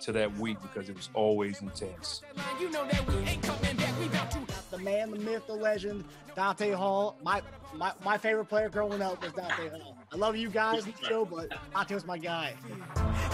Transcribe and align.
to 0.00 0.12
that 0.12 0.36
week 0.38 0.58
because 0.62 0.88
it 0.88 0.96
was 0.96 1.10
always 1.14 1.60
intense. 1.60 2.22
You 2.60 2.70
know 2.70 2.86
that 2.86 3.06
we 3.06 3.16
ain't 3.28 3.42
coming 3.42 3.76
back. 3.76 3.98
We 3.98 4.06
about 4.06 4.30
to 4.32 4.38
the 4.70 4.78
man, 4.78 5.10
the 5.10 5.18
myth, 5.18 5.46
the 5.46 5.54
legend, 5.54 6.04
Dante 6.34 6.72
Hall. 6.72 7.16
My 7.22 7.42
my, 7.74 7.92
my 8.04 8.16
favorite 8.16 8.46
player 8.46 8.68
growing 8.68 9.02
up 9.02 9.22
was 9.22 9.32
Dante 9.32 9.68
Hall. 9.70 9.96
I 10.12 10.16
love 10.16 10.36
you 10.36 10.48
guys 10.48 10.86
in 10.86 10.94
the 11.00 11.06
show, 11.06 11.24
but 11.24 11.50
Dante 11.72 11.94
was 11.94 12.06
my 12.06 12.18
guy. 12.18 12.54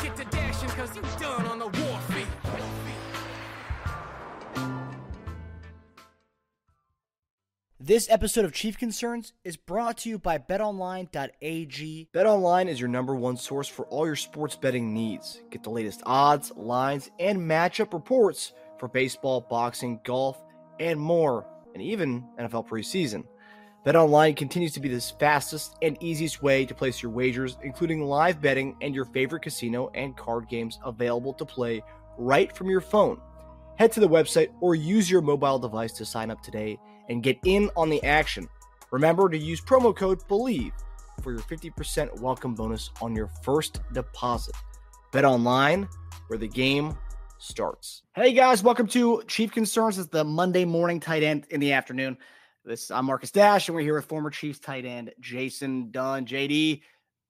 get 0.02 0.16
to 0.16 0.24
dashing 0.24 0.68
because 0.68 0.96
you 0.96 1.02
done 1.20 1.46
on 1.46 1.58
the 1.58 1.66
warfare. 1.66 2.26
This 7.86 8.08
episode 8.08 8.46
of 8.46 8.54
Chief 8.54 8.78
Concerns 8.78 9.34
is 9.44 9.58
brought 9.58 9.98
to 9.98 10.08
you 10.08 10.18
by 10.18 10.38
betonline.ag. 10.38 12.08
BetOnline 12.14 12.66
is 12.66 12.80
your 12.80 12.88
number 12.88 13.14
one 13.14 13.36
source 13.36 13.68
for 13.68 13.84
all 13.88 14.06
your 14.06 14.16
sports 14.16 14.56
betting 14.56 14.94
needs. 14.94 15.42
Get 15.50 15.62
the 15.62 15.68
latest 15.68 16.02
odds, 16.06 16.50
lines, 16.56 17.10
and 17.20 17.38
matchup 17.38 17.92
reports 17.92 18.54
for 18.78 18.88
baseball, 18.88 19.42
boxing, 19.42 20.00
golf, 20.02 20.42
and 20.80 20.98
more, 20.98 21.44
and 21.74 21.82
even 21.82 22.24
NFL 22.38 22.66
preseason. 22.66 23.24
BetOnline 23.84 24.34
continues 24.34 24.72
to 24.72 24.80
be 24.80 24.88
the 24.88 25.14
fastest 25.20 25.76
and 25.82 26.02
easiest 26.02 26.42
way 26.42 26.64
to 26.64 26.74
place 26.74 27.02
your 27.02 27.12
wagers, 27.12 27.58
including 27.62 28.00
live 28.00 28.40
betting 28.40 28.78
and 28.80 28.94
your 28.94 29.04
favorite 29.04 29.42
casino 29.42 29.90
and 29.92 30.16
card 30.16 30.48
games 30.48 30.78
available 30.86 31.34
to 31.34 31.44
play 31.44 31.82
right 32.16 32.50
from 32.56 32.70
your 32.70 32.80
phone. 32.80 33.20
Head 33.76 33.92
to 33.92 34.00
the 34.00 34.08
website 34.08 34.48
or 34.62 34.74
use 34.74 35.10
your 35.10 35.20
mobile 35.20 35.58
device 35.58 35.92
to 35.92 36.06
sign 36.06 36.30
up 36.30 36.42
today 36.42 36.78
and 37.08 37.22
get 37.22 37.38
in 37.44 37.70
on 37.76 37.90
the 37.90 38.02
action. 38.04 38.48
Remember 38.90 39.28
to 39.28 39.38
use 39.38 39.60
promo 39.60 39.94
code 39.94 40.20
BELIEVE 40.28 40.72
for 41.22 41.32
your 41.32 41.40
50% 41.40 42.20
welcome 42.20 42.54
bonus 42.54 42.90
on 43.00 43.14
your 43.14 43.28
first 43.42 43.80
deposit. 43.92 44.54
Bet 45.12 45.24
online 45.24 45.88
where 46.28 46.38
the 46.38 46.48
game 46.48 46.96
starts. 47.38 48.02
Hey 48.14 48.32
guys, 48.32 48.62
welcome 48.62 48.86
to 48.88 49.22
Chief 49.26 49.52
Concerns. 49.52 49.98
It's 49.98 50.08
the 50.08 50.24
Monday 50.24 50.64
morning 50.64 51.00
tight 51.00 51.22
end 51.22 51.46
in 51.50 51.60
the 51.60 51.72
afternoon. 51.72 52.16
This 52.64 52.90
I'm 52.90 53.04
Marcus 53.04 53.30
Dash, 53.30 53.68
and 53.68 53.76
we're 53.76 53.82
here 53.82 53.96
with 53.96 54.06
former 54.06 54.30
Chiefs 54.30 54.58
tight 54.58 54.86
end 54.86 55.12
Jason 55.20 55.90
Dunn. 55.90 56.24
JD, 56.24 56.80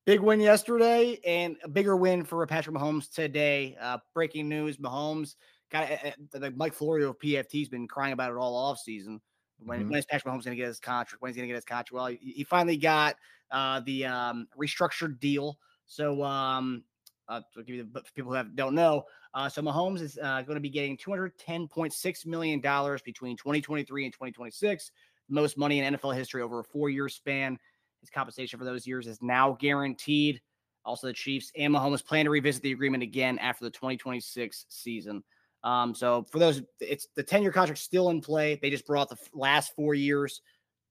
big 0.06 0.20
win 0.20 0.40
yesterday, 0.40 1.18
and 1.26 1.56
a 1.64 1.68
bigger 1.68 1.96
win 1.96 2.24
for 2.24 2.46
Patrick 2.46 2.76
Mahomes 2.76 3.12
today. 3.12 3.76
Uh, 3.80 3.98
breaking 4.14 4.48
news: 4.48 4.76
Mahomes 4.76 5.34
got 5.72 5.90
uh, 5.90 6.12
uh 6.40 6.50
Mike 6.54 6.74
Florio 6.74 7.10
of 7.10 7.18
PFT's 7.18 7.68
been 7.68 7.88
crying 7.88 8.12
about 8.12 8.30
it 8.30 8.36
all 8.36 8.54
off 8.54 8.78
season. 8.78 9.20
When, 9.58 9.80
mm-hmm. 9.80 9.90
when 9.90 9.98
is 9.98 10.06
Patrick 10.06 10.32
Mahomes 10.32 10.44
going 10.44 10.56
to 10.56 10.62
get 10.62 10.66
his 10.66 10.80
contract? 10.80 11.22
When 11.22 11.30
is 11.30 11.36
he 11.36 11.40
going 11.40 11.48
to 11.48 11.52
get 11.52 11.56
his 11.56 11.64
contract? 11.64 11.92
Well, 11.92 12.06
he, 12.06 12.32
he 12.36 12.44
finally 12.44 12.76
got 12.76 13.16
uh, 13.50 13.80
the 13.80 14.06
um, 14.06 14.48
restructured 14.60 15.20
deal. 15.20 15.58
So, 15.86 16.22
um, 16.22 16.82
uh, 17.28 17.40
to 17.54 17.62
give 17.62 17.76
you 17.76 17.88
the, 17.90 18.00
for 18.00 18.12
people 18.12 18.30
who 18.32 18.36
have, 18.36 18.54
don't 18.54 18.74
know, 18.74 19.04
uh, 19.34 19.48
so 19.48 19.62
Mahomes 19.62 20.00
is 20.00 20.18
uh, 20.22 20.42
going 20.42 20.54
to 20.54 20.60
be 20.60 20.70
getting 20.70 20.96
$210.6 20.96 22.26
million 22.26 22.60
between 22.60 23.36
2023 23.36 24.04
and 24.04 24.12
2026, 24.12 24.90
most 25.28 25.58
money 25.58 25.80
in 25.80 25.94
NFL 25.94 26.14
history 26.14 26.42
over 26.42 26.60
a 26.60 26.64
four 26.64 26.90
year 26.90 27.08
span. 27.08 27.58
His 28.00 28.10
compensation 28.10 28.58
for 28.58 28.64
those 28.64 28.86
years 28.86 29.06
is 29.06 29.20
now 29.22 29.56
guaranteed. 29.58 30.40
Also, 30.84 31.06
the 31.06 31.12
Chiefs 31.12 31.50
and 31.56 31.74
Mahomes 31.74 32.04
plan 32.04 32.26
to 32.26 32.30
revisit 32.30 32.62
the 32.62 32.72
agreement 32.72 33.02
again 33.02 33.38
after 33.38 33.64
the 33.64 33.70
2026 33.70 34.66
season. 34.68 35.24
Um, 35.64 35.94
so 35.94 36.26
for 36.30 36.38
those, 36.38 36.62
it's 36.78 37.08
the 37.16 37.22
10 37.22 37.42
year 37.42 37.50
contract 37.50 37.80
still 37.80 38.10
in 38.10 38.20
play. 38.20 38.58
They 38.60 38.70
just 38.70 38.86
brought 38.86 39.08
the 39.08 39.16
last 39.32 39.74
four 39.74 39.94
years 39.94 40.42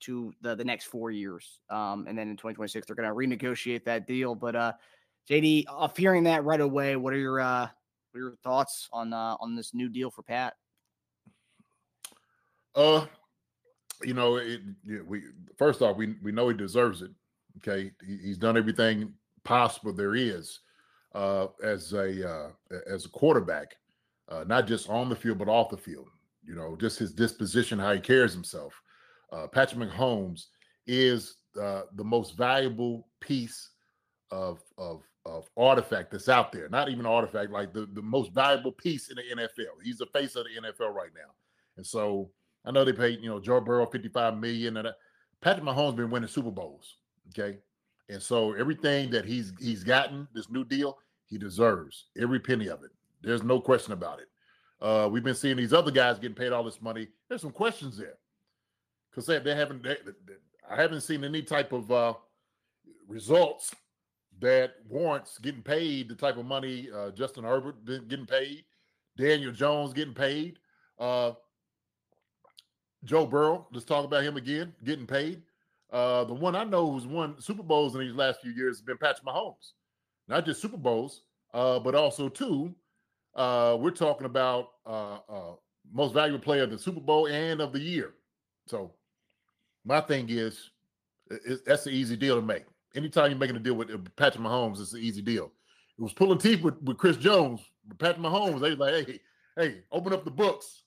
to 0.02 0.34
the, 0.42 0.56
the 0.56 0.66
next 0.66 0.86
four 0.86 1.12
years. 1.12 1.60
Um, 1.70 2.08
and 2.08 2.18
then 2.18 2.28
in 2.28 2.36
2026, 2.36 2.88
they're 2.88 2.96
going 2.96 3.08
to 3.08 3.16
renegotiate 3.16 3.86
that 3.86 4.08
deal. 4.08 4.34
But 4.34 4.56
uh, 4.56 4.74
JD, 5.30 5.66
off 5.70 5.96
hearing 5.96 6.24
that 6.24 6.44
right 6.44 6.60
away, 6.60 6.96
what 6.96 7.14
are 7.14 7.18
your 7.18 7.40
uh, 7.40 7.68
what 8.12 8.20
are 8.20 8.24
your 8.24 8.36
thoughts 8.44 8.90
on 8.92 9.14
uh, 9.14 9.38
on 9.40 9.56
this 9.56 9.74
new 9.76 9.90
deal 9.90 10.10
for 10.10 10.24
Pat? 10.24 10.56
Uh, 12.76 13.06
you 14.02 14.16
know, 14.16 14.38
it, 14.38 14.62
we 15.06 15.22
first 15.56 15.84
off, 15.84 15.96
we 15.96 16.16
we 16.24 16.32
know 16.32 16.50
he 16.50 16.56
deserves 16.56 17.04
it. 17.04 17.12
Okay, 17.58 17.92
he, 18.06 18.18
he's 18.18 18.40
done 18.40 18.58
everything 18.58 19.14
possible 19.44 19.94
there 19.94 20.16
is 20.16 20.60
uh, 21.14 21.48
as 21.64 21.94
a 21.94 22.30
uh, 22.30 22.50
as 22.88 23.06
a 23.06 23.10
quarterback 23.10 23.76
uh, 24.30 24.44
not 24.48 24.68
just 24.68 24.90
on 24.90 25.10
the 25.10 25.16
field 25.16 25.38
but 25.38 25.48
off 25.48 25.70
the 25.70 25.78
field. 25.78 26.10
You 26.46 26.56
know, 26.56 26.76
just 26.76 27.00
his 27.00 27.14
disposition, 27.14 27.80
how 27.80 27.94
he 27.94 28.00
carries 28.00 28.34
himself. 28.34 28.74
Uh, 29.32 29.48
Patrick 29.48 29.90
Mahomes 29.90 30.48
is 30.88 31.38
uh, 31.60 31.84
the 31.96 32.04
most 32.04 32.38
valuable 32.38 33.08
piece 33.20 33.70
of 34.32 34.60
of 34.78 35.04
of 35.26 35.50
artifact 35.56 36.12
that's 36.12 36.30
out 36.30 36.52
there. 36.52 36.68
Not 36.70 36.90
even 36.90 37.06
artifact, 37.06 37.52
like 37.52 37.74
the, 37.74 37.88
the 37.94 38.02
most 38.02 38.34
valuable 38.34 38.74
piece 38.74 39.10
in 39.10 39.16
the 39.16 39.42
NFL. 39.44 39.82
He's 39.84 39.98
the 39.98 40.06
face 40.08 40.36
of 40.36 40.46
the 40.46 40.68
NFL 40.68 40.94
right 40.94 41.12
now. 41.16 41.32
And 41.78 41.86
so 41.86 42.30
I 42.66 42.72
know 42.72 42.84
they 42.84 42.94
paid, 42.94 43.20
you 43.22 43.30
know, 43.30 43.40
Joe 43.40 43.62
Burrow 43.62 43.86
55 43.86 44.38
million. 44.38 44.78
And 44.78 44.90
Patrick 45.42 45.66
Mahomes 45.66 45.96
been 45.96 46.10
winning 46.10 46.28
Super 46.28 46.52
Bowls. 46.52 46.98
Okay. 47.30 47.60
And 48.10 48.22
so 48.22 48.54
everything 48.54 49.10
that 49.12 49.26
he's 49.26 49.54
he's 49.60 49.84
gotten, 49.84 50.28
this 50.34 50.50
new 50.50 50.66
deal, 50.66 50.98
he 51.26 51.38
deserves 51.38 52.08
every 52.20 52.40
penny 52.40 52.68
of 52.68 52.84
it. 52.84 52.92
There's 53.24 53.44
no 53.44 53.60
question 53.60 53.94
about 53.94 54.20
it. 54.20 54.28
Uh, 54.82 55.08
we've 55.08 55.24
been 55.24 55.36
seeing 55.36 55.56
these 55.56 55.74
other 55.74 55.92
guys 55.92 56.20
getting 56.20 56.36
paid 56.36 56.52
all 56.52 56.64
this 56.64 56.82
money. 56.82 57.08
There's 57.30 57.42
some 57.42 57.52
questions 57.52 57.98
there 57.98 58.18
because 59.10 59.26
they, 59.26 59.40
they 59.40 59.56
haven't. 59.56 59.82
They, 59.82 59.96
they, 60.06 60.34
I 60.70 60.76
haven't 60.76 61.02
seen 61.02 61.24
any 61.24 61.42
type 61.42 61.72
of 61.72 61.92
uh, 61.92 62.14
results 63.08 63.74
that 64.40 64.74
warrants 64.90 65.38
getting 65.38 65.62
paid 65.62 66.10
the 66.10 66.16
type 66.16 66.38
of 66.38 66.46
money 66.46 66.90
uh, 66.94 67.12
Justin 67.12 67.44
Herbert 67.44 67.86
getting 67.86 68.26
paid, 68.26 68.66
Daniel 69.18 69.52
Jones 69.52 69.94
getting 69.94 70.14
paid, 70.14 70.60
uh, 71.00 71.32
Joe 73.06 73.26
Burrow. 73.26 73.68
Let's 73.72 73.86
talk 73.86 74.06
about 74.06 74.24
him 74.24 74.38
again 74.38 74.74
getting 74.84 75.08
paid. 75.08 75.44
Uh, 75.92 76.24
the 76.24 76.34
one 76.34 76.56
I 76.56 76.64
know 76.64 76.92
who's 76.92 77.06
won 77.06 77.40
Super 77.40 77.64
Bowls 77.64 77.94
in 77.96 78.02
these 78.02 78.16
last 78.16 78.42
few 78.42 78.52
years 78.52 78.78
has 78.78 78.82
been 78.82 78.98
Patrick 78.98 79.26
Mahomes. 79.26 79.74
Not 80.28 80.46
just 80.46 80.62
Super 80.62 80.78
Bowls, 80.78 81.22
uh, 81.54 81.80
but 81.80 81.96
also 81.96 82.28
two 82.28 82.74
uh, 83.36 83.78
we're 83.80 83.92
talking 83.92 84.26
about 84.26 84.70
uh, 84.86 85.18
uh, 85.30 85.54
most 85.92 86.14
valuable 86.14 86.44
player 86.44 86.64
of 86.64 86.72
the 86.72 86.78
Super 86.78 87.00
Bowl 87.00 87.28
and 87.28 87.62
of 87.62 87.74
the 87.74 87.80
year. 87.80 88.14
So 88.68 88.94
my 89.86 90.02
thing 90.02 90.28
is, 90.30 90.70
that's 91.66 91.86
an 91.86 91.94
easy 91.94 92.16
deal 92.16 92.36
to 92.36 92.42
make. 92.42 92.64
Anytime 92.96 93.32
you're 93.32 93.40
making 93.40 93.56
a 93.56 93.60
deal 93.60 93.74
with 93.74 93.90
uh, 93.90 93.98
Patrick 94.16 94.44
Mahomes, 94.44 94.80
it's 94.80 94.94
an 94.94 95.02
easy 95.02 95.22
deal. 95.22 95.52
It 95.98 96.02
was 96.02 96.14
pulling 96.14 96.38
teeth 96.38 96.62
with, 96.62 96.82
with 96.84 96.98
Chris 96.98 97.18
Jones, 97.18 97.62
with 97.88 97.98
Patrick 97.98 98.26
Mahomes. 98.26 98.62
They 98.62 98.76
like, 98.76 99.08
hey, 99.08 99.20
hey, 99.56 99.82
open 99.92 100.14
up 100.14 100.26
the 100.26 100.32
books. 100.32 100.84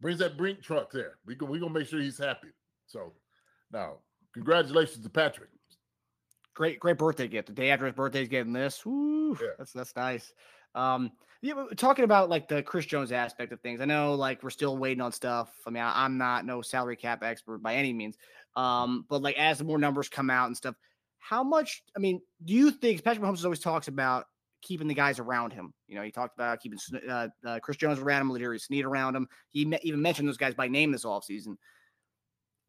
Brings 0.00 0.18
that 0.18 0.36
brink 0.36 0.62
truck 0.62 0.90
there. 0.90 1.18
We 1.24 1.36
we 1.46 1.60
gonna 1.60 1.72
make 1.72 1.86
sure 1.86 2.00
he's 2.00 2.18
happy. 2.18 2.48
So 2.86 3.12
now, 3.72 3.98
congratulations 4.34 5.04
to 5.04 5.08
Patrick. 5.08 5.48
Great, 6.54 6.80
great 6.80 6.98
birthday 6.98 7.28
gift. 7.28 7.46
The 7.46 7.54
day 7.54 7.70
after 7.70 7.86
his 7.86 7.94
birthday, 7.94 8.18
he's 8.18 8.28
getting 8.28 8.52
this. 8.52 8.84
Woo, 8.84 9.38
yeah. 9.40 9.50
that's 9.56 9.72
that's 9.72 9.94
nice. 9.94 10.34
Um, 10.74 11.12
yeah, 11.42 11.54
talking 11.76 12.04
about 12.04 12.30
like 12.30 12.46
the 12.46 12.62
Chris 12.62 12.86
Jones 12.86 13.10
aspect 13.10 13.52
of 13.52 13.60
things. 13.60 13.80
I 13.80 13.84
know 13.84 14.14
like 14.14 14.44
we're 14.44 14.50
still 14.50 14.78
waiting 14.78 15.00
on 15.00 15.10
stuff. 15.10 15.50
I 15.66 15.70
mean, 15.70 15.82
I, 15.82 16.04
am 16.04 16.16
not 16.16 16.46
no 16.46 16.62
salary 16.62 16.94
cap 16.94 17.24
expert 17.24 17.58
by 17.58 17.74
any 17.74 17.92
means. 17.92 18.16
Um, 18.54 19.04
but 19.08 19.22
like 19.22 19.36
as 19.36 19.60
more 19.62 19.78
numbers 19.78 20.08
come 20.08 20.30
out 20.30 20.46
and 20.46 20.56
stuff, 20.56 20.76
how 21.18 21.42
much? 21.42 21.82
I 21.96 21.98
mean, 21.98 22.20
do 22.44 22.52
you 22.52 22.70
think 22.70 23.02
Patrick 23.02 23.24
Mahomes 23.24 23.42
always 23.44 23.58
talks 23.58 23.88
about 23.88 24.26
keeping 24.62 24.86
the 24.86 24.94
guys 24.94 25.18
around 25.18 25.52
him? 25.52 25.74
You 25.88 25.96
know, 25.96 26.02
he 26.02 26.12
talked 26.12 26.36
about 26.36 26.60
keeping 26.60 26.78
uh, 27.10 27.28
uh, 27.44 27.58
Chris 27.60 27.76
Jones 27.76 27.98
around 27.98 28.22
him, 28.22 28.32
L'Jarius 28.32 28.62
Sneed 28.62 28.84
around 28.84 29.16
him. 29.16 29.26
He 29.50 29.64
me- 29.64 29.80
even 29.82 30.00
mentioned 30.00 30.28
those 30.28 30.36
guys 30.36 30.54
by 30.54 30.68
name 30.68 30.92
this 30.92 31.04
offseason. 31.04 31.56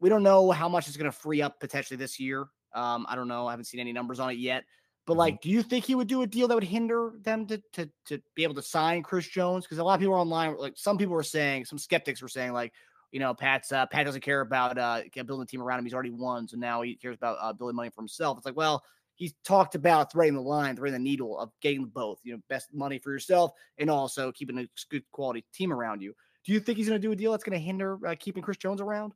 We 0.00 0.08
don't 0.08 0.24
know 0.24 0.50
how 0.50 0.68
much 0.68 0.88
it's 0.88 0.96
going 0.96 1.10
to 1.10 1.16
free 1.16 1.42
up 1.42 1.60
potentially 1.60 1.96
this 1.96 2.18
year. 2.18 2.46
Um, 2.74 3.06
I 3.08 3.14
don't 3.14 3.28
know. 3.28 3.46
I 3.46 3.52
haven't 3.52 3.66
seen 3.66 3.78
any 3.78 3.92
numbers 3.92 4.18
on 4.18 4.30
it 4.30 4.38
yet. 4.38 4.64
But 5.06 5.14
mm-hmm. 5.14 5.18
like, 5.18 5.40
do 5.40 5.50
you 5.50 5.62
think 5.62 5.84
he 5.84 5.94
would 5.94 6.08
do 6.08 6.22
a 6.22 6.26
deal 6.26 6.48
that 6.48 6.54
would 6.54 6.64
hinder 6.64 7.12
them 7.22 7.46
to 7.46 7.62
to 7.74 7.90
to 8.06 8.20
be 8.34 8.42
able 8.42 8.54
to 8.54 8.62
sign 8.62 9.02
Chris 9.02 9.28
Jones? 9.28 9.64
Because 9.64 9.78
a 9.78 9.84
lot 9.84 9.94
of 9.94 10.00
people 10.00 10.14
are 10.14 10.18
online, 10.18 10.56
like 10.58 10.74
some 10.76 10.98
people 10.98 11.14
were 11.14 11.22
saying, 11.22 11.64
some 11.64 11.78
skeptics 11.78 12.22
were 12.22 12.28
saying, 12.28 12.52
like, 12.52 12.72
you 13.12 13.20
know, 13.20 13.34
Pat's 13.34 13.70
uh, 13.72 13.86
Pat 13.86 14.06
doesn't 14.06 14.22
care 14.22 14.40
about 14.40 14.78
uh, 14.78 15.02
building 15.14 15.42
a 15.42 15.46
team 15.46 15.62
around 15.62 15.78
him. 15.78 15.84
He's 15.84 15.94
already 15.94 16.10
won, 16.10 16.48
so 16.48 16.56
now 16.56 16.82
he 16.82 16.96
cares 16.96 17.16
about 17.16 17.38
uh, 17.40 17.52
building 17.52 17.76
money 17.76 17.90
for 17.90 18.00
himself. 18.00 18.38
It's 18.38 18.46
like, 18.46 18.56
well, 18.56 18.82
he's 19.14 19.34
talked 19.44 19.74
about 19.74 20.10
threading 20.10 20.34
the 20.34 20.40
line, 20.40 20.76
threading 20.76 20.94
the 20.94 20.98
needle 20.98 21.38
of 21.38 21.50
getting 21.60 21.84
both, 21.86 22.18
you 22.24 22.32
know, 22.32 22.40
best 22.48 22.72
money 22.72 22.98
for 22.98 23.12
yourself 23.12 23.52
and 23.78 23.90
also 23.90 24.32
keeping 24.32 24.58
a 24.58 24.68
good 24.90 25.04
quality 25.12 25.44
team 25.52 25.72
around 25.72 26.02
you. 26.02 26.14
Do 26.44 26.52
you 26.52 26.60
think 26.60 26.78
he's 26.78 26.88
going 26.88 27.00
to 27.00 27.06
do 27.06 27.12
a 27.12 27.16
deal 27.16 27.30
that's 27.30 27.44
going 27.44 27.58
to 27.58 27.64
hinder 27.64 27.98
uh, 28.06 28.14
keeping 28.18 28.42
Chris 28.42 28.56
Jones 28.56 28.80
around? 28.80 29.14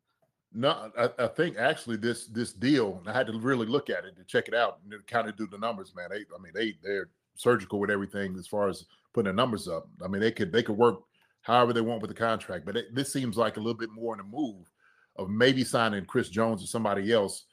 No, 0.53 0.91
I, 0.99 1.11
I, 1.19 1.27
think 1.27 1.59
actually 1.59 1.97
this 1.97 2.27
this 2.27 2.55
deal, 2.55 3.03
I 3.07 3.13
had 3.13 3.27
to 3.27 3.39
really 3.39 3.67
look 3.67 3.91
at 3.91 4.05
it 4.05 4.17
to 4.17 4.25
check 4.25 4.49
it 4.49 4.55
out 4.55 4.79
and 4.83 5.07
kind 5.07 5.29
of 5.29 5.37
do 5.37 5.47
the 5.47 5.59
numbers, 5.59 5.93
man. 5.95 6.09
They, 6.11 6.25
I 6.35 6.43
mean, 6.43 6.53
they 6.55 6.75
they're 6.83 7.11
surgical 7.35 7.79
with 7.79 7.91
everything 7.91 8.35
as 8.39 8.47
far 8.47 8.69
as 8.69 8.87
putting 9.13 9.31
the 9.31 9.37
numbers 9.37 9.69
up. 9.69 9.89
I 10.03 10.09
mean, 10.09 10.23
they 10.23 10.33
could 10.33 10.51
they 10.51 10.63
could 10.63 10.79
work 10.79 11.01
however 11.43 11.73
they 11.73 11.83
want 11.83 12.01
with 12.01 12.09
the 12.11 12.15
contract, 12.15 12.65
but 12.65 12.77
it, 12.77 12.95
this 12.95 13.13
seems 13.13 13.37
like 13.37 13.57
a 13.57 13.61
little 13.61 13.79
bit 13.79 13.91
more 13.93 14.15
in 14.15 14.21
a 14.21 14.25
move 14.25 14.71
of 15.17 15.29
maybe 15.29 15.65
signing 15.65 16.05
Chris 16.07 16.29
Jones 16.29 16.63
or 16.63 16.67
somebody 16.67 17.13
else 17.13 17.45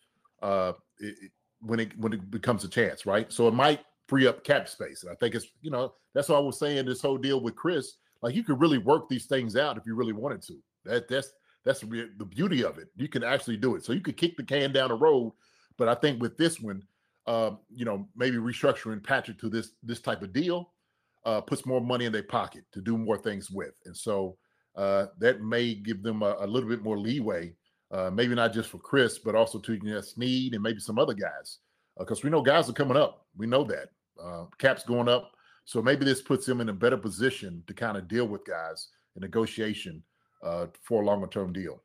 uh, 0.41 0.73
it, 0.99 1.31
when 1.61 1.79
it 1.79 1.97
when 1.99 2.13
it 2.13 2.31
becomes 2.31 2.63
a 2.63 2.69
chance, 2.69 3.05
right? 3.05 3.31
So 3.31 3.47
it 3.47 3.53
might 3.53 3.81
free 4.07 4.27
up 4.27 4.43
cap 4.43 4.69
space. 4.69 5.03
And 5.03 5.11
I 5.11 5.15
think 5.15 5.35
it's 5.35 5.47
you 5.61 5.71
know 5.71 5.93
that's 6.13 6.29
what 6.29 6.37
I 6.37 6.41
was 6.41 6.59
saying. 6.59 6.85
This 6.85 7.01
whole 7.01 7.17
deal 7.17 7.41
with 7.41 7.55
Chris, 7.55 7.95
like 8.21 8.35
you 8.35 8.43
could 8.43 8.59
really 8.59 8.77
work 8.77 9.09
these 9.09 9.25
things 9.25 9.55
out 9.55 9.77
if 9.77 9.85
you 9.85 9.95
really 9.95 10.13
wanted 10.13 10.41
to. 10.43 10.57
That 10.85 11.07
that's 11.07 11.33
that's 11.65 11.79
the, 11.81 12.25
beauty 12.29 12.63
of 12.63 12.77
it. 12.77 12.89
You 12.95 13.09
can 13.09 13.23
actually 13.23 13.57
do 13.57 13.75
it. 13.75 13.83
So 13.83 13.91
you 13.91 14.01
could 14.01 14.17
kick 14.17 14.37
the 14.37 14.43
can 14.43 14.71
down 14.71 14.89
the 14.89 14.95
road, 14.95 15.33
but 15.77 15.89
I 15.89 15.95
think 15.95 16.21
with 16.21 16.37
this 16.37 16.61
one, 16.61 16.83
um, 17.27 17.57
you 17.73 17.85
know, 17.85 18.07
maybe 18.15 18.37
restructuring 18.37 19.03
Patrick 19.03 19.39
to 19.39 19.49
this 19.49 19.71
this 19.81 19.99
type 19.99 20.21
of 20.21 20.31
deal 20.31 20.71
uh, 21.25 21.41
puts 21.41 21.65
more 21.65 21.81
money 21.81 22.05
in 22.05 22.11
their 22.11 22.23
pocket 22.23 22.63
to 22.71 22.81
do 22.81 22.97
more 22.97 23.17
things 23.17 23.49
with, 23.49 23.73
and 23.85 23.97
so 23.97 24.37
uh, 24.75 25.07
that 25.17 25.41
may 25.41 25.73
give 25.73 26.03
them 26.03 26.21
a, 26.21 26.35
a 26.39 26.47
little 26.47 26.69
bit 26.69 26.83
more 26.83 26.99
leeway. 26.99 27.53
Uh, 27.91 28.09
maybe 28.11 28.35
not 28.35 28.51
just 28.51 28.69
for 28.69 28.79
Chris, 28.79 29.19
but 29.19 29.35
also 29.35 29.59
to 29.59 29.73
you 29.73 29.93
know, 29.93 30.01
Sneed 30.01 30.53
and 30.53 30.61
maybe 30.61 30.79
some 30.79 30.99
other 30.99 31.13
guys, 31.13 31.59
because 31.97 32.19
uh, 32.19 32.21
we 32.23 32.29
know 32.29 32.41
guys 32.41 32.69
are 32.69 32.73
coming 32.73 32.97
up. 32.97 33.25
We 33.37 33.47
know 33.47 33.63
that 33.63 33.89
uh, 34.23 34.45
caps 34.59 34.83
going 34.83 35.09
up, 35.09 35.31
so 35.65 35.81
maybe 35.81 36.05
this 36.05 36.21
puts 36.21 36.45
them 36.45 36.61
in 36.61 36.69
a 36.69 36.73
better 36.73 36.97
position 36.97 37.63
to 37.65 37.73
kind 37.73 37.97
of 37.97 38.07
deal 38.07 38.27
with 38.27 38.45
guys 38.45 38.89
in 39.15 39.21
negotiation 39.21 40.03
uh, 40.43 40.67
for 40.81 41.01
a 41.01 41.05
longer 41.05 41.27
term 41.27 41.53
deal. 41.53 41.81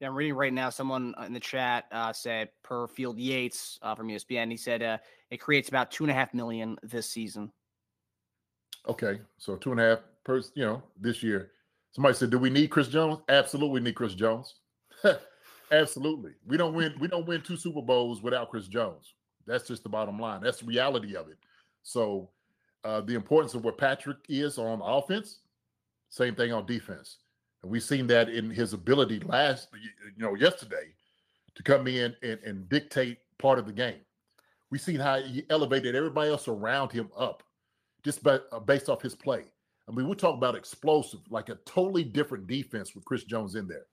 Yeah, 0.00 0.08
I'm 0.08 0.14
reading 0.14 0.34
right 0.34 0.52
now. 0.52 0.70
Someone 0.70 1.14
in 1.26 1.34
the 1.34 1.40
chat 1.40 1.84
uh, 1.92 2.12
said 2.12 2.48
per 2.62 2.86
Field 2.86 3.18
Yates 3.18 3.78
uh, 3.82 3.94
from 3.94 4.08
ESPN. 4.08 4.50
He 4.50 4.56
said 4.56 4.82
uh, 4.82 4.98
it 5.30 5.36
creates 5.36 5.68
about 5.68 5.90
two 5.90 6.04
and 6.04 6.10
a 6.10 6.14
half 6.14 6.32
million 6.32 6.78
this 6.82 7.08
season. 7.08 7.52
Okay, 8.88 9.20
so 9.36 9.56
two 9.56 9.72
and 9.72 9.80
a 9.80 9.88
half 9.90 9.98
per, 10.24 10.38
you 10.54 10.64
know, 10.64 10.82
this 10.98 11.22
year. 11.22 11.50
Somebody 11.92 12.14
said, 12.14 12.30
"Do 12.30 12.38
we 12.38 12.48
need 12.48 12.70
Chris 12.70 12.88
Jones?" 12.88 13.18
Absolutely, 13.28 13.80
need 13.82 13.94
Chris 13.94 14.14
Jones. 14.14 14.54
Absolutely, 15.70 16.32
we 16.46 16.56
don't 16.56 16.72
win. 16.72 16.94
We 16.98 17.06
don't 17.06 17.26
win 17.26 17.42
two 17.42 17.58
Super 17.58 17.82
Bowls 17.82 18.22
without 18.22 18.50
Chris 18.50 18.68
Jones. 18.68 19.14
That's 19.46 19.68
just 19.68 19.82
the 19.82 19.88
bottom 19.90 20.18
line. 20.18 20.40
That's 20.42 20.60
the 20.60 20.66
reality 20.66 21.14
of 21.14 21.28
it. 21.28 21.36
So, 21.82 22.30
uh, 22.84 23.02
the 23.02 23.14
importance 23.14 23.52
of 23.54 23.64
what 23.64 23.76
Patrick 23.76 24.18
is 24.30 24.56
on 24.56 24.80
offense, 24.82 25.40
same 26.08 26.34
thing 26.34 26.52
on 26.52 26.64
defense. 26.64 27.18
And 27.62 27.70
we've 27.70 27.82
seen 27.82 28.06
that 28.08 28.28
in 28.28 28.50
his 28.50 28.72
ability 28.72 29.20
last, 29.20 29.68
you 29.74 30.22
know, 30.22 30.34
yesterday 30.34 30.94
to 31.54 31.62
come 31.62 31.86
in 31.86 32.14
and, 32.22 32.38
and 32.44 32.68
dictate 32.68 33.18
part 33.38 33.58
of 33.58 33.66
the 33.66 33.72
game. 33.72 34.00
We've 34.70 34.80
seen 34.80 35.00
how 35.00 35.20
he 35.20 35.44
elevated 35.50 35.94
everybody 35.94 36.30
else 36.30 36.48
around 36.48 36.92
him 36.92 37.10
up 37.16 37.42
just 38.04 38.22
by, 38.22 38.38
uh, 38.52 38.60
based 38.60 38.88
off 38.88 39.02
his 39.02 39.14
play. 39.14 39.44
I 39.88 39.92
mean, 39.92 40.08
we 40.08 40.14
talk 40.14 40.36
about 40.36 40.54
explosive, 40.54 41.20
like 41.28 41.48
a 41.48 41.56
totally 41.66 42.04
different 42.04 42.46
defense 42.46 42.94
with 42.94 43.04
Chris 43.04 43.24
Jones 43.24 43.56
in 43.56 43.66
there. 43.66 43.86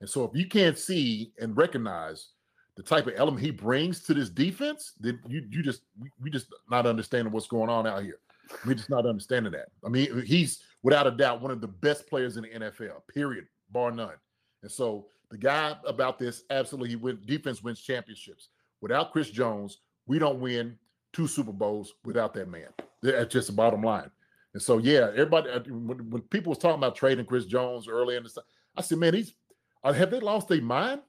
And 0.00 0.08
so 0.08 0.24
if 0.24 0.30
you 0.34 0.48
can't 0.48 0.78
see 0.78 1.32
and 1.38 1.56
recognize 1.56 2.28
the 2.76 2.82
type 2.82 3.06
of 3.06 3.14
element 3.16 3.44
he 3.44 3.50
brings 3.50 4.00
to 4.00 4.14
this 4.14 4.30
defense, 4.30 4.94
then 4.98 5.20
you 5.28 5.46
you 5.50 5.62
just 5.62 5.82
we, 6.00 6.10
we 6.20 6.30
just 6.30 6.46
not 6.70 6.86
understanding 6.86 7.32
what's 7.32 7.46
going 7.46 7.70
on 7.70 7.86
out 7.86 8.02
here. 8.02 8.18
We 8.66 8.74
just 8.74 8.90
not 8.90 9.06
understanding 9.06 9.52
that. 9.52 9.68
I 9.84 9.88
mean, 9.88 10.22
he's 10.26 10.62
without 10.84 11.06
a 11.08 11.10
doubt 11.10 11.40
one 11.40 11.50
of 11.50 11.60
the 11.60 11.66
best 11.66 12.06
players 12.06 12.36
in 12.36 12.44
the 12.44 12.50
NFL, 12.50 13.00
period, 13.12 13.46
bar 13.72 13.90
none. 13.90 14.14
And 14.62 14.70
so 14.70 15.06
the 15.30 15.38
guy 15.38 15.74
about 15.86 16.18
this, 16.18 16.44
absolutely, 16.50 16.90
he 16.90 16.96
win 16.96 17.18
defense 17.26 17.62
wins 17.62 17.80
championships. 17.80 18.50
Without 18.80 19.10
Chris 19.10 19.30
Jones, 19.30 19.80
we 20.06 20.18
don't 20.18 20.38
win 20.38 20.78
two 21.12 21.26
Super 21.26 21.52
Bowls 21.52 21.94
without 22.04 22.34
that 22.34 22.48
man. 22.48 22.68
That's 23.02 23.32
just 23.32 23.48
the 23.48 23.54
bottom 23.54 23.82
line. 23.82 24.10
And 24.52 24.62
so, 24.62 24.78
yeah, 24.78 25.08
everybody, 25.12 25.50
when, 25.70 26.10
when 26.10 26.22
people 26.22 26.50
was 26.50 26.58
talking 26.58 26.78
about 26.78 26.94
trading 26.94 27.24
Chris 27.24 27.46
Jones 27.46 27.88
early 27.88 28.16
in 28.16 28.22
the, 28.22 28.42
I 28.76 28.82
said, 28.82 28.98
man, 28.98 29.14
he's 29.14 29.34
uh, 29.82 29.92
have 29.92 30.10
they 30.10 30.20
lost 30.20 30.48
their 30.48 30.62
mind? 30.62 31.00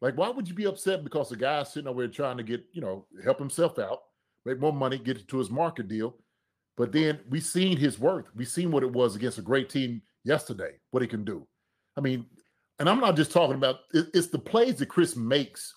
Like, 0.00 0.16
why 0.16 0.28
would 0.28 0.46
you 0.46 0.54
be 0.54 0.66
upset 0.66 1.02
because 1.02 1.30
the 1.30 1.36
guy's 1.36 1.72
sitting 1.72 1.88
over 1.88 2.02
here 2.02 2.10
trying 2.10 2.36
to 2.36 2.42
get, 2.42 2.64
you 2.72 2.80
know, 2.80 3.06
help 3.24 3.38
himself 3.38 3.78
out, 3.78 4.02
make 4.44 4.60
more 4.60 4.72
money, 4.72 4.96
get 4.98 5.26
to 5.26 5.38
his 5.38 5.50
market 5.50 5.88
deal, 5.88 6.14
but 6.78 6.92
then 6.92 7.18
we 7.28 7.40
seen 7.40 7.76
his 7.76 7.98
worth. 7.98 8.26
We 8.36 8.44
seen 8.44 8.70
what 8.70 8.84
it 8.84 8.92
was 8.92 9.16
against 9.16 9.38
a 9.38 9.42
great 9.42 9.68
team 9.68 10.00
yesterday. 10.24 10.76
What 10.92 11.02
he 11.02 11.08
can 11.08 11.24
do. 11.24 11.44
I 11.96 12.00
mean, 12.00 12.24
and 12.78 12.88
I'm 12.88 13.00
not 13.00 13.16
just 13.16 13.32
talking 13.32 13.56
about 13.56 13.80
it's 13.92 14.28
the 14.28 14.38
plays 14.38 14.76
that 14.76 14.86
Chris 14.86 15.16
makes 15.16 15.74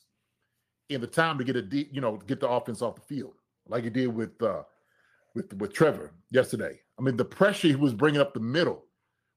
in 0.89 1.01
the 1.01 1.07
time 1.07 1.39
to 1.39 1.43
get 1.43 1.55
a 1.55 1.61
deep, 1.63 1.89
you 1.91 2.01
know, 2.01 2.17
get 2.27 2.39
the 2.39 2.47
offense 2.47 2.83
off 2.83 2.95
the 2.95 3.01
field, 3.01 3.33
like 3.67 3.83
he 3.83 3.89
did 3.89 4.07
with 4.07 4.39
uh 4.43 4.61
with 5.33 5.51
with 5.55 5.73
Trevor 5.73 6.13
yesterday. 6.29 6.79
I 6.99 7.01
mean, 7.01 7.17
the 7.17 7.25
pressure 7.25 7.69
he 7.69 7.75
was 7.75 7.95
bringing 7.95 8.21
up 8.21 8.35
the 8.35 8.39
middle, 8.39 8.83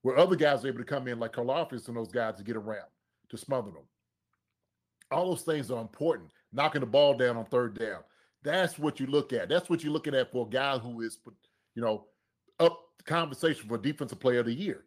where 0.02 0.18
other 0.18 0.36
guys 0.36 0.62
were 0.62 0.68
able 0.68 0.80
to 0.80 0.84
come 0.84 1.08
in, 1.08 1.18
like 1.18 1.32
Karlaftis 1.32 1.88
and 1.88 1.96
those 1.96 2.12
guys, 2.12 2.36
to 2.36 2.44
get 2.44 2.56
around 2.56 2.88
to 3.30 3.38
smother 3.38 3.70
them. 3.70 3.84
All 5.10 5.30
those 5.30 5.42
things 5.42 5.70
are 5.70 5.80
important. 5.80 6.28
Knocking 6.52 6.80
the 6.80 6.86
ball 6.86 7.16
down 7.16 7.38
on 7.38 7.46
third 7.46 7.78
down. 7.78 8.00
That's 8.42 8.78
what 8.78 9.00
you 9.00 9.06
look 9.06 9.32
at. 9.32 9.48
That's 9.48 9.70
what 9.70 9.82
you're 9.82 9.92
looking 9.92 10.14
at 10.14 10.30
for 10.30 10.46
a 10.46 10.50
guy 10.50 10.78
who 10.78 11.00
is 11.00 11.18
you 11.74 11.82
know, 11.82 12.06
up 12.60 12.78
conversation 13.04 13.68
for 13.68 13.78
defensive 13.78 14.20
player 14.20 14.40
of 14.40 14.46
the 14.46 14.54
year. 14.54 14.84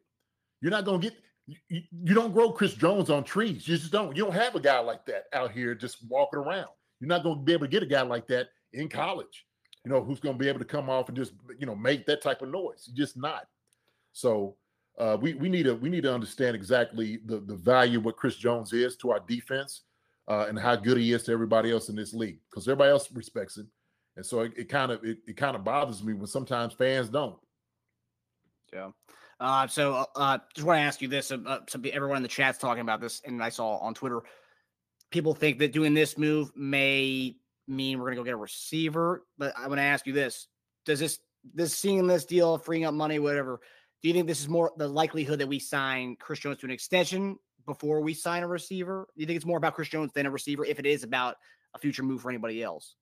You're 0.62 0.72
not 0.72 0.86
going 0.86 1.02
to 1.02 1.10
get 1.10 1.18
you, 1.48 1.82
you, 2.04 2.14
don't 2.14 2.34
grow 2.34 2.52
Chris 2.52 2.74
Jones 2.74 3.10
on 3.10 3.24
trees. 3.24 3.68
You 3.68 3.78
just 3.78 3.92
don't. 3.92 4.16
You 4.16 4.26
don't 4.26 4.34
have 4.34 4.56
a 4.56 4.60
guy 4.60 4.80
like 4.80 5.06
that 5.06 5.26
out 5.34 5.52
here 5.52 5.74
just 5.74 5.98
walking 6.10 6.40
around. 6.40 6.68
You're 7.00 7.08
not 7.08 7.24
going 7.24 7.38
to 7.38 7.44
be 7.44 7.54
able 7.54 7.66
to 7.66 7.72
get 7.72 7.84
a 7.84 7.88
guy 7.88 8.02
like 8.02 8.28
that 8.28 8.50
in 8.74 8.90
college. 8.90 9.46
You 9.86 9.92
know, 9.92 10.04
who's 10.04 10.20
going 10.20 10.38
to 10.38 10.44
be 10.44 10.50
able 10.50 10.60
to 10.60 10.66
come 10.66 10.90
off 10.90 11.08
and 11.08 11.16
just 11.16 11.34
you 11.58 11.66
know 11.66 11.76
make 11.76 12.06
that 12.08 12.22
type 12.22 12.42
of 12.42 12.50
noise. 12.50 12.86
You're 12.88 13.06
just 13.06 13.16
not. 13.16 13.48
So 14.12 14.58
uh, 14.98 15.18
we 15.20 15.36
we 15.36 15.48
need 15.48 15.64
to 15.64 15.76
we 15.76 15.90
need 15.90 16.04
to 16.04 16.14
understand 16.14 16.56
exactly 16.56 17.20
the 17.26 17.40
the 17.40 17.56
value 17.56 18.00
what 18.00 18.18
Chris 18.18 18.36
Jones 18.36 18.74
is 18.74 18.98
to 18.98 19.12
our 19.12 19.22
defense 19.22 19.84
uh, 20.28 20.48
and 20.50 20.60
how 20.60 20.76
good 20.76 20.98
he 20.98 21.14
is 21.14 21.24
to 21.24 21.32
everybody 21.32 21.72
else 21.72 21.90
in 21.90 21.96
this 21.96 22.14
league 22.14 22.40
because 22.50 22.68
everybody 22.68 22.92
else 22.92 23.10
respects 23.14 23.58
him. 23.58 23.70
And 24.18 24.26
so 24.26 24.42
it, 24.42 24.54
it 24.58 24.68
kind 24.68 24.92
of 24.92 25.06
it, 25.06 25.20
it 25.28 25.38
kind 25.38 25.56
of 25.56 25.64
bothers 25.64 26.04
me 26.04 26.14
when 26.14 26.26
sometimes 26.26 26.74
fans 26.74 27.08
don't. 27.08 27.38
Yeah. 28.74 28.90
Uh, 29.40 29.68
so 29.68 29.94
uh, 29.94 30.06
uh 30.16 30.38
just 30.56 30.66
want 30.66 30.78
to 30.80 30.82
ask 30.82 31.02
you 31.02 31.08
this. 31.08 31.32
Uh, 31.32 31.60
some 31.70 31.86
everyone 31.94 32.18
in 32.18 32.24
the 32.24 32.28
chat's 32.28 32.58
talking 32.58 32.82
about 32.82 33.00
this, 33.00 33.22
and 33.24 33.42
I 33.42 33.50
saw 33.50 33.78
on 33.78 33.94
Twitter, 33.94 34.24
people 35.12 35.36
think 35.36 35.60
that 35.60 35.72
doing 35.72 35.94
this 35.94 36.18
move 36.18 36.52
may 36.56 37.38
mean 37.68 38.00
we're 38.00 38.06
going 38.06 38.16
to 38.16 38.22
go 38.22 38.26
get 38.26 38.34
a 38.34 38.38
receiver. 38.38 39.24
But 39.38 39.54
I 39.56 39.68
want 39.68 39.78
to 39.78 39.84
ask 39.84 40.08
you 40.08 40.14
this: 40.14 40.48
Does 40.84 41.00
this 41.00 41.20
this 41.54 41.78
seeing 41.78 42.08
this 42.08 42.26
deal, 42.26 42.58
freeing 42.58 42.86
up 42.86 42.96
money, 42.96 43.20
whatever? 43.20 43.60
Do 44.02 44.08
you 44.08 44.16
think 44.16 44.26
this 44.26 44.42
is 44.42 44.50
more 44.50 44.72
the 44.78 44.88
likelihood 44.88 45.40
that 45.40 45.48
we 45.48 45.60
sign 45.60 46.16
Chris 46.20 46.40
Jones 46.40 46.58
to 46.60 46.66
an 46.66 46.72
extension 46.72 47.38
before 47.68 48.02
we 48.02 48.16
sign 48.16 48.42
a 48.42 48.48
receiver? 48.48 49.08
Do 49.16 49.22
you 49.22 49.28
think 49.28 49.38
it's 49.38 49.46
more 49.46 49.60
about 49.60 49.76
Chris 49.76 49.90
Jones 49.90 50.12
than 50.14 50.26
a 50.26 50.32
receiver 50.32 50.66
if 50.66 50.80
it 50.80 50.88
is 50.88 51.04
about 51.04 51.36
a 51.76 51.78
future 51.78 52.02
move 52.02 52.22
for 52.22 52.30
anybody 52.30 52.64
else? 52.64 52.96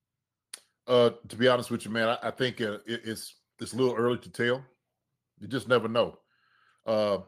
Uh, 0.87 1.11
to 1.27 1.35
be 1.35 1.47
honest 1.47 1.71
with 1.71 1.83
you, 1.85 1.91
man, 1.91 2.09
I, 2.09 2.27
I 2.27 2.31
think 2.31 2.61
it, 2.61 2.81
it's 2.85 3.35
it's 3.59 3.73
a 3.73 3.75
little 3.75 3.95
early 3.95 4.17
to 4.19 4.29
tell. 4.29 4.63
You 5.39 5.47
just 5.47 5.67
never 5.67 5.87
know. 5.87 6.19
Uh, 6.85 7.19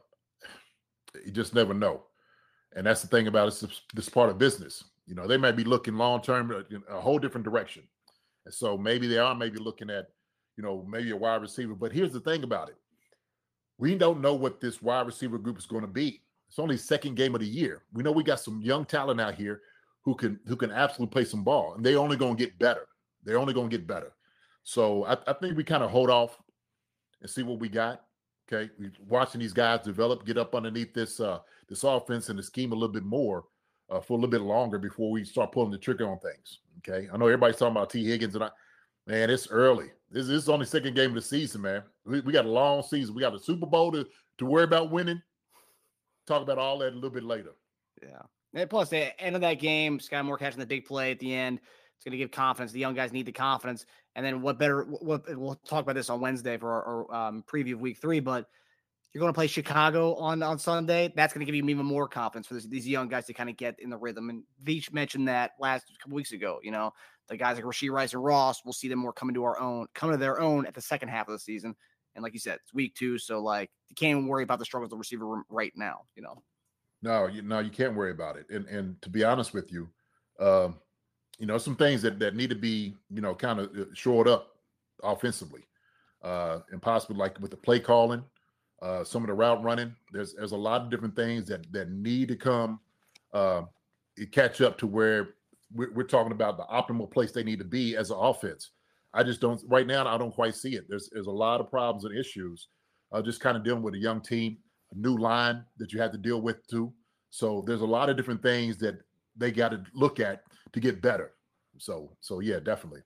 you 1.25 1.31
just 1.31 1.55
never 1.55 1.73
know, 1.73 2.03
and 2.75 2.85
that's 2.85 3.01
the 3.01 3.07
thing 3.07 3.27
about 3.27 3.47
it, 3.47 3.81
this 3.95 4.09
part 4.09 4.29
of 4.29 4.37
business. 4.37 4.83
You 5.07 5.15
know, 5.15 5.25
they 5.25 5.37
may 5.37 5.51
be 5.51 5.63
looking 5.63 5.95
long 5.95 6.21
term, 6.21 6.51
in 6.69 6.83
a 6.89 6.99
whole 6.99 7.17
different 7.17 7.45
direction, 7.45 7.83
and 8.45 8.53
so 8.53 8.77
maybe 8.77 9.07
they 9.07 9.17
are 9.17 9.33
maybe 9.33 9.57
looking 9.57 9.89
at, 9.89 10.09
you 10.55 10.63
know, 10.63 10.85
maybe 10.87 11.09
a 11.09 11.17
wide 11.17 11.41
receiver. 11.41 11.73
But 11.73 11.91
here's 11.91 12.13
the 12.13 12.19
thing 12.19 12.43
about 12.43 12.69
it: 12.69 12.75
we 13.79 13.95
don't 13.95 14.21
know 14.21 14.35
what 14.35 14.61
this 14.61 14.81
wide 14.83 15.07
receiver 15.07 15.39
group 15.39 15.57
is 15.57 15.65
going 15.65 15.81
to 15.81 15.87
be. 15.87 16.21
It's 16.47 16.59
only 16.59 16.77
second 16.77 17.15
game 17.15 17.33
of 17.33 17.41
the 17.41 17.47
year. 17.47 17.83
We 17.91 18.03
know 18.03 18.11
we 18.11 18.23
got 18.23 18.39
some 18.39 18.61
young 18.61 18.85
talent 18.85 19.19
out 19.19 19.33
here 19.33 19.61
who 20.03 20.13
can 20.13 20.39
who 20.45 20.55
can 20.55 20.71
absolutely 20.71 21.11
play 21.11 21.25
some 21.25 21.43
ball, 21.43 21.73
and 21.73 21.83
they 21.83 21.95
only 21.95 22.17
going 22.17 22.37
to 22.37 22.45
get 22.45 22.59
better. 22.59 22.87
They're 23.27 23.37
only 23.37 23.53
going 23.53 23.69
to 23.69 23.77
get 23.77 23.85
better. 23.85 24.13
So 24.63 25.03
I, 25.03 25.17
I 25.27 25.33
think 25.33 25.57
we 25.57 25.63
kind 25.65 25.83
of 25.83 25.91
hold 25.91 26.09
off 26.09 26.39
and 27.21 27.29
see 27.29 27.43
what 27.43 27.59
we 27.59 27.67
got. 27.67 28.03
Okay, 28.51 28.71
we 28.79 28.89
watching 29.05 29.41
these 29.41 29.51
guys 29.51 29.81
develop, 29.81 30.25
get 30.25 30.37
up 30.37 30.55
underneath 30.55 30.93
this 30.93 31.19
uh 31.19 31.39
this 31.67 31.83
offense 31.83 32.29
and 32.29 32.39
the 32.39 32.43
scheme 32.43 32.71
a 32.71 32.75
little 32.75 32.93
bit 32.93 33.03
more 33.03 33.43
uh, 33.89 33.99
for 33.99 34.13
a 34.13 34.15
little 34.15 34.31
bit 34.31 34.39
longer 34.39 34.79
before 34.79 35.11
we 35.11 35.25
start 35.25 35.51
pulling 35.51 35.71
the 35.71 35.77
trigger 35.77 36.09
on 36.09 36.17
things. 36.19 36.59
Okay, 36.77 37.09
I 37.11 37.17
know 37.17 37.25
everybody's 37.25 37.57
talking 37.57 37.75
about 37.75 37.89
Tee 37.89 38.05
Higgins 38.05 38.35
and 38.35 38.45
I, 38.45 38.49
man, 39.05 39.29
it's 39.29 39.49
early. 39.51 39.91
This, 40.09 40.27
this 40.27 40.43
is 40.43 40.49
only 40.49 40.65
second 40.65 40.95
game 40.95 41.09
of 41.09 41.15
the 41.15 41.21
season, 41.21 41.63
man. 41.63 41.83
We, 42.05 42.21
we 42.21 42.31
got 42.31 42.45
a 42.45 42.49
long 42.49 42.81
season. 42.81 43.13
We 43.13 43.21
got 43.21 43.35
a 43.35 43.39
Super 43.39 43.65
Bowl 43.65 43.91
to 43.91 44.07
to 44.37 44.45
worry 44.45 44.63
about 44.63 44.89
winning. 44.89 45.21
Talk 46.25 46.43
about 46.43 46.59
all 46.59 46.77
that 46.79 46.93
a 46.93 46.95
little 46.95 47.09
bit 47.09 47.23
later. 47.23 47.51
Yeah. 48.01 48.21
And 48.53 48.69
plus, 48.69 48.87
the 48.87 49.19
end 49.21 49.35
of 49.35 49.41
that 49.41 49.59
game, 49.59 49.99
Sky 49.99 50.21
Moore 50.21 50.37
catching 50.37 50.61
the 50.61 50.65
big 50.65 50.85
play 50.85 51.11
at 51.11 51.19
the 51.19 51.33
end 51.33 51.59
It's 51.97 52.05
going 52.05 52.11
to 52.11 52.17
give 52.17 52.31
confidence. 52.31 52.71
The 52.71 52.79
young 52.79 52.93
guys 52.93 53.11
need 53.11 53.25
the 53.25 53.31
confidence. 53.31 53.85
And 54.15 54.25
then 54.25 54.41
what 54.41 54.57
better? 54.57 54.83
What 54.83 55.23
we'll 55.37 55.59
talk 55.67 55.83
about 55.83 55.95
this 55.95 56.09
on 56.09 56.21
Wednesday 56.21 56.57
for 56.57 56.71
our, 56.71 57.09
our 57.11 57.27
um, 57.27 57.43
preview 57.51 57.73
of 57.73 57.81
Week 57.81 57.97
Three. 57.97 58.19
But 58.19 58.47
you're 59.13 59.19
going 59.19 59.33
to 59.33 59.37
play 59.37 59.47
Chicago 59.47 60.13
on 60.15 60.43
on 60.43 60.59
Sunday. 60.59 61.11
That's 61.15 61.33
going 61.33 61.39
to 61.39 61.45
give 61.45 61.55
you 61.55 61.67
even 61.67 61.85
more 61.85 62.07
confidence 62.07 62.47
for 62.47 62.53
this, 62.53 62.65
these 62.65 62.87
young 62.87 63.07
guys 63.07 63.25
to 63.25 63.33
kind 63.33 63.49
of 63.49 63.57
get 63.57 63.79
in 63.79 63.89
the 63.89 63.97
rhythm. 63.97 64.29
And 64.29 64.43
Veach 64.63 64.93
mentioned 64.93 65.27
that 65.27 65.51
last 65.59 65.85
couple 66.01 66.15
weeks 66.15 66.33
ago. 66.33 66.59
You 66.61 66.71
know, 66.71 66.93
the 67.27 67.37
guys 67.37 67.55
like 67.55 67.65
Rashee 67.65 67.89
Rice 67.89 68.13
and 68.13 68.23
Ross, 68.23 68.61
we'll 68.63 68.73
see 68.73 68.87
them 68.87 68.99
more 68.99 69.13
coming 69.13 69.33
to 69.33 69.43
our 69.43 69.59
own, 69.59 69.87
coming 69.95 70.13
to 70.13 70.19
their 70.19 70.39
own 70.39 70.67
at 70.67 70.75
the 70.75 70.81
second 70.81 71.09
half 71.09 71.27
of 71.27 71.33
the 71.33 71.39
season. 71.39 71.75
And 72.15 72.23
like 72.23 72.33
you 72.33 72.39
said, 72.39 72.59
it's 72.63 72.73
week 72.73 72.95
two, 72.95 73.17
so 73.17 73.39
like 73.39 73.69
you 73.89 73.95
can't 73.95 74.17
even 74.17 74.27
worry 74.27 74.43
about 74.43 74.59
the 74.59 74.65
struggles 74.65 74.87
of 74.87 74.91
the 74.91 74.97
receiver 74.97 75.25
room 75.25 75.43
right 75.49 75.73
now. 75.75 76.01
You 76.15 76.23
know. 76.23 76.43
No, 77.01 77.27
you 77.27 77.41
no, 77.43 77.59
you 77.59 77.69
can't 77.69 77.95
worry 77.95 78.11
about 78.11 78.37
it. 78.37 78.47
And 78.49 78.65
and 78.67 79.01
to 79.03 79.09
be 79.09 79.23
honest 79.23 79.53
with 79.53 79.71
you, 79.71 79.87
um, 80.39 80.75
you 81.39 81.45
know, 81.45 81.57
some 81.57 81.75
things 81.75 82.01
that 82.01 82.19
that 82.19 82.35
need 82.35 82.49
to 82.49 82.55
be, 82.55 82.95
you 83.09 83.21
know, 83.21 83.35
kind 83.35 83.59
of 83.59 83.69
uh, 83.77 83.85
shored 83.93 84.27
up 84.27 84.55
offensively, 85.03 85.61
uh, 86.23 86.59
and 86.71 86.81
possibly 86.81 87.15
like 87.15 87.39
with 87.39 87.51
the 87.51 87.57
play 87.57 87.79
calling, 87.79 88.23
uh, 88.81 89.03
some 89.03 89.23
of 89.23 89.27
the 89.27 89.33
route 89.33 89.63
running. 89.63 89.95
There's 90.11 90.33
there's 90.33 90.51
a 90.51 90.57
lot 90.57 90.81
of 90.81 90.89
different 90.89 91.15
things 91.15 91.47
that 91.47 91.71
that 91.71 91.91
need 91.91 92.27
to 92.29 92.35
come 92.35 92.79
uh, 93.33 93.63
catch 94.31 94.61
up 94.61 94.77
to 94.79 94.87
where 94.87 95.29
we're, 95.73 95.93
we're 95.93 96.03
talking 96.03 96.31
about 96.31 96.57
the 96.57 96.63
optimal 96.63 97.09
place 97.09 97.31
they 97.31 97.43
need 97.43 97.59
to 97.59 97.65
be 97.65 97.95
as 97.95 98.09
an 98.09 98.17
offense. 98.19 98.71
I 99.13 99.23
just 99.23 99.41
don't 99.41 99.61
right 99.67 99.87
now. 99.87 100.07
I 100.07 100.17
don't 100.17 100.33
quite 100.33 100.55
see 100.55 100.75
it. 100.75 100.85
There's 100.89 101.09
there's 101.11 101.27
a 101.27 101.31
lot 101.31 101.59
of 101.59 101.69
problems 101.69 102.05
and 102.05 102.17
issues. 102.17 102.67
Uh, 103.11 103.21
just 103.21 103.39
kind 103.39 103.55
of 103.55 103.63
dealing 103.63 103.83
with 103.83 103.93
a 103.93 103.99
young 103.99 104.19
team, 104.19 104.57
a 104.91 104.97
new 104.97 105.17
line 105.17 105.63
that 105.77 105.93
you 105.93 106.01
have 106.01 106.11
to 106.11 106.17
deal 106.17 106.41
with 106.41 106.65
too. 106.67 106.91
So 107.29 107.63
there's 107.65 107.81
a 107.81 107.85
lot 107.85 108.09
of 108.09 108.17
different 108.17 108.41
things 108.41 108.77
that 108.77 108.99
they 109.37 109.51
got 109.51 109.69
to 109.69 109.83
look 109.93 110.19
at 110.19 110.41
to 110.73 110.79
get 110.79 111.01
better. 111.01 111.33
So 111.77 112.11
so 112.21 112.39
yeah, 112.39 112.59
definitely. 112.59 113.01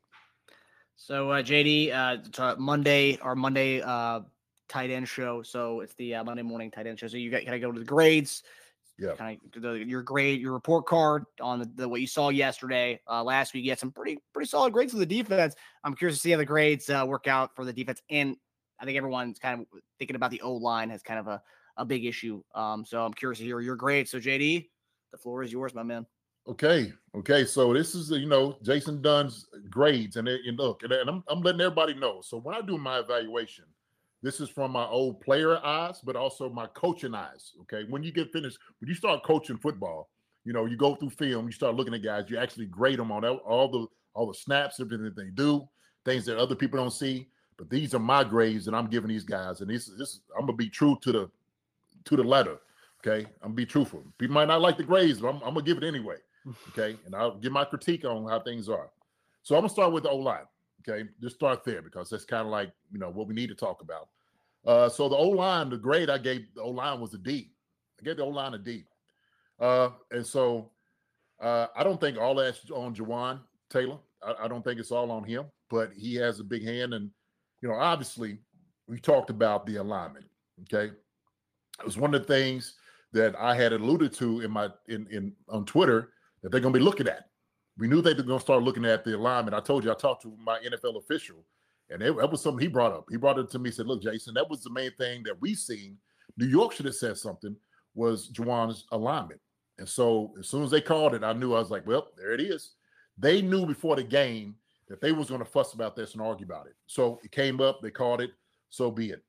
So 0.95 1.31
uh, 1.31 1.41
JD, 1.41 1.91
uh, 1.93 2.55
Monday 2.57 3.17
our 3.21 3.35
Monday 3.35 3.81
uh, 3.81 4.21
tight 4.69 4.89
end 4.89 5.07
show. 5.07 5.41
So 5.41 5.81
it's 5.81 5.93
the 5.95 6.15
uh, 6.15 6.23
Monday 6.23 6.43
morning 6.43 6.71
tight 6.71 6.87
end 6.87 6.99
show. 6.99 7.07
So 7.07 7.17
you 7.17 7.29
got 7.31 7.43
kind 7.43 7.55
of 7.55 7.61
go 7.61 7.71
to 7.71 7.79
the 7.79 7.85
grades. 7.85 8.43
Yeah. 8.97 9.13
Kind 9.13 9.39
of 9.55 9.77
your 9.79 10.03
grade, 10.03 10.39
your 10.39 10.53
report 10.53 10.85
card 10.85 11.25
on 11.41 11.59
the, 11.59 11.71
the 11.75 11.89
what 11.89 12.01
you 12.01 12.07
saw 12.07 12.29
yesterday. 12.29 12.99
Uh, 13.09 13.23
last 13.23 13.53
week, 13.53 13.63
you 13.63 13.71
had 13.71 13.79
some 13.79 13.91
pretty 13.91 14.19
pretty 14.31 14.47
solid 14.47 14.73
grades 14.73 14.91
for 14.91 14.99
the 14.99 15.05
defense. 15.05 15.55
I'm 15.83 15.95
curious 15.95 16.17
to 16.17 16.21
see 16.21 16.31
how 16.31 16.37
the 16.37 16.45
grades 16.45 16.87
uh, 16.87 17.03
work 17.07 17.27
out 17.27 17.55
for 17.55 17.65
the 17.65 17.73
defense. 17.73 17.99
And 18.11 18.35
I 18.79 18.85
think 18.85 18.97
everyone's 18.97 19.39
kind 19.39 19.61
of 19.61 19.67
thinking 19.97 20.15
about 20.15 20.29
the 20.29 20.41
O 20.41 20.53
line 20.53 20.91
as 20.91 21.01
kind 21.01 21.19
of 21.19 21.27
a, 21.27 21.41
a 21.77 21.85
big 21.85 22.05
issue. 22.05 22.43
Um, 22.53 22.85
so 22.85 23.03
I'm 23.03 23.13
curious 23.13 23.39
to 23.39 23.45
hear 23.45 23.59
your 23.59 23.75
grades. 23.75 24.11
So 24.11 24.19
JD, 24.19 24.69
the 25.11 25.17
floor 25.17 25.41
is 25.41 25.51
yours, 25.51 25.73
my 25.73 25.83
man. 25.83 26.05
Okay. 26.47 26.91
Okay. 27.15 27.45
So 27.45 27.73
this 27.73 27.93
is, 27.95 28.11
uh, 28.11 28.15
you 28.15 28.27
know, 28.27 28.57
Jason 28.63 29.01
Dunn's 29.01 29.47
grades. 29.69 30.17
And, 30.17 30.27
and 30.27 30.57
look, 30.57 30.83
and 30.83 30.91
I'm, 30.93 31.23
I'm 31.27 31.41
letting 31.41 31.61
everybody 31.61 31.93
know. 31.93 32.21
So 32.21 32.37
when 32.37 32.55
I 32.55 32.61
do 32.61 32.77
my 32.77 32.99
evaluation, 32.99 33.65
this 34.23 34.39
is 34.39 34.49
from 34.49 34.71
my 34.71 34.85
old 34.85 35.19
player 35.21 35.63
eyes, 35.65 35.99
but 36.03 36.15
also 36.15 36.49
my 36.49 36.67
coaching 36.67 37.15
eyes. 37.15 37.53
Okay. 37.61 37.85
When 37.89 38.03
you 38.03 38.11
get 38.11 38.31
finished, 38.31 38.57
when 38.79 38.87
you 38.89 38.95
start 38.95 39.23
coaching 39.23 39.57
football, 39.57 40.09
you 40.43 40.53
know, 40.53 40.65
you 40.65 40.77
go 40.77 40.95
through 40.95 41.11
film, 41.11 41.45
you 41.45 41.51
start 41.51 41.75
looking 41.75 41.93
at 41.93 42.03
guys, 42.03 42.25
you 42.27 42.37
actually 42.37 42.65
grade 42.65 42.99
them 42.99 43.11
on 43.11 43.23
all 43.23 43.69
the 43.69 43.87
all 44.13 44.27
the 44.27 44.33
snaps, 44.33 44.79
everything 44.79 45.05
that 45.05 45.15
they 45.15 45.29
do, 45.29 45.67
things 46.03 46.25
that 46.25 46.37
other 46.37 46.55
people 46.55 46.79
don't 46.79 46.91
see. 46.91 47.29
But 47.57 47.69
these 47.69 47.93
are 47.93 47.99
my 47.99 48.23
grades 48.23 48.65
that 48.65 48.73
I'm 48.73 48.87
giving 48.87 49.09
these 49.09 49.23
guys. 49.23 49.61
And 49.61 49.69
this 49.69 49.91
this 49.97 50.21
I'm 50.35 50.47
gonna 50.47 50.53
be 50.53 50.69
true 50.69 50.97
to 51.01 51.11
the 51.11 51.31
to 52.05 52.15
the 52.15 52.23
letter. 52.23 52.57
Okay. 52.99 53.27
I'm 53.41 53.49
gonna 53.49 53.53
be 53.53 53.65
truthful. 53.65 54.03
People 54.17 54.33
might 54.33 54.47
not 54.47 54.61
like 54.61 54.77
the 54.77 54.83
grades, 54.83 55.19
but 55.19 55.29
I'm, 55.29 55.35
I'm 55.37 55.53
gonna 55.53 55.61
give 55.61 55.77
it 55.77 55.83
anyway. 55.83 56.17
Okay. 56.69 56.97
And 57.05 57.15
I'll 57.15 57.37
give 57.37 57.51
my 57.51 57.65
critique 57.65 58.05
on 58.05 58.27
how 58.27 58.39
things 58.39 58.69
are. 58.69 58.89
So 59.43 59.55
I'm 59.55 59.61
gonna 59.61 59.69
start 59.69 59.93
with 59.93 60.03
the 60.03 60.09
O 60.09 60.17
line. 60.17 60.45
Okay. 60.87 61.07
Just 61.21 61.35
start 61.35 61.63
there 61.63 61.81
because 61.81 62.09
that's 62.09 62.25
kind 62.25 62.41
of 62.41 62.47
like, 62.47 62.71
you 62.91 62.99
know, 62.99 63.09
what 63.09 63.27
we 63.27 63.33
need 63.33 63.49
to 63.49 63.55
talk 63.55 63.81
about. 63.81 64.09
Uh, 64.65 64.89
so 64.89 65.09
the 65.09 65.15
O 65.15 65.29
line, 65.29 65.69
the 65.69 65.77
grade 65.77 66.09
I 66.09 66.17
gave 66.17 66.45
the 66.55 66.61
O 66.61 66.69
line 66.69 66.99
was 66.99 67.13
a 67.13 67.17
D. 67.17 67.51
I 67.99 68.03
gave 68.03 68.17
the 68.17 68.23
O 68.23 68.29
line 68.29 68.53
a 68.53 68.57
D. 68.57 68.85
Uh, 69.59 69.89
and 70.11 70.25
so 70.25 70.71
uh, 71.41 71.67
I 71.75 71.83
don't 71.83 71.99
think 71.99 72.17
all 72.17 72.35
that's 72.35 72.69
on 72.71 72.95
Jawaan 72.95 73.39
Taylor. 73.69 73.97
I, 74.23 74.45
I, 74.45 74.47
don't 74.47 74.63
think 74.63 74.79
it's 74.79 74.91
all 74.91 75.11
on 75.11 75.23
him, 75.23 75.45
but 75.69 75.91
he 75.93 76.15
has 76.15 76.39
a 76.39 76.43
big 76.43 76.63
hand. 76.63 76.93
And, 76.93 77.11
you 77.61 77.69
know, 77.69 77.75
obviously, 77.75 78.39
we 78.87 78.99
talked 78.99 79.29
about 79.29 79.65
the 79.65 79.77
alignment. 79.77 80.25
Okay. 80.63 80.93
It 81.79 81.85
was 81.85 81.97
one 81.97 82.13
of 82.13 82.21
the 82.21 82.27
things 82.27 82.75
that 83.13 83.35
I 83.35 83.55
had 83.55 83.73
alluded 83.73 84.13
to 84.13 84.41
in 84.41 84.51
my 84.51 84.69
in 84.87 85.07
in 85.07 85.33
on 85.49 85.65
Twitter 85.65 86.09
that 86.41 86.51
they're 86.51 86.61
gonna 86.61 86.73
be 86.73 86.79
looking 86.79 87.07
at. 87.07 87.29
We 87.77 87.87
knew 87.87 88.01
they 88.01 88.13
were 88.13 88.23
gonna 88.23 88.39
start 88.39 88.63
looking 88.63 88.85
at 88.85 89.03
the 89.03 89.15
alignment. 89.15 89.55
I 89.55 89.59
told 89.59 89.83
you 89.83 89.91
I 89.91 89.95
talked 89.95 90.23
to 90.23 90.35
my 90.43 90.59
NFL 90.59 90.97
official 90.97 91.43
and 91.91 92.01
it, 92.01 92.15
that 92.17 92.31
was 92.31 92.41
something 92.41 92.61
he 92.61 92.67
brought 92.67 92.93
up. 92.93 93.05
He 93.09 93.17
brought 93.17 93.37
it 93.37 93.49
to 93.51 93.59
me. 93.59 93.69
Said, 93.69 93.85
"Look, 93.85 94.01
Jason, 94.01 94.33
that 94.35 94.49
was 94.49 94.63
the 94.63 94.69
main 94.69 94.91
thing 94.93 95.23
that 95.23 95.39
we 95.41 95.53
seen. 95.53 95.97
New 96.37 96.47
York 96.47 96.71
should 96.71 96.85
have 96.85 96.95
said 96.95 97.17
something. 97.17 97.55
Was 97.93 98.29
Jawaan's 98.31 98.85
alignment." 98.91 99.41
And 99.77 99.87
so 99.87 100.33
as 100.39 100.47
soon 100.47 100.63
as 100.63 100.71
they 100.71 100.81
called 100.81 101.13
it, 101.13 101.23
I 101.23 101.33
knew 101.33 101.53
I 101.53 101.59
was 101.59 101.69
like, 101.69 101.85
"Well, 101.85 102.07
there 102.17 102.33
it 102.33 102.41
is." 102.41 102.71
They 103.17 103.41
knew 103.41 103.65
before 103.65 103.97
the 103.97 104.03
game 104.03 104.55
that 104.87 105.01
they 105.01 105.11
was 105.11 105.27
going 105.27 105.39
to 105.39 105.45
fuss 105.45 105.73
about 105.73 105.95
this 105.95 106.13
and 106.13 106.21
argue 106.21 106.45
about 106.45 106.67
it. 106.67 106.75
So 106.87 107.19
it 107.23 107.31
came 107.31 107.59
up. 107.59 107.81
They 107.81 107.91
called 107.91 108.21
it. 108.21 108.31
So 108.69 108.89
be 108.89 109.11
it. 109.11 109.23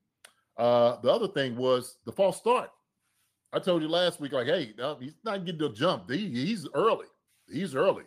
Uh, 0.57 0.97
the 1.01 1.11
other 1.11 1.27
thing 1.27 1.55
was 1.55 1.97
the 2.05 2.11
false 2.11 2.37
start. 2.37 2.71
I 3.53 3.59
told 3.59 3.81
you 3.81 3.87
last 3.87 4.19
week, 4.19 4.33
like, 4.33 4.47
hey, 4.47 4.73
he's 4.99 5.13
not 5.23 5.45
getting 5.45 5.61
the 5.61 5.69
jump. 5.69 6.09
He, 6.09 6.27
he's 6.29 6.67
early. 6.73 7.05
He's 7.51 7.75
early. 7.75 8.05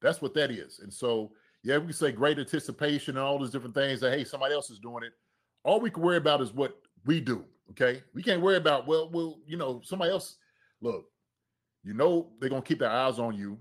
That's 0.00 0.22
what 0.22 0.34
that 0.34 0.50
is. 0.50 0.78
And 0.80 0.92
so 0.92 1.32
yeah, 1.64 1.78
we 1.78 1.86
can 1.86 1.94
say 1.94 2.12
great 2.12 2.38
anticipation 2.38 3.16
and 3.16 3.24
all 3.24 3.38
those 3.38 3.50
different 3.50 3.74
things 3.74 4.00
that 4.00 4.16
hey, 4.16 4.22
somebody 4.22 4.54
else 4.54 4.70
is 4.70 4.78
doing 4.78 5.02
it. 5.02 5.12
All 5.64 5.80
we 5.80 5.90
can 5.90 6.02
worry 6.02 6.18
about 6.18 6.42
is 6.42 6.52
what 6.52 6.78
we 7.06 7.20
do. 7.20 7.44
Okay. 7.70 8.02
We 8.14 8.22
can't 8.22 8.42
worry 8.42 8.56
about, 8.56 8.86
well, 8.86 9.10
well, 9.10 9.38
you 9.46 9.56
know, 9.56 9.80
somebody 9.82 10.12
else. 10.12 10.36
Look, 10.82 11.06
you 11.82 11.94
know 11.94 12.28
they're 12.38 12.50
gonna 12.50 12.60
keep 12.60 12.80
their 12.80 12.90
eyes 12.90 13.18
on 13.18 13.34
you. 13.34 13.58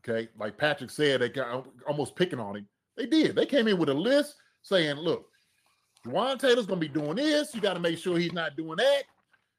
Okay. 0.00 0.28
Like 0.36 0.58
Patrick 0.58 0.90
said, 0.90 1.20
they 1.20 1.28
got 1.28 1.66
almost 1.86 2.16
picking 2.16 2.40
on 2.40 2.56
him. 2.56 2.68
They 2.96 3.06
did. 3.06 3.36
They 3.36 3.46
came 3.46 3.68
in 3.68 3.78
with 3.78 3.88
a 3.88 3.94
list 3.94 4.34
saying, 4.62 4.96
look, 4.96 5.26
Jawaan 6.04 6.40
Taylor's 6.40 6.66
gonna 6.66 6.80
be 6.80 6.88
doing 6.88 7.14
this. 7.14 7.54
You 7.54 7.60
got 7.60 7.74
to 7.74 7.80
make 7.80 7.98
sure 7.98 8.18
he's 8.18 8.32
not 8.32 8.56
doing 8.56 8.76
that. 8.78 9.04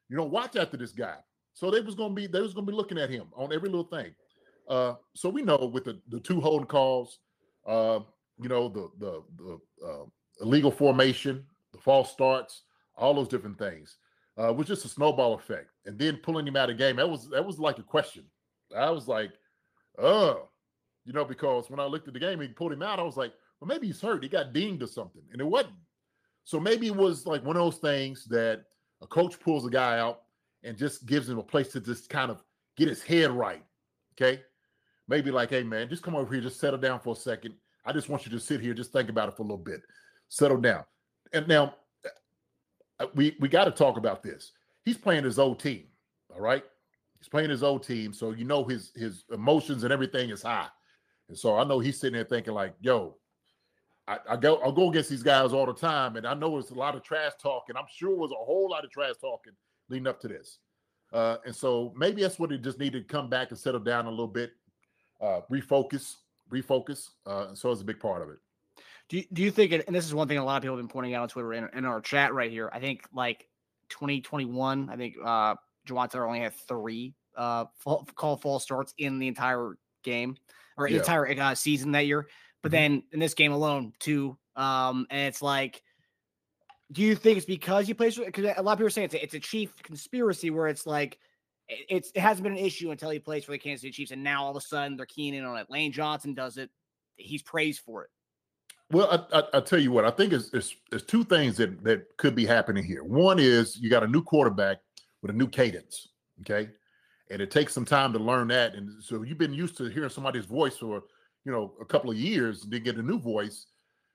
You 0.08 0.16
know, 0.16 0.24
watch 0.24 0.56
after 0.56 0.76
this 0.76 0.92
guy. 0.92 1.16
So 1.54 1.70
they 1.70 1.80
was 1.80 1.94
gonna 1.94 2.14
be 2.14 2.26
they 2.26 2.40
was 2.40 2.54
gonna 2.54 2.66
be 2.66 2.72
looking 2.72 2.98
at 2.98 3.10
him 3.10 3.26
on 3.34 3.52
every 3.52 3.68
little 3.68 3.84
thing. 3.84 4.14
Uh, 4.68 4.94
so 5.14 5.28
we 5.28 5.42
know 5.42 5.70
with 5.72 5.84
the, 5.84 6.00
the 6.08 6.20
two 6.20 6.40
holding 6.40 6.66
calls, 6.66 7.18
uh, 7.66 8.00
you 8.40 8.48
know, 8.48 8.68
the 8.68 8.90
the 8.98 9.22
the 9.36 9.86
uh, 9.86 10.04
illegal 10.40 10.70
formation, 10.70 11.44
the 11.72 11.78
false 11.78 12.12
starts, 12.12 12.62
all 12.96 13.14
those 13.14 13.28
different 13.28 13.58
things. 13.58 13.96
Uh, 14.40 14.52
was 14.52 14.68
just 14.68 14.84
a 14.84 14.88
snowball 14.88 15.34
effect, 15.34 15.70
and 15.86 15.98
then 15.98 16.16
pulling 16.18 16.46
him 16.46 16.54
out 16.54 16.70
of 16.70 16.78
game. 16.78 16.96
That 16.96 17.10
was 17.10 17.28
that 17.30 17.44
was 17.44 17.58
like 17.58 17.78
a 17.78 17.82
question. 17.82 18.24
I 18.76 18.90
was 18.90 19.08
like, 19.08 19.32
oh, 19.98 20.48
you 21.04 21.12
know, 21.12 21.24
because 21.24 21.68
when 21.70 21.80
I 21.80 21.86
looked 21.86 22.06
at 22.06 22.14
the 22.14 22.20
game, 22.20 22.40
he 22.40 22.48
pulled 22.48 22.72
him 22.72 22.82
out. 22.82 23.00
I 23.00 23.02
was 23.02 23.16
like, 23.16 23.32
well, 23.60 23.66
maybe 23.66 23.88
he's 23.88 24.00
hurt. 24.00 24.22
He 24.22 24.28
got 24.28 24.52
dinged 24.52 24.82
or 24.82 24.86
something, 24.86 25.22
and 25.32 25.40
it 25.40 25.44
wasn't. 25.44 25.74
So 26.44 26.60
maybe 26.60 26.86
it 26.86 26.94
was 26.94 27.26
like 27.26 27.44
one 27.44 27.56
of 27.56 27.62
those 27.62 27.78
things 27.78 28.26
that 28.26 28.64
a 29.02 29.06
coach 29.06 29.38
pulls 29.40 29.66
a 29.66 29.70
guy 29.70 29.98
out 29.98 30.22
and 30.64 30.76
just 30.76 31.06
gives 31.06 31.28
him 31.28 31.38
a 31.38 31.42
place 31.42 31.68
to 31.68 31.80
just 31.80 32.08
kind 32.08 32.30
of 32.30 32.42
get 32.76 32.88
his 32.88 33.02
head 33.02 33.30
right. 33.30 33.64
Okay 34.14 34.42
maybe 35.08 35.30
like, 35.30 35.50
hey 35.50 35.62
man, 35.62 35.88
just 35.88 36.02
come 36.02 36.14
over 36.14 36.32
here, 36.32 36.42
just 36.42 36.60
settle 36.60 36.78
down 36.78 37.00
for 37.00 37.14
a 37.14 37.16
second. 37.16 37.54
I 37.84 37.92
just 37.92 38.08
want 38.08 38.26
you 38.26 38.30
to 38.32 38.38
sit 38.38 38.60
here, 38.60 38.74
just 38.74 38.92
think 38.92 39.08
about 39.08 39.28
it 39.28 39.36
for 39.36 39.42
a 39.42 39.46
little 39.46 39.56
bit, 39.56 39.80
settle 40.28 40.58
down. 40.58 40.84
And 41.32 41.48
now 41.48 41.74
uh, 43.00 43.06
we 43.14 43.36
we 43.40 43.48
got 43.48 43.64
to 43.64 43.70
talk 43.70 43.96
about 43.96 44.22
this. 44.22 44.52
He's 44.84 44.98
playing 44.98 45.24
his 45.24 45.38
old 45.38 45.58
team, 45.58 45.84
all 46.32 46.40
right. 46.40 46.64
He's 47.18 47.28
playing 47.28 47.50
his 47.50 47.64
old 47.64 47.82
team, 47.82 48.12
so 48.12 48.30
you 48.30 48.44
know 48.44 48.64
his 48.64 48.92
his 48.94 49.24
emotions 49.32 49.82
and 49.82 49.92
everything 49.92 50.30
is 50.30 50.42
high. 50.42 50.68
And 51.28 51.36
so 51.36 51.56
I 51.56 51.64
know 51.64 51.78
he's 51.78 51.98
sitting 51.98 52.14
there 52.14 52.24
thinking 52.24 52.54
like, 52.54 52.74
yo, 52.80 53.16
I, 54.08 54.18
I 54.30 54.36
go 54.36 54.56
I'll 54.56 54.72
go 54.72 54.88
against 54.88 55.10
these 55.10 55.22
guys 55.22 55.52
all 55.52 55.66
the 55.66 55.74
time, 55.74 56.16
and 56.16 56.26
I 56.26 56.34
know 56.34 56.56
it's 56.58 56.70
a 56.70 56.74
lot 56.74 56.96
of 56.96 57.02
trash 57.02 57.32
talking. 57.40 57.76
I'm 57.76 57.84
sure 57.94 58.12
it 58.12 58.18
was 58.18 58.32
a 58.32 58.44
whole 58.44 58.70
lot 58.70 58.84
of 58.84 58.90
trash 58.90 59.14
talking 59.20 59.52
leading 59.88 60.06
up 60.06 60.20
to 60.20 60.28
this. 60.28 60.58
Uh, 61.12 61.36
and 61.46 61.54
so 61.54 61.92
maybe 61.96 62.22
that's 62.22 62.38
what 62.38 62.50
he 62.50 62.58
just 62.58 62.78
needed 62.78 63.06
to 63.06 63.12
come 63.12 63.28
back 63.28 63.50
and 63.50 63.58
settle 63.58 63.80
down 63.80 64.06
a 64.06 64.10
little 64.10 64.26
bit, 64.26 64.52
uh, 65.20 65.40
refocus, 65.50 66.16
refocus. 66.50 67.08
Uh, 67.26 67.54
so 67.54 67.70
it's 67.70 67.80
a 67.80 67.84
big 67.84 68.00
part 68.00 68.22
of 68.22 68.30
it. 68.30 68.38
Do 69.08 69.16
you, 69.18 69.24
do 69.32 69.42
you 69.42 69.50
think, 69.50 69.72
and 69.72 69.96
this 69.96 70.04
is 70.04 70.14
one 70.14 70.28
thing 70.28 70.36
a 70.36 70.44
lot 70.44 70.56
of 70.56 70.62
people 70.62 70.76
have 70.76 70.82
been 70.82 70.92
pointing 70.92 71.14
out 71.14 71.22
on 71.22 71.28
Twitter 71.28 71.52
and 71.54 71.68
in, 71.72 71.78
in 71.78 71.84
our 71.86 72.00
chat 72.00 72.34
right 72.34 72.50
here. 72.50 72.68
I 72.72 72.78
think 72.78 73.02
like 73.14 73.48
2021, 73.88 74.90
I 74.90 74.96
think 74.96 75.16
uh, 75.24 75.54
Jawaan 75.88 76.10
Taylor 76.10 76.26
only 76.26 76.40
had 76.40 76.54
three 76.54 77.14
uh, 77.36 77.66
fall, 77.78 78.06
call 78.14 78.36
false 78.36 78.64
starts 78.64 78.92
in 78.98 79.18
the 79.18 79.28
entire 79.28 79.78
game 80.04 80.36
or 80.76 80.88
yeah. 80.88 80.98
entire 80.98 81.40
uh, 81.40 81.54
season 81.54 81.92
that 81.92 82.06
year. 82.06 82.28
But 82.62 82.72
mm-hmm. 82.72 82.76
then 82.76 83.02
in 83.12 83.20
this 83.20 83.34
game 83.34 83.52
alone, 83.52 83.92
two. 83.98 84.36
Um, 84.56 85.06
and 85.10 85.20
it's 85.28 85.42
like, 85.42 85.82
do 86.90 87.02
you 87.02 87.14
think 87.14 87.36
it's 87.36 87.46
because 87.46 87.86
he 87.86 87.94
plays? 87.94 88.16
Because 88.16 88.44
a 88.56 88.62
lot 88.62 88.72
of 88.72 88.78
people 88.78 88.86
are 88.86 88.90
saying 88.90 89.06
it's 89.06 89.14
a, 89.14 89.22
it's 89.22 89.34
a 89.34 89.40
chief 89.40 89.74
conspiracy 89.82 90.50
where 90.50 90.68
it's 90.68 90.86
like 90.86 91.18
it's 91.68 92.10
it 92.14 92.20
hasn't 92.20 92.42
been 92.42 92.52
an 92.52 92.58
issue 92.58 92.90
until 92.90 93.10
he 93.10 93.18
plays 93.18 93.44
for 93.44 93.52
the 93.52 93.58
Kansas 93.58 93.82
City 93.82 93.92
Chiefs, 93.92 94.10
and 94.10 94.24
now 94.24 94.42
all 94.42 94.50
of 94.50 94.56
a 94.56 94.60
sudden 94.60 94.96
they're 94.96 95.06
keen 95.06 95.34
in 95.34 95.44
on 95.44 95.58
it. 95.58 95.70
Lane 95.70 95.92
Johnson 95.92 96.34
does 96.34 96.56
it. 96.56 96.70
he's 97.18 97.42
praised 97.42 97.80
for 97.80 98.04
it. 98.04 98.10
Well, 98.90 99.28
I, 99.32 99.38
I, 99.38 99.58
I 99.58 99.60
tell 99.60 99.78
you 99.78 99.92
what, 99.92 100.06
I 100.06 100.10
think 100.10 100.32
it's, 100.32 100.52
it's, 100.54 100.74
it's 100.90 101.04
two 101.04 101.22
things 101.24 101.58
that, 101.58 101.84
that 101.84 102.16
could 102.16 102.34
be 102.34 102.46
happening 102.46 102.84
here. 102.84 103.04
One 103.04 103.38
is 103.38 103.76
you 103.76 103.90
got 103.90 104.02
a 104.02 104.06
new 104.06 104.22
quarterback 104.22 104.78
with 105.20 105.30
a 105.30 105.34
new 105.34 105.46
cadence, 105.46 106.08
okay? 106.40 106.70
And 107.30 107.42
it 107.42 107.50
takes 107.50 107.74
some 107.74 107.84
time 107.84 108.14
to 108.14 108.18
learn 108.18 108.48
that. 108.48 108.74
And 108.74 109.02
so 109.02 109.22
you've 109.22 109.36
been 109.36 109.52
used 109.52 109.76
to 109.76 109.84
hearing 109.84 110.08
somebody's 110.08 110.46
voice 110.46 110.78
for, 110.78 111.02
you 111.48 111.54
know, 111.54 111.72
a 111.80 111.84
couple 111.86 112.10
of 112.10 112.18
years, 112.18 112.64
and 112.64 112.70
then 112.70 112.82
get 112.82 112.96
a 112.96 113.02
new 113.02 113.18
voice, 113.18 113.68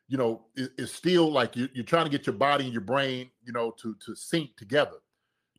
you 0.08 0.20
know, 0.20 0.46
it, 0.56 0.70
it's 0.78 0.92
still 0.92 1.32
like 1.32 1.56
you, 1.56 1.68
you're 1.74 1.84
trying 1.84 2.06
to 2.06 2.12
get 2.12 2.28
your 2.28 2.36
body 2.36 2.66
and 2.66 2.72
your 2.72 2.84
brain, 2.84 3.28
you 3.44 3.52
know, 3.52 3.72
to 3.82 3.96
to 4.06 4.16
sync 4.16 4.56
together 4.56 4.98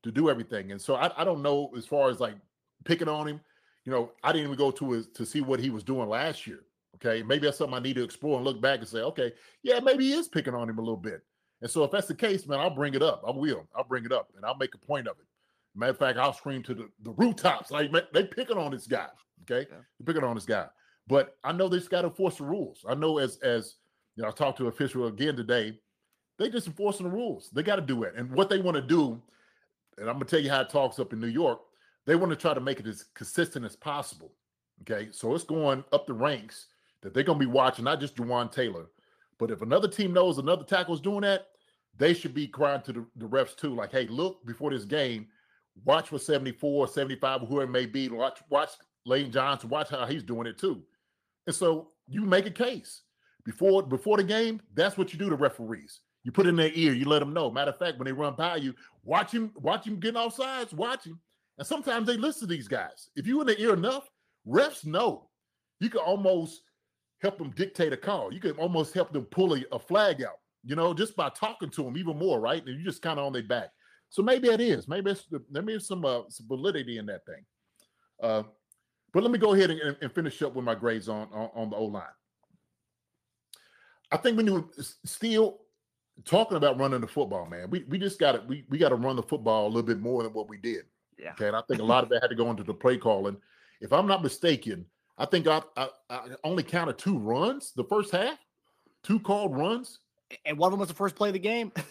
to 0.05 0.13
do 0.13 0.31
everything. 0.31 0.71
And 0.71 0.81
so 0.81 0.95
I, 0.95 1.11
I 1.21 1.25
don't 1.25 1.43
know 1.43 1.73
as 1.77 1.85
far 1.85 2.11
as 2.11 2.21
like 2.21 2.37
picking 2.85 3.09
on 3.09 3.27
him, 3.27 3.41
you 3.85 3.91
know, 3.91 4.13
I 4.23 4.31
didn't 4.31 4.47
even 4.47 4.57
go 4.57 4.71
to 4.71 4.93
his 4.93 5.09
to 5.09 5.27
see 5.27 5.41
what 5.41 5.59
he 5.59 5.71
was 5.71 5.83
doing 5.83 6.09
last 6.09 6.47
year. 6.47 6.61
Okay. 6.95 7.25
Maybe 7.25 7.47
that's 7.47 7.59
something 7.59 7.75
I 7.75 7.81
need 7.81 7.97
to 7.97 8.05
explore 8.05 8.37
and 8.37 8.45
look 8.45 8.61
back 8.61 8.79
and 8.79 8.87
say, 8.87 9.01
okay, 9.01 9.33
yeah, 9.65 9.81
maybe 9.81 10.05
he 10.05 10.13
is 10.13 10.29
picking 10.29 10.55
on 10.55 10.71
him 10.71 10.79
a 10.79 10.83
little 10.83 10.97
bit. 10.97 11.23
And 11.61 11.69
so 11.69 11.83
if 11.83 11.91
that's 11.91 12.07
the 12.07 12.15
case, 12.15 12.47
man, 12.47 12.61
I'll 12.61 12.71
bring 12.71 12.95
it 12.95 13.03
up. 13.03 13.25
I 13.27 13.33
will. 13.33 13.67
I'll 13.75 13.83
bring 13.83 14.05
it 14.05 14.13
up 14.13 14.29
and 14.37 14.45
I'll 14.45 14.57
make 14.57 14.77
a 14.77 14.87
point 14.87 15.09
of 15.09 15.17
it. 15.19 15.27
Matter 15.75 15.91
of 15.91 15.99
fact, 15.99 16.19
I'll 16.19 16.33
scream 16.33 16.63
to 16.63 16.75
the, 16.75 16.89
the 17.03 17.11
rooftops. 17.11 17.73
Like 17.73 17.91
they 18.13 18.23
picking 18.23 18.59
on 18.59 18.71
this 18.71 18.87
guy. 18.87 19.09
Okay. 19.43 19.67
Yeah. 19.69 19.79
They're 19.99 20.15
picking 20.15 20.23
on 20.23 20.37
this 20.37 20.47
guy. 20.47 20.67
But 21.07 21.37
I 21.45 21.53
know 21.53 21.69
they 21.69 21.79
just 21.79 21.91
gotta 21.91 22.09
enforce 22.09 22.39
the 22.39 22.45
rules. 22.45 22.85
I 22.89 22.95
know 22.95 23.19
as 23.19 23.37
as 23.39 23.77
you 24.17 24.23
know, 24.23 24.29
I 24.29 24.33
talked 24.33 24.59
to 24.59 24.65
an 24.65 24.71
official 24.71 25.07
again 25.07 25.37
today. 25.37 25.79
They 26.39 26.49
just 26.49 26.67
enforcing 26.67 27.05
the 27.05 27.13
rules. 27.13 27.51
They 27.53 27.63
got 27.63 27.77
to 27.77 27.83
do 27.83 28.03
it. 28.03 28.15
And 28.17 28.31
what 28.33 28.49
they 28.49 28.59
want 28.59 28.77
to 28.77 28.83
do, 28.83 29.21
and 29.99 30.09
I'm 30.09 30.15
gonna 30.15 30.25
tell 30.25 30.41
you 30.41 30.51
how 30.51 30.63
it 30.63 30.71
talks 30.71 30.99
up 30.99 31.13
in 31.13 31.21
New 31.21 31.29
York. 31.29 31.61
They 32.07 32.17
want 32.17 32.31
to 32.31 32.37
try 32.37 32.55
to 32.55 32.61
make 32.61 32.81
it 32.81 32.87
as 32.87 33.05
consistent 33.15 33.65
as 33.65 33.77
possible. 33.77 34.33
Okay, 34.83 35.09
so 35.13 35.35
it's 35.35 35.45
going 35.45 35.85
up 35.93 36.07
the 36.07 36.15
ranks 36.15 36.67
that 37.03 37.15
they're 37.15 37.23
gonna 37.23 37.39
be 37.39 37.47
watching, 37.47 37.85
not 37.85 38.01
just 38.01 38.17
Jawaan 38.17 38.51
Taylor, 38.51 38.87
but 39.39 39.51
if 39.51 39.63
another 39.63 39.89
team 39.89 40.13
knows 40.13 40.39
another 40.39 40.65
tackle 40.65 40.95
is 40.95 41.01
doing 41.01 41.21
that, 41.21 41.49
they 41.97 42.13
should 42.13 42.35
be 42.35 42.49
crying 42.49 42.83
to 42.83 42.93
the, 42.93 43.07
the 43.17 43.29
refs 43.29 43.57
too, 43.57 43.75
like, 43.75 43.93
hey, 43.93 44.07
look 44.09 44.45
before 44.45 44.71
this 44.71 44.85
game, 44.85 45.29
watch 45.85 46.09
for 46.09 46.19
74, 46.19 46.89
75, 46.89 47.43
or 47.43 47.47
whoever 47.47 47.65
it 47.65 47.73
may 47.73 47.87
be. 47.87 48.09
Watch, 48.09 48.41
watch 48.49 48.71
Lane 49.07 49.31
Johnson, 49.31 49.69
watch 49.69 49.91
how 49.91 50.07
he's 50.07 50.23
doing 50.23 50.47
it 50.47 50.59
too. 50.59 50.83
And 51.47 51.55
so 51.55 51.91
you 52.09 52.23
make 52.23 52.47
a 52.47 52.51
case 52.51 53.03
before 53.45 53.83
before 53.83 54.17
the 54.17 54.25
game. 54.25 54.61
That's 54.75 54.97
what 54.97 55.13
you 55.13 55.19
do 55.19 55.31
to 55.31 55.37
referees. 55.37 56.01
You 56.25 56.33
put 56.33 56.47
in 56.47 56.57
their 56.57 56.73
ear, 56.73 56.95
you 56.95 57.05
let 57.05 57.19
them 57.19 57.35
know. 57.35 57.51
Matter 57.51 57.71
of 57.71 57.79
fact, 57.79 57.99
when 57.99 58.07
they 58.07 58.13
run 58.13 58.35
by 58.35 58.57
you, 58.57 58.75
watch 59.03 59.31
him, 59.31 59.53
watch 59.57 59.87
him 59.87 60.01
getting 60.01 60.17
off 60.17 60.35
sides, 60.35 60.73
watch 60.73 61.05
him. 61.05 61.21
And 61.59 61.67
sometimes 61.67 62.07
they 62.07 62.17
listen 62.17 62.49
to 62.49 62.55
these 62.55 62.67
guys. 62.67 63.11
If 63.15 63.27
you 63.27 63.41
in 63.43 63.47
the 63.47 63.61
ear 63.61 63.75
enough, 63.75 64.11
refs 64.49 64.87
know. 64.87 65.29
You 65.81 65.91
can 65.91 66.01
almost 66.01 66.63
help 67.21 67.39
them 67.39 67.51
dictate 67.51 67.93
a 67.93 67.97
call. 67.97 68.33
You 68.33 68.41
can 68.41 68.53
almost 68.53 68.95
help 68.95 69.13
them 69.13 69.25
pull 69.25 69.55
a, 69.55 69.63
a 69.71 69.79
flag 69.79 70.23
out, 70.23 70.39
you 70.65 70.77
know, 70.77 70.95
just 70.95 71.15
by 71.15 71.29
talking 71.29 71.71
to 71.71 71.83
them 71.83 71.97
even 71.97 72.19
more, 72.19 72.41
right? 72.41 72.65
And 72.65 72.79
you 72.79 72.85
just 72.85 73.03
kind 73.03 73.19
of 73.19 73.27
on 73.27 73.33
their 73.33 73.43
back. 73.43 73.69
So 74.09 74.23
maybe 74.23 74.49
it 74.49 74.61
is. 74.61 74.89
Maybe 74.89 75.11
it's 75.11 75.27
maybe 75.51 75.75
it's 75.75 75.87
some 75.87 76.05
uh, 76.05 76.23
some 76.29 76.49
validity 76.49 76.99
in 76.99 77.07
that 77.07 77.27
thing. 77.27 77.45
Uh, 78.23 78.43
but 79.15 79.23
let 79.23 79.33
me 79.33 79.39
go 79.39 79.55
ahead 79.55 79.71
and, 79.71 79.97
and 80.03 80.13
finish 80.13 80.43
up 80.43 80.55
with 80.55 80.65
my 80.65 80.75
grades 80.75 81.09
on 81.09 81.29
on, 81.33 81.49
on 81.55 81.71
the 81.71 81.77
O 81.77 81.85
line. 81.87 82.03
I 84.13 84.17
think 84.17 84.37
when 84.37 84.47
you 84.47 84.69
still 85.05 85.61
talking 86.25 86.57
about 86.57 86.79
running 86.79 87.01
the 87.01 87.07
football, 87.07 87.47
man, 87.47 87.71
we 87.71 87.85
we 87.89 87.99
just 87.99 88.19
got 88.19 88.33
to 88.33 88.43
we 88.47 88.65
we 88.69 88.79
got 88.79 88.91
to 88.91 88.95
run 88.97 89.17
the 89.17 89.23
football 89.23 89.67
a 89.67 89.69
little 89.69 89.83
bit 89.83 90.01
more 90.01 90.23
than 90.23 90.33
what 90.33 90.49
we 90.49 90.57
did. 90.57 90.85
Yeah. 91.19 91.33
Okay, 91.33 91.47
and 91.49 91.57
I 91.57 91.63
think 91.63 91.81
a 91.81 91.85
lot 91.85 92.03
of 92.05 92.11
that 92.11 92.23
had 92.23 92.29
to 92.29 92.37
go 92.37 92.51
into 92.51 92.65
the 92.65 92.75
play 92.75 92.97
calling. 92.99 93.37
If 93.81 93.93
I'm 93.93 94.07
not 94.07 94.23
mistaken, 94.23 94.85
I 95.19 95.27
think 95.27 95.47
I, 95.47 95.63
I, 95.77 95.89
I 96.11 96.21
only 96.43 96.63
counted 96.63 96.99
two 96.99 97.19
runs 97.19 97.73
the 97.73 97.85
first 97.85 98.11
half, 98.13 98.39
two 99.03 99.21
called 99.21 99.57
runs. 99.57 100.01
And 100.45 100.59
one 100.59 100.69
of 100.69 100.73
them 100.73 100.81
was 100.81 100.89
the 100.89 100.95
first 100.95 101.15
play 101.15 101.29
of 101.29 101.35
the 101.35 101.39
game. 101.39 101.73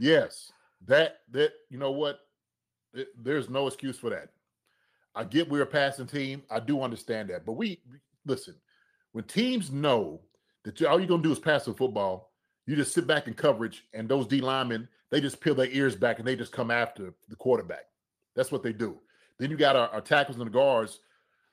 Yes, 0.00 0.50
that 0.86 1.20
that 1.30 1.52
you 1.70 1.78
know 1.78 1.92
what, 1.92 2.18
It- 2.94 3.10
there's 3.16 3.48
no 3.48 3.68
excuse 3.68 3.96
for 3.96 4.10
that. 4.10 4.30
I 5.14 5.24
get 5.24 5.48
we're 5.48 5.62
a 5.62 5.66
passing 5.66 6.06
team. 6.06 6.42
I 6.50 6.60
do 6.60 6.82
understand 6.82 7.30
that, 7.30 7.46
but 7.46 7.52
we 7.52 7.80
listen. 8.26 8.54
When 9.12 9.24
teams 9.24 9.70
know 9.70 10.20
that 10.64 10.82
all 10.82 10.98
you're 10.98 11.08
gonna 11.08 11.22
do 11.22 11.32
is 11.32 11.38
pass 11.38 11.64
the 11.64 11.74
football, 11.74 12.32
you 12.66 12.74
just 12.74 12.94
sit 12.94 13.06
back 13.06 13.28
in 13.28 13.34
coverage, 13.34 13.84
and 13.92 14.08
those 14.08 14.26
D 14.26 14.40
linemen 14.40 14.88
they 15.14 15.20
just 15.20 15.40
peel 15.40 15.54
their 15.54 15.68
ears 15.68 15.94
back 15.94 16.18
and 16.18 16.26
they 16.26 16.34
just 16.34 16.50
come 16.50 16.72
after 16.72 17.14
the 17.28 17.36
quarterback. 17.36 17.84
That's 18.34 18.50
what 18.50 18.64
they 18.64 18.72
do. 18.72 18.98
Then 19.38 19.48
you 19.48 19.56
got 19.56 19.76
our, 19.76 19.88
our 19.90 20.00
tackles 20.00 20.38
and 20.38 20.46
the 20.46 20.50
guards 20.50 20.98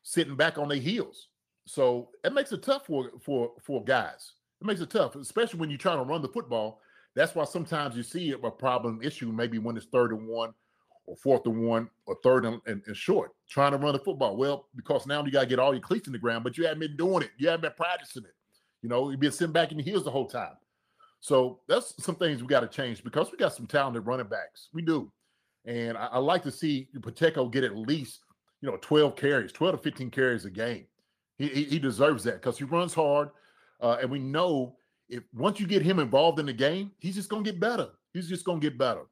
sitting 0.02 0.36
back 0.36 0.58
on 0.58 0.68
their 0.68 0.80
heels. 0.80 1.28
So 1.68 2.10
it 2.24 2.34
makes 2.34 2.52
it 2.52 2.64
tough 2.64 2.88
for 2.88 3.12
for 3.20 3.52
for 3.62 3.84
guys. 3.84 4.34
It 4.62 4.66
makes 4.66 4.82
it 4.82 4.90
tough, 4.90 5.16
especially 5.16 5.60
when 5.60 5.70
you're 5.70 5.78
trying 5.78 6.00
to 6.00 6.04
run 6.04 6.24
the 6.24 6.28
football. 6.28 6.82
That's 7.16 7.36
why 7.36 7.44
sometimes 7.44 7.96
you 7.96 8.02
see 8.02 8.32
a 8.32 8.38
problem 8.50 9.00
issue 9.04 9.32
maybe 9.32 9.60
when 9.60 9.78
it's 9.78 9.86
third 9.86 10.12
and 10.12 10.28
one 10.28 10.54
or 11.06 11.16
fourth 11.16 11.46
and 11.46 11.66
one 11.66 11.90
or 12.06 12.18
third 12.24 12.46
and, 12.46 12.62
and, 12.66 12.82
and 12.86 12.96
short, 12.96 13.32
trying 13.50 13.72
to 13.72 13.78
run 13.78 13.94
the 13.94 14.00
football. 14.00 14.38
Well, 14.38 14.68
because 14.76 15.06
now 15.06 15.24
you 15.24 15.32
got 15.32 15.42
to 15.42 15.48
get 15.48 15.60
all 15.60 15.74
your 15.74 15.82
cleats 15.82 16.08
in 16.08 16.14
the 16.14 16.20
ground, 16.20 16.44
but 16.44 16.58
you 16.58 16.66
haven't 16.66 16.80
been 16.80 16.98
doing 16.98 17.24
it. 17.24 17.32
You 17.38 17.48
haven't 17.50 17.62
been 17.62 17.74
practicing 17.76 18.24
it. 18.24 18.36
You 18.82 18.90
know, 18.90 19.10
you've 19.10 19.20
been 19.20 19.32
sitting 19.32 19.54
back 19.54 19.72
in 19.72 19.78
the 19.78 19.84
heels 19.84 20.04
the 20.04 20.12
whole 20.12 20.28
time. 20.28 20.56
So 21.20 21.60
that's 21.68 21.94
some 22.04 22.16
things 22.16 22.42
we 22.42 22.48
got 22.48 22.62
to 22.62 22.68
change 22.68 23.04
because 23.04 23.32
we 23.32 23.38
got 23.38 23.54
some 23.54 23.68
talented 23.68 24.06
running 24.06 24.28
backs. 24.28 24.70
We 24.74 24.82
do. 24.82 25.12
And 25.66 25.98
I, 25.98 26.08
I 26.08 26.18
like 26.18 26.44
to 26.44 26.52
see 26.52 26.88
Pacheco 27.02 27.48
get 27.48 27.64
at 27.64 27.78
least, 27.78 28.22
you 28.62 28.70
know, 28.70 28.78
12 28.82 29.16
carries, 29.16 29.52
12 29.52 29.76
to 29.76 29.82
15 29.82 30.10
carries 30.10 30.46
a 30.46 30.50
game. 30.50 30.86
He, 31.38 31.48
he, 31.48 31.64
he 31.64 31.80
deserves 31.80 32.24
that 32.24 32.42
because 32.42 32.58
he 32.58 32.64
runs 32.64 32.94
hard. 32.94 33.30
Uh, 33.80 33.98
and 34.02 34.10
we 34.10 34.20
know 34.20 34.76
if 35.10 35.24
once 35.34 35.60
you 35.60 35.68
get 35.68 35.84
him 35.84 36.00
involved 36.00 36.40
in 36.40 36.46
the 36.46 36.54
game, 36.54 36.92
he's 36.98 37.16
just 37.16 37.30
going 37.30 37.44
to 37.44 37.52
get 37.52 37.60
better. 37.60 37.90
He's 38.14 38.28
just 38.28 38.46
going 38.46 38.60
to 38.60 38.70
get 38.70 38.78
better. 38.78 39.04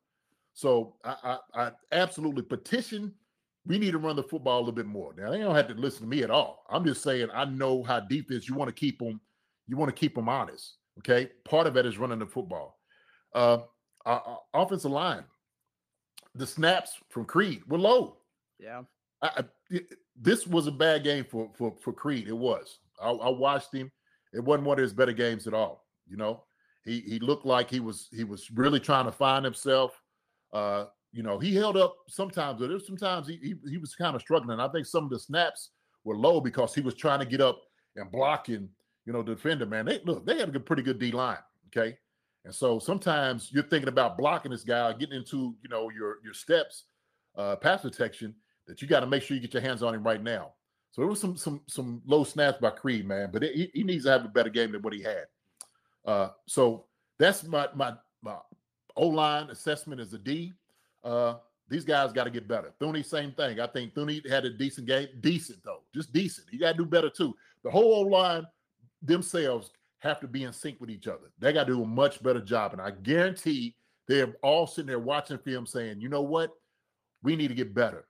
So 0.60 0.96
I, 1.06 1.16
I, 1.56 1.68
I 1.68 1.72
absolutely 1.94 2.42
petition. 2.44 3.14
We 3.66 3.80
need 3.80 3.92
to 3.92 3.98
run 3.98 4.18
the 4.18 4.24
football 4.24 4.58
a 4.58 4.60
little 4.60 4.74
bit 4.74 4.88
more. 4.88 5.14
Now 5.18 5.32
they 5.32 5.38
don't 5.38 5.56
have 5.56 5.70
to 5.70 5.74
listen 5.74 6.02
to 6.02 6.08
me 6.08 6.22
at 6.24 6.30
all. 6.32 6.66
I'm 6.70 6.84
just 6.84 7.02
saying 7.02 7.30
I 7.34 7.46
know 7.46 7.82
how 7.82 8.02
deep 8.02 8.28
defense 8.28 8.50
you 8.50 8.56
want 8.56 8.68
to 8.68 8.74
keep 8.78 9.00
them. 9.00 9.22
You 9.68 9.78
want 9.78 9.88
to 9.96 9.98
keep 9.98 10.16
them 10.16 10.28
honest. 10.28 10.76
Okay, 10.98 11.30
part 11.46 11.66
of 11.66 11.78
it 11.78 11.86
is 11.86 11.98
running 11.98 12.20
the 12.20 12.26
football. 12.26 12.78
Uh, 13.34 13.60
our, 14.06 14.22
our 14.26 14.40
offensive 14.66 14.92
line, 14.92 15.24
the 16.36 16.46
snaps 16.46 16.98
from 17.10 17.24
Creed 17.24 17.62
were 17.68 17.78
low. 17.78 18.18
yeah. 18.60 18.82
I, 19.22 19.28
I- 19.38 19.44
it- 19.70 19.94
this 20.22 20.46
was 20.46 20.68
a 20.68 20.72
bad 20.72 21.06
game 21.06 21.24
for 21.24 21.50
for 21.58 21.74
for 21.80 21.94
Creed. 21.94 22.28
It 22.28 22.36
was. 22.38 22.80
I, 23.02 23.12
I 23.12 23.30
watched 23.30 23.74
him. 23.74 23.90
It 24.34 24.44
wasn't 24.44 24.68
one 24.68 24.78
of 24.78 24.84
his 24.84 24.92
better 24.92 25.14
games 25.14 25.48
at 25.48 25.54
all. 25.54 25.86
You 26.10 26.18
know, 26.18 26.44
he 26.84 27.00
he 27.00 27.20
looked 27.20 27.46
like 27.46 27.70
he 27.70 27.80
was 27.80 28.10
he 28.12 28.26
was 28.26 28.52
really 28.52 28.82
trying 28.82 29.06
to 29.06 29.14
find 29.14 29.46
himself. 29.46 30.02
Uh, 30.54 30.86
you 31.12 31.24
know, 31.24 31.40
he 31.40 31.56
held 31.56 31.78
up 31.78 31.96
sometimes, 32.08 32.60
but 32.60 32.70
there's 32.70 32.86
sometimes 32.86 33.28
he, 33.28 33.40
he 33.42 33.56
he 33.70 33.78
was 33.78 33.96
kind 33.96 34.16
of 34.16 34.22
struggling. 34.22 34.60
I 34.60 34.68
think 34.68 34.86
some 34.86 35.06
of 35.06 35.10
the 35.10 35.20
snaps 35.20 35.72
were 36.04 36.16
low 36.16 36.40
because 36.40 36.74
he 36.74 36.82
was 36.82 36.94
trying 36.94 37.20
to 37.20 37.26
get 37.26 37.42
up 37.42 37.60
and 37.96 38.12
blocking. 38.12 38.70
You 39.06 39.14
know, 39.14 39.24
the 39.24 39.34
defender. 39.34 39.66
Man, 39.66 39.86
they 39.86 40.02
look 40.06 40.26
they 40.26 40.38
had 40.38 40.56
a 40.56 40.60
pretty 40.60 40.84
good 40.84 41.00
D 41.00 41.12
line. 41.12 41.40
Okay, 41.68 41.98
and 42.46 42.54
so 42.54 42.78
sometimes 42.80 43.50
you're 43.52 43.64
thinking 43.64 43.90
about 43.90 44.18
blocking 44.18 44.52
this 44.52 44.64
guy, 44.64 44.94
getting 44.94 45.18
into 45.18 45.56
you 45.64 45.70
know 45.70 45.90
your 45.90 46.18
your 46.24 46.34
steps, 46.34 46.86
uh, 47.36 47.56
pass 47.56 47.82
protection 47.82 48.36
that 48.68 48.82
you 48.82 48.88
got 48.88 49.00
to 49.00 49.08
make 49.08 49.24
sure 49.24 49.36
you 49.36 49.42
get 49.42 49.54
your 49.54 49.64
hands 49.64 49.82
on 49.82 49.96
him 49.96 50.04
right 50.04 50.22
now. 50.22 50.54
So 50.92 51.02
there 51.02 51.10
was 51.10 51.20
some 51.20 51.36
some 51.38 51.62
some 51.68 52.02
low 52.06 52.24
snaps 52.24 52.60
by 52.60 52.70
Creed, 52.72 53.08
man, 53.08 53.30
but 53.32 53.44
it, 53.44 53.56
he, 53.56 53.72
he 53.74 53.84
needs 53.84 54.06
to 54.06 54.12
have 54.12 54.26
a 54.26 54.30
better 54.30 54.50
game 54.50 54.72
than 54.72 54.82
what 54.82 54.94
he 54.94 55.02
had. 55.02 55.26
Uh, 56.06 56.30
so 56.48 56.86
that's 57.18 57.44
my 57.44 57.68
my 57.76 57.94
my 58.22 58.38
O 59.00 59.08
line 59.08 59.50
assessment 59.50 60.02
is 60.02 60.14
a 60.14 60.18
D. 60.18 60.54
Uh, 61.04 61.36
these 61.70 61.86
guys 61.86 62.12
got 62.12 62.26
to 62.26 62.30
get 62.30 62.48
better. 62.48 62.74
Thuney, 62.82 63.06
same 63.06 63.32
thing. 63.32 63.60
I 63.60 63.68
think 63.68 63.94
Thuney 63.94 64.28
had 64.30 64.46
a 64.46 64.50
decent 64.50 64.88
game, 64.88 65.08
decent 65.22 65.64
though, 65.64 65.84
just 65.94 66.12
decent. 66.12 66.48
He 66.50 66.58
got 66.58 66.74
to 66.74 66.78
do 66.78 66.86
better 66.86 67.10
too. 67.10 67.36
The 67.64 67.72
whole 67.72 67.94
O 67.94 68.02
line 68.02 68.46
themselves 69.02 69.72
have 70.00 70.20
to 70.20 70.28
be 70.28 70.44
in 70.44 70.54
sync 70.54 70.80
with 70.82 70.90
each 70.90 71.08
other. 71.08 71.32
They 71.40 71.54
got 71.54 71.68
to 71.68 71.74
do 71.74 71.84
a 71.84 71.86
much 71.86 72.22
better 72.22 72.42
job, 72.42 72.74
and 72.74 72.82
I 72.82 72.92
guarantee 72.92 73.76
they're 74.08 74.36
all 74.44 74.68
sitting 74.68 74.88
there 74.88 75.00
watching 75.00 75.38
film, 75.40 75.66
saying, 75.66 76.02
"You 76.02 76.10
know 76.10 76.22
what? 76.22 76.52
We 77.24 77.36
need 77.36 77.50
to 77.50 77.56
get 77.56 77.74
better." 77.74 78.06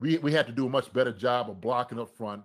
we 0.00 0.18
we 0.18 0.32
had 0.32 0.46
to 0.46 0.52
do 0.52 0.66
a 0.66 0.70
much 0.70 0.92
better 0.92 1.12
job 1.12 1.50
of 1.50 1.60
blocking 1.60 1.98
up 1.98 2.16
front, 2.16 2.42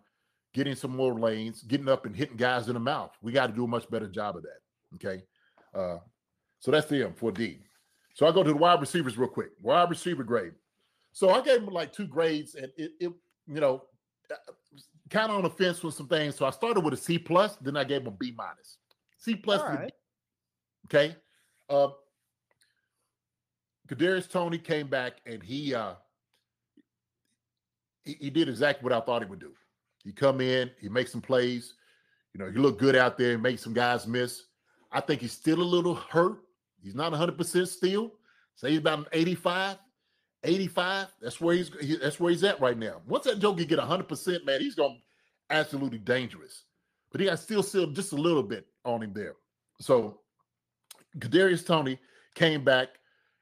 getting 0.54 0.76
some 0.76 0.96
more 0.96 1.14
lanes, 1.20 1.64
getting 1.64 1.90
up 1.90 2.06
and 2.06 2.16
hitting 2.16 2.38
guys 2.38 2.68
in 2.68 2.74
the 2.74 2.80
mouth. 2.80 3.12
We 3.22 3.32
got 3.32 3.48
to 3.48 3.54
do 3.54 3.66
a 3.66 3.68
much 3.68 3.90
better 3.90 4.08
job 4.08 4.38
of 4.38 4.44
that. 4.44 4.60
Okay. 4.96 5.24
Uh, 5.74 5.98
so 6.62 6.72
that's 6.72 6.88
the 6.88 7.04
M 7.04 7.14
for 7.14 7.32
D. 7.32 7.60
So 8.14 8.26
I 8.26 8.32
go 8.32 8.44
to 8.44 8.52
the 8.52 8.56
wide 8.56 8.80
receivers 8.80 9.18
real 9.18 9.28
quick. 9.28 9.50
Wide 9.62 9.90
receiver 9.90 10.24
grade. 10.24 10.54
So 11.12 11.32
I 11.32 11.42
gave 11.42 11.62
him 11.62 11.68
like 11.68 11.92
two 11.92 12.08
grades, 12.08 12.56
and 12.56 12.72
it, 12.78 12.92
it 13.00 13.12
you 13.48 13.60
know, 13.60 13.84
kind 15.10 15.30
of 15.30 15.38
on 15.38 15.44
the 15.44 15.50
fence 15.50 15.84
with 15.84 15.96
some 15.96 16.08
things. 16.08 16.36
So 16.36 16.46
I 16.46 16.52
started 16.52 16.82
with 16.82 16.94
a 16.94 16.98
C 16.98 17.20
plus, 17.20 17.58
then 17.58 17.76
I 17.76 17.84
gave 17.84 18.02
him 18.02 18.08
a 18.08 18.12
B 18.12 18.34
minus. 18.38 18.78
C 19.18 19.36
plus. 19.36 19.60
All 19.62 19.68
right. 19.68 19.92
Okay. 20.86 21.16
Uh, 21.70 21.90
Kadarius 23.88 24.30
Toney 24.30 24.58
came 24.58 24.88
back 24.88 25.14
and 25.26 25.44
he 25.44 25.76
uh 25.76 25.96
he, 28.06 28.16
he 28.20 28.30
did 28.30 28.48
exactly 28.48 28.84
what 28.84 28.94
I 28.94 29.02
thought 29.06 29.22
he 29.22 29.30
would 29.30 29.40
do. 29.40 29.52
He 30.04 30.14
come 30.14 30.40
in, 30.42 30.72
he 30.80 30.88
makes 30.90 31.12
some 31.12 31.22
plays. 31.22 31.74
You 32.34 32.40
know, 32.40 32.50
he 32.50 32.58
looked 32.58 32.80
good 32.80 32.96
out 32.96 33.18
there 33.18 33.38
made 33.38 33.60
some 33.60 33.74
guys 33.74 34.08
miss. 34.08 34.44
I 34.92 35.02
think 35.02 35.22
he's 35.22 35.34
still 35.34 35.62
a 35.62 35.64
little 35.64 35.96
hurt. 35.96 36.40
He's 36.82 36.96
not 36.96 37.14
100% 37.14 37.68
still. 37.68 38.14
Say 38.56 38.72
he's 38.72 38.80
about 38.80 39.08
85, 39.12 39.78
85. 40.44 41.08
That's 41.22 41.40
where 41.40 41.56
he's 41.56 41.72
he, 41.80 41.98
that's 41.98 42.20
where 42.20 42.32
he's 42.32 42.44
at 42.44 42.60
right 42.60 42.78
now. 42.78 43.02
Once 43.08 43.26
that 43.26 43.40
joker 43.40 43.64
get 43.64 43.80
100%, 43.80 44.46
man, 44.46 44.62
he's 44.62 44.76
going 44.76 44.96
to 44.96 45.56
absolutely 45.56 46.00
dangerous. 46.00 46.64
But 47.12 47.22
he 47.22 47.28
got 47.28 47.40
still 47.40 47.64
still 47.64 47.88
just 47.88 48.14
a 48.14 48.16
little 48.16 48.44
bit 48.44 48.68
on 48.86 49.04
him 49.04 49.14
there. 49.14 49.36
So 49.80 50.20
Kadarius 51.20 51.66
Toney 51.66 52.00
came 52.36 52.64
back 52.64 52.90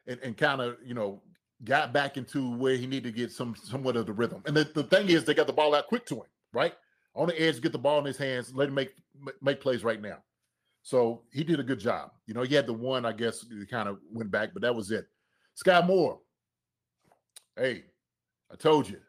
and, 0.08 0.20
and 0.22 0.36
kind 0.36 0.62
of, 0.62 0.78
you 0.84 0.94
know, 0.94 1.22
got 1.64 1.94
back 1.94 2.18
into 2.18 2.56
where 2.58 2.76
he 2.76 2.88
needed 2.88 3.04
to 3.04 3.12
get 3.12 3.32
some 3.32 3.56
somewhat 3.56 3.96
of 3.96 4.06
the 4.06 4.14
rhythm. 4.14 4.42
And 4.46 4.56
the, 4.56 4.64
the 4.64 4.84
thing 4.84 5.10
is 5.10 5.24
they 5.24 5.34
got 5.34 5.48
the 5.48 5.54
ball 5.54 5.76
out 5.76 5.88
quick 5.88 6.06
to 6.08 6.16
him, 6.16 6.28
right? 6.54 6.74
On 7.16 7.28
the 7.28 7.42
edge, 7.42 7.62
get 7.62 7.72
the 7.72 7.78
ball 7.78 8.00
in 8.00 8.06
his 8.06 8.18
hands, 8.18 8.54
let 8.54 8.70
him 8.70 8.76
make 8.76 8.94
make 9.42 9.60
plays 9.62 9.84
right 9.84 10.02
now. 10.02 10.18
So 10.82 11.24
he 11.32 11.44
did 11.44 11.60
a 11.60 11.64
good 11.64 11.80
job. 11.80 12.12
You 12.26 12.34
know, 12.34 12.44
he 12.44 12.56
had 12.56 12.68
the 12.68 12.74
one, 12.74 13.06
I 13.06 13.12
guess, 13.12 13.46
he 13.50 13.66
kind 13.66 13.90
of 13.90 14.00
went 14.12 14.32
back, 14.32 14.52
but 14.54 14.62
that 14.62 14.76
was 14.76 14.92
it. 14.92 15.06
Sky 15.56 15.82
Moore. 15.82 16.20
Hey, 17.58 17.84
I 18.52 18.56
told 18.56 18.90
you. 18.90 19.00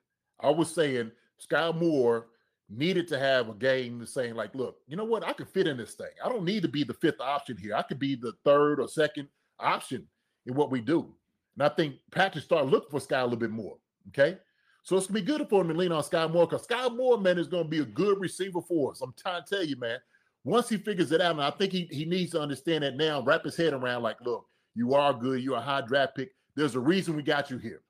I 0.40 0.50
was 0.50 0.74
saying 0.74 1.12
Sky 1.38 1.70
Moore 1.72 2.26
needed 2.68 3.08
to 3.08 3.18
have 3.18 3.48
a 3.48 3.54
game 3.54 4.04
saying, 4.06 4.34
like, 4.34 4.54
look, 4.54 4.76
you 4.86 4.96
know 4.96 5.04
what? 5.04 5.26
I 5.26 5.32
can 5.32 5.46
fit 5.46 5.66
in 5.66 5.76
this 5.76 5.94
thing. 5.94 6.10
I 6.24 6.28
don't 6.28 6.44
need 6.44 6.62
to 6.62 6.68
be 6.68 6.84
the 6.84 6.94
fifth 6.94 7.20
option 7.20 7.56
here. 7.56 7.74
I 7.74 7.82
could 7.82 7.98
be 7.98 8.14
the 8.14 8.32
third 8.44 8.80
or 8.80 8.88
second 8.88 9.28
option 9.58 10.06
in 10.46 10.54
what 10.54 10.70
we 10.70 10.80
do. 10.80 11.14
And 11.54 11.62
I 11.64 11.68
think 11.68 11.96
Patrick 12.10 12.44
started 12.44 12.70
looking 12.70 12.90
for 12.90 13.00
Sky 13.00 13.20
a 13.20 13.24
little 13.24 13.38
bit 13.38 13.50
more. 13.50 13.76
Okay. 14.08 14.38
So 14.82 14.96
it's 14.96 15.06
gonna 15.06 15.20
be 15.20 15.26
good 15.26 15.46
for 15.48 15.60
him 15.60 15.68
to 15.68 15.74
lean 15.74 15.92
on 15.92 16.02
Sky 16.02 16.26
Moore 16.26 16.46
because 16.46 16.64
Sky 16.64 16.88
Moore, 16.88 17.18
man, 17.18 17.38
is 17.38 17.48
gonna 17.48 17.64
be 17.64 17.80
a 17.80 17.84
good 17.84 18.18
receiver 18.18 18.60
for 18.62 18.92
us. 18.92 19.00
I'm 19.02 19.14
trying 19.16 19.42
to 19.44 19.48
tell 19.48 19.64
you, 19.64 19.76
man. 19.76 19.98
Once 20.44 20.68
he 20.68 20.76
figures 20.78 21.12
it 21.12 21.20
out, 21.20 21.32
and 21.32 21.42
I 21.42 21.50
think 21.50 21.72
he, 21.72 21.86
he 21.90 22.04
needs 22.04 22.32
to 22.32 22.40
understand 22.40 22.82
that 22.84 22.96
now, 22.96 23.22
wrap 23.22 23.44
his 23.44 23.56
head 23.56 23.72
around, 23.74 24.02
like, 24.02 24.20
look, 24.22 24.46
you 24.74 24.94
are 24.94 25.12
good, 25.12 25.42
you're 25.42 25.56
a 25.56 25.60
high 25.60 25.82
draft 25.82 26.16
pick. 26.16 26.30
There's 26.56 26.74
a 26.76 26.80
reason 26.80 27.14
we 27.14 27.22
got 27.22 27.50
you 27.50 27.58
here 27.58 27.82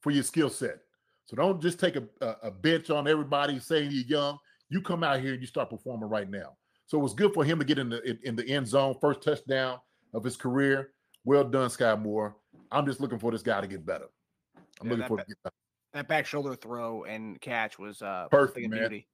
for 0.00 0.10
your 0.10 0.22
skill 0.22 0.50
set. 0.50 0.78
So 1.26 1.36
don't 1.36 1.60
just 1.60 1.78
take 1.80 1.96
a, 1.96 2.04
a, 2.20 2.36
a 2.44 2.50
bench 2.50 2.90
on 2.90 3.06
everybody 3.08 3.58
saying 3.58 3.90
you're 3.92 4.04
young. 4.04 4.38
You 4.68 4.82
come 4.82 5.02
out 5.04 5.20
here 5.20 5.32
and 5.32 5.40
you 5.40 5.46
start 5.46 5.70
performing 5.70 6.08
right 6.08 6.28
now. 6.28 6.56
So 6.86 6.98
it 6.98 7.02
was 7.02 7.14
good 7.14 7.32
for 7.32 7.44
him 7.44 7.58
to 7.60 7.64
get 7.64 7.78
in 7.78 7.88
the 7.88 8.02
in, 8.02 8.18
in 8.24 8.36
the 8.36 8.46
end 8.48 8.66
zone, 8.66 8.96
first 9.00 9.22
touchdown 9.22 9.78
of 10.12 10.24
his 10.24 10.36
career. 10.36 10.90
Well 11.24 11.44
done, 11.44 11.70
Sky 11.70 11.94
Moore. 11.94 12.36
I'm 12.72 12.84
just 12.84 13.00
looking 13.00 13.18
for 13.18 13.30
this 13.30 13.42
guy 13.42 13.60
to 13.60 13.66
get 13.68 13.86
better. 13.86 14.06
I'm 14.80 14.86
Yeah, 14.88 14.90
looking 14.94 15.06
for 15.06 15.16
ba- 15.16 15.22
him 15.22 15.26
to 15.28 15.34
get 15.34 15.42
better. 15.44 15.54
That 15.94 16.08
back 16.08 16.26
shoulder 16.26 16.56
throw 16.56 17.04
and 17.04 17.40
catch 17.40 17.78
was 17.78 18.02
uh 18.02 18.26
Perfect, 18.30 18.68
man. 18.70 18.80
beauty. 18.80 19.06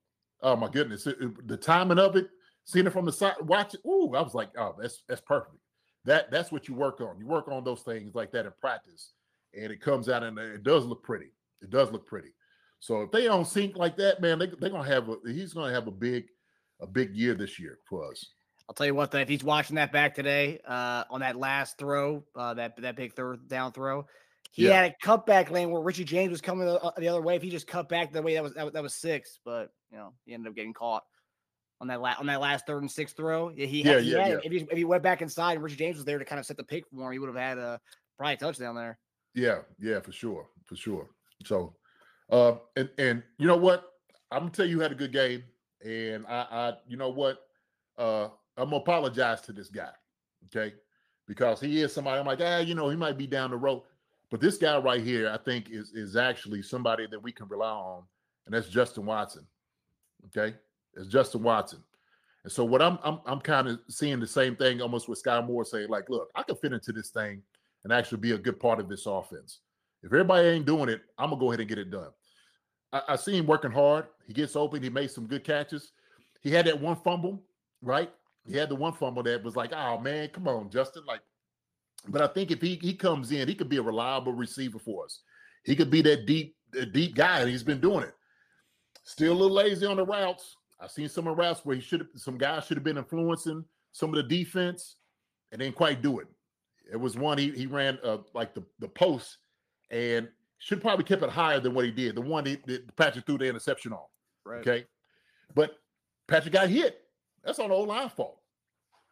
Oh 0.42 0.56
my 0.56 0.68
goodness, 0.68 1.06
It- 1.06 1.20
it- 1.20 1.46
the 1.48 1.56
timing 1.56 1.98
of 1.98 2.16
it, 2.16 2.28
seeing 2.66 2.86
it 2.86 2.92
from 2.92 3.06
the 3.06 3.12
side, 3.12 3.34
watch 3.42 3.72
it. 3.74 3.80
Ooh, 3.86 4.14
I 4.14 4.20
was 4.20 4.34
like, 4.34 4.50
oh, 4.58 4.74
that's 4.78 5.02
that's 5.08 5.22
perfect. 5.22 5.56
That 6.04 6.30
that's 6.30 6.52
what 6.52 6.68
you 6.68 6.74
work 6.74 7.00
on. 7.00 7.18
You 7.18 7.26
work 7.26 7.48
on 7.48 7.64
those 7.64 7.80
things 7.80 8.14
like 8.14 8.30
that 8.32 8.44
in 8.46 8.52
practice, 8.60 9.12
and 9.54 9.72
it 9.72 9.80
comes 9.80 10.08
out 10.08 10.22
and 10.22 10.38
it 10.38 10.62
does 10.62 10.84
look 10.84 11.02
pretty. 11.02 11.32
It 11.62 11.70
does 11.70 11.90
look 11.90 12.06
pretty. 12.06 12.28
So 12.78 13.00
if 13.02 13.10
they 13.10 13.24
don't 13.24 13.46
sync 13.46 13.76
like 13.76 13.96
that, 13.96 14.20
man, 14.20 14.38
they 14.38 14.46
they're 14.60 14.70
gonna 14.70 14.86
have 14.88 15.08
a 15.08 15.16
he's 15.26 15.54
gonna 15.54 15.72
have 15.72 15.86
a 15.86 15.90
big 15.92 16.26
a 16.80 16.86
big 16.86 17.16
year 17.16 17.34
this 17.34 17.58
year 17.58 17.78
for 17.88 18.10
us. 18.10 18.32
I'll 18.68 18.74
tell 18.74 18.86
you 18.86 18.94
what, 18.94 19.10
though, 19.12 19.18
if 19.20 19.28
he's 19.28 19.44
watching 19.44 19.76
that 19.76 19.92
back 19.92 20.14
today, 20.14 20.60
uh, 20.66 21.04
on 21.08 21.20
that 21.20 21.36
last 21.36 21.78
throw, 21.78 22.24
uh, 22.34 22.52
that 22.54 22.80
that 22.82 22.96
big 22.96 23.14
third 23.14 23.48
down 23.48 23.72
throw, 23.72 24.06
he 24.52 24.66
Yeah. 24.66 24.82
had 24.82 24.92
a 25.00 25.06
cutback 25.06 25.50
lane 25.50 25.70
where 25.70 25.80
Richie 25.82 26.04
James 26.04 26.30
was 26.30 26.40
coming 26.40 26.66
the, 26.66 26.80
uh, 26.80 26.90
the 26.98 27.08
other 27.08 27.22
way. 27.22 27.36
If 27.36 27.42
he 27.42 27.48
just 27.50 27.66
cut 27.68 27.88
back 27.88 28.12
the 28.12 28.20
way 28.22 28.34
that 28.34 28.42
was 28.42 28.54
that, 28.54 28.64
was- 28.64 28.74
that 28.74 28.82
was 28.82 28.94
six, 28.94 29.38
but 29.44 29.70
you 29.90 29.96
know 29.96 30.12
he 30.24 30.34
ended 30.34 30.50
up 30.50 30.56
getting 30.56 30.74
caught 30.74 31.04
on 31.80 31.88
that 31.88 32.00
la- 32.00 32.16
on 32.18 32.26
that 32.26 32.40
last 32.40 32.66
third 32.66 32.82
and 32.82 32.90
sixth 32.90 33.16
throw. 33.16 33.50
Yeah, 33.50 33.66
he, 33.66 33.82
Yeah, 33.82 34.00
he 34.00 34.12
yeah, 34.12 34.18
had 34.22 34.32
yeah. 34.32 34.38
If, 34.44 34.52
he, 34.52 34.58
if 34.58 34.76
he 34.76 34.84
went 34.84 35.02
back 35.02 35.22
inside 35.22 35.54
and 35.54 35.62
Richie 35.62 35.76
James 35.76 35.96
was 35.96 36.04
there 36.04 36.18
to 36.18 36.24
kind 36.24 36.38
of 36.38 36.46
set 36.46 36.56
the 36.56 36.64
pick 36.64 36.84
for 36.88 37.06
him, 37.06 37.12
he 37.12 37.18
would 37.18 37.28
have 37.28 37.36
had 37.36 37.58
a 37.58 37.80
probably 38.16 38.34
a 38.34 38.36
touchdown 38.36 38.74
there. 38.74 38.98
Yeah, 39.34 39.58
yeah, 39.78 40.00
for 40.00 40.12
sure, 40.12 40.48
for 40.64 40.76
sure. 40.76 41.08
So, 41.44 41.74
uh, 42.30 42.54
and 42.76 42.88
and 42.98 43.22
you 43.38 43.46
know 43.46 43.56
what? 43.56 43.92
I'm 44.30 44.40
gonna 44.40 44.50
tell 44.50 44.66
you, 44.66 44.76
you 44.76 44.80
had 44.80 44.92
a 44.92 44.96
good 44.96 45.12
game, 45.12 45.44
and 45.84 46.26
I, 46.26 46.46
I, 46.50 46.72
you 46.88 46.96
know 46.96 47.10
what? 47.10 47.40
Uh, 47.98 48.28
I'm 48.56 48.70
gonna 48.70 48.76
apologize 48.76 49.42
to 49.42 49.52
this 49.52 49.68
guy, 49.68 49.90
okay? 50.46 50.74
Because 51.26 51.60
he 51.60 51.82
is 51.82 51.92
somebody. 51.92 52.18
I'm 52.18 52.26
like, 52.26 52.40
ah, 52.42 52.58
you 52.58 52.74
know, 52.74 52.88
he 52.88 52.96
might 52.96 53.18
be 53.18 53.26
down 53.26 53.50
the 53.50 53.56
road, 53.56 53.82
but 54.30 54.40
this 54.40 54.56
guy 54.56 54.78
right 54.78 55.02
here, 55.02 55.28
I 55.28 55.36
think, 55.36 55.70
is 55.70 55.92
is 55.92 56.16
actually 56.16 56.62
somebody 56.62 57.06
that 57.06 57.22
we 57.22 57.32
can 57.32 57.46
rely 57.48 57.70
on, 57.70 58.04
and 58.46 58.54
that's 58.54 58.68
Justin 58.68 59.04
Watson. 59.04 59.46
Okay, 60.26 60.56
it's 60.96 61.08
Justin 61.08 61.42
Watson. 61.42 61.82
And 62.44 62.52
so 62.52 62.64
what 62.64 62.80
I'm 62.82 62.98
I'm 63.02 63.20
I'm 63.26 63.40
kind 63.40 63.68
of 63.68 63.80
seeing 63.88 64.20
the 64.20 64.26
same 64.26 64.56
thing 64.56 64.80
almost 64.80 65.08
with 65.08 65.18
Sky 65.18 65.40
Moore 65.40 65.64
saying, 65.64 65.88
like, 65.88 66.08
look, 66.08 66.30
I 66.34 66.42
can 66.42 66.56
fit 66.56 66.72
into 66.72 66.92
this 66.92 67.10
thing 67.10 67.42
and 67.84 67.92
actually 67.92 68.18
be 68.18 68.32
a 68.32 68.38
good 68.38 68.58
part 68.60 68.80
of 68.80 68.88
this 68.88 69.06
offense. 69.06 69.60
If 70.02 70.12
everybody 70.12 70.48
ain't 70.48 70.66
doing 70.66 70.88
it, 70.88 71.02
I'm 71.18 71.30
gonna 71.30 71.40
go 71.40 71.50
ahead 71.50 71.60
and 71.60 71.68
get 71.68 71.78
it 71.78 71.90
done. 71.90 72.10
I, 72.92 73.02
I 73.08 73.16
see 73.16 73.36
him 73.36 73.46
working 73.46 73.72
hard. 73.72 74.06
He 74.26 74.32
gets 74.32 74.56
open. 74.56 74.82
He 74.82 74.90
made 74.90 75.10
some 75.10 75.26
good 75.26 75.44
catches. 75.44 75.92
He 76.40 76.50
had 76.50 76.66
that 76.66 76.80
one 76.80 76.96
fumble, 76.96 77.42
right? 77.82 78.10
He 78.46 78.56
had 78.56 78.68
the 78.68 78.76
one 78.76 78.92
fumble 78.92 79.24
that 79.24 79.42
was 79.42 79.56
like, 79.56 79.72
oh 79.72 79.98
man, 79.98 80.28
come 80.28 80.46
on, 80.46 80.70
Justin. 80.70 81.02
Like, 81.06 81.20
but 82.08 82.22
I 82.22 82.28
think 82.28 82.50
if 82.50 82.60
he 82.60 82.78
he 82.80 82.94
comes 82.94 83.32
in, 83.32 83.48
he 83.48 83.54
could 83.54 83.68
be 83.68 83.78
a 83.78 83.82
reliable 83.82 84.32
receiver 84.32 84.78
for 84.78 85.04
us. 85.04 85.22
He 85.64 85.74
could 85.74 85.90
be 85.90 86.02
that 86.02 86.26
deep, 86.26 86.54
that 86.72 86.92
deep 86.92 87.16
guy, 87.16 87.40
and 87.40 87.50
he's 87.50 87.64
been 87.64 87.80
doing 87.80 88.04
it. 88.04 88.14
Still 89.02 89.32
a 89.32 89.34
little 89.34 89.56
lazy 89.56 89.86
on 89.86 89.96
the 89.96 90.06
routes. 90.06 90.56
I've 90.80 90.90
seen 90.90 91.08
some 91.08 91.26
of 91.26 91.36
the 91.36 91.60
where 91.62 91.76
he 91.76 91.82
should 91.82 92.00
have 92.00 92.08
some 92.16 92.36
guys 92.36 92.66
should 92.66 92.76
have 92.76 92.84
been 92.84 92.98
influencing 92.98 93.64
some 93.92 94.10
of 94.10 94.16
the 94.16 94.22
defense 94.22 94.96
and 95.50 95.60
didn't 95.60 95.76
quite 95.76 96.02
do 96.02 96.18
it. 96.18 96.26
It 96.90 96.96
was 96.96 97.16
one 97.16 97.38
he 97.38 97.50
he 97.50 97.66
ran 97.66 97.98
uh, 98.04 98.18
like 98.34 98.54
the 98.54 98.62
the 98.78 98.88
post 98.88 99.38
and 99.90 100.28
should 100.58 100.80
probably 100.80 101.04
kept 101.04 101.22
it 101.22 101.30
higher 101.30 101.60
than 101.60 101.74
what 101.74 101.84
he 101.84 101.90
did. 101.90 102.14
The 102.14 102.20
one 102.20 102.46
he, 102.46 102.56
that 102.66 102.94
Patrick 102.96 103.26
threw 103.26 103.38
the 103.38 103.48
interception 103.48 103.92
on. 103.92 104.04
Right. 104.44 104.60
Okay, 104.60 104.86
but 105.54 105.78
Patrick 106.28 106.52
got 106.52 106.68
hit. 106.68 107.02
That's 107.44 107.58
on 107.58 107.68
the 107.68 107.74
old 107.74 107.88
line 107.88 108.08
fault. 108.08 108.40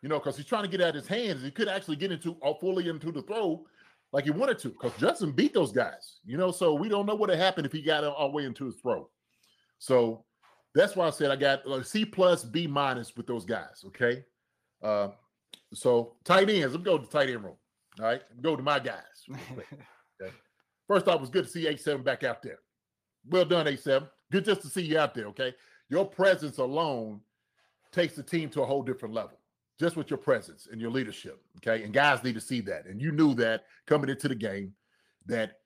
You 0.03 0.09
know, 0.09 0.19
because 0.19 0.37
he's 0.37 0.47
trying 0.47 0.65
to 0.65 0.69
get 0.69 0.83
out 0.83 0.95
his 0.95 1.07
hands. 1.07 1.43
He 1.43 1.51
could 1.51 1.69
actually 1.69 1.97
get 1.97 2.13
into 2.13 2.37
all 2.43 2.59
fully 2.59 2.89
into 2.89 3.11
the 3.11 3.23
throw 3.23 3.65
like 4.13 4.25
he 4.25 4.31
wanted 4.31 4.59
to. 4.61 4.69
Because 4.69 4.93
Justin 4.99 5.33
beat 5.33 5.55
those 5.55 5.73
guys. 5.73 6.21
You 6.27 6.37
know, 6.37 6.51
so 6.51 6.75
we 6.75 6.89
don't 6.91 7.07
know 7.07 7.15
what 7.15 7.31
would 7.31 7.39
happen 7.39 7.65
if 7.65 7.73
he 7.73 7.81
got 7.81 8.05
all 8.05 8.29
the 8.29 8.37
way 8.37 8.45
into 8.45 8.67
his 8.67 8.77
throw. 8.77 9.09
So 9.79 10.25
that's 10.75 10.97
why 10.97 11.07
I 11.07 11.11
said 11.11 11.31
I 11.31 11.37
got 11.37 11.67
a 11.67 11.85
C 11.85 12.05
plus 12.05 12.45
B 12.45 12.67
minus 12.67 13.17
with 13.17 13.27
those 13.27 13.45
guys. 13.45 13.85
Okay. 13.87 14.25
Uh, 14.83 15.09
so 15.73 16.17
tight 16.25 16.51
ends. 16.51 16.75
Let's 16.75 16.85
go 16.85 16.99
to 16.99 17.07
tight 17.07 17.31
end 17.31 17.45
room. 17.45 17.57
All 18.01 18.07
right. 18.07 18.23
Go 18.43 18.57
to 18.57 18.63
my 18.63 18.79
guys. 18.79 19.25
quick. 19.53 19.67
First 20.87 21.09
off, 21.09 21.17
it 21.17 21.21
was 21.21 21.31
good 21.31 21.45
to 21.45 21.51
see 21.51 21.67
87 21.67 22.03
back 22.03 22.25
out 22.25 22.43
there. 22.43 22.59
Well 23.29 23.45
done, 23.45 23.67
87. 23.67 24.09
Good 24.31 24.45
just 24.45 24.63
to 24.63 24.69
see 24.69 24.83
you 24.83 24.99
out 24.99 25.15
there, 25.15 25.27
okay? 25.27 25.55
Your 25.89 26.05
presence 26.05 26.59
alone 26.59 27.21
takes 27.93 28.15
the 28.15 28.23
team 28.23 28.51
to 28.51 28.63
a 28.63 28.67
whole 28.67 28.83
different 28.83 29.15
level, 29.15 29.39
just 29.79 29.97
with 29.97 30.11
your 30.11 30.19
presence 30.19 30.69
and 30.71 30.81
your 30.81 30.91
leadership, 30.91 31.41
okay? 31.57 31.85
And 31.85 31.93
guys 31.95 32.23
need 32.23 32.35
to 32.35 32.41
see 32.41 32.61
that. 32.63 32.87
And 32.87 33.01
you 33.01 33.13
knew 33.13 33.35
that 33.37 33.65
coming 33.87 34.11
into 34.11 34.29
the 34.29 34.35
game 34.35 34.75
that 35.27 35.59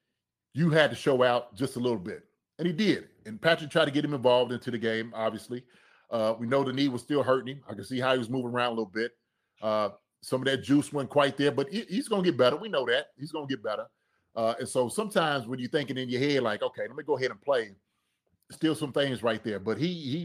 you 0.55 0.71
had 0.71 0.91
to 0.91 0.97
show 0.97 1.23
out 1.23 1.55
just 1.57 1.77
a 1.77 1.81
little 1.81 1.99
bit. 1.99 2.28
And 2.59 2.67
he 2.67 2.73
did. 2.73 3.09
And 3.27 3.41
Patrick 3.41 3.71
tried 3.71 3.85
to 3.87 3.91
get 3.91 4.05
him 4.05 4.15
involved 4.15 4.53
into 4.53 4.71
the 4.71 4.79
game, 4.79 5.13
obviously. 5.15 5.65
Uh, 6.11 6.35
we 6.39 6.47
know 6.47 6.65
the 6.65 6.73
knee 6.73 6.89
was 6.89 7.03
still 7.03 7.23
hurting 7.23 7.57
him. 7.57 7.63
I 7.69 7.75
can 7.75 7.85
see 7.85 8.01
how 8.01 8.13
he 8.13 8.19
was 8.19 8.31
moving 8.31 8.51
around 8.51 8.69
a 8.69 8.71
little 8.71 8.87
bit. 8.87 9.13
Uh, 9.63 9.91
some 10.23 10.41
of 10.41 10.47
that 10.47 10.63
juice 10.63 10.93
wasn't 10.93 11.11
quite 11.11 11.37
there, 11.37 11.53
but 11.53 11.69
he- 11.69 11.87
he's 11.89 12.09
going 12.09 12.25
to 12.25 12.31
get 12.31 12.39
better. 12.39 12.57
We 12.57 12.69
know 12.69 12.87
that. 12.87 13.09
He's 13.17 13.31
going 13.31 13.47
to 13.47 13.55
get 13.55 13.63
better. 13.63 13.87
Uh, 14.35 14.55
and 14.59 14.69
so 14.69 14.89
sometimes 14.89 15.47
when 15.47 15.59
you're 15.59 15.69
thinking 15.71 15.99
in 15.99 16.09
your 16.09 16.21
head, 16.21 16.43
like, 16.43 16.63
okay, 16.63 16.83
let 16.83 16.97
me 16.97 17.05
go 17.05 17.17
ahead 17.17 17.31
and 17.31 17.41
play, 17.41 17.75
still 18.51 18.75
some 18.75 18.93
things 18.93 19.23
right 19.23 19.43
there. 19.45 19.59
But 19.59 19.79
he, 19.79 19.87
he, 19.89 20.19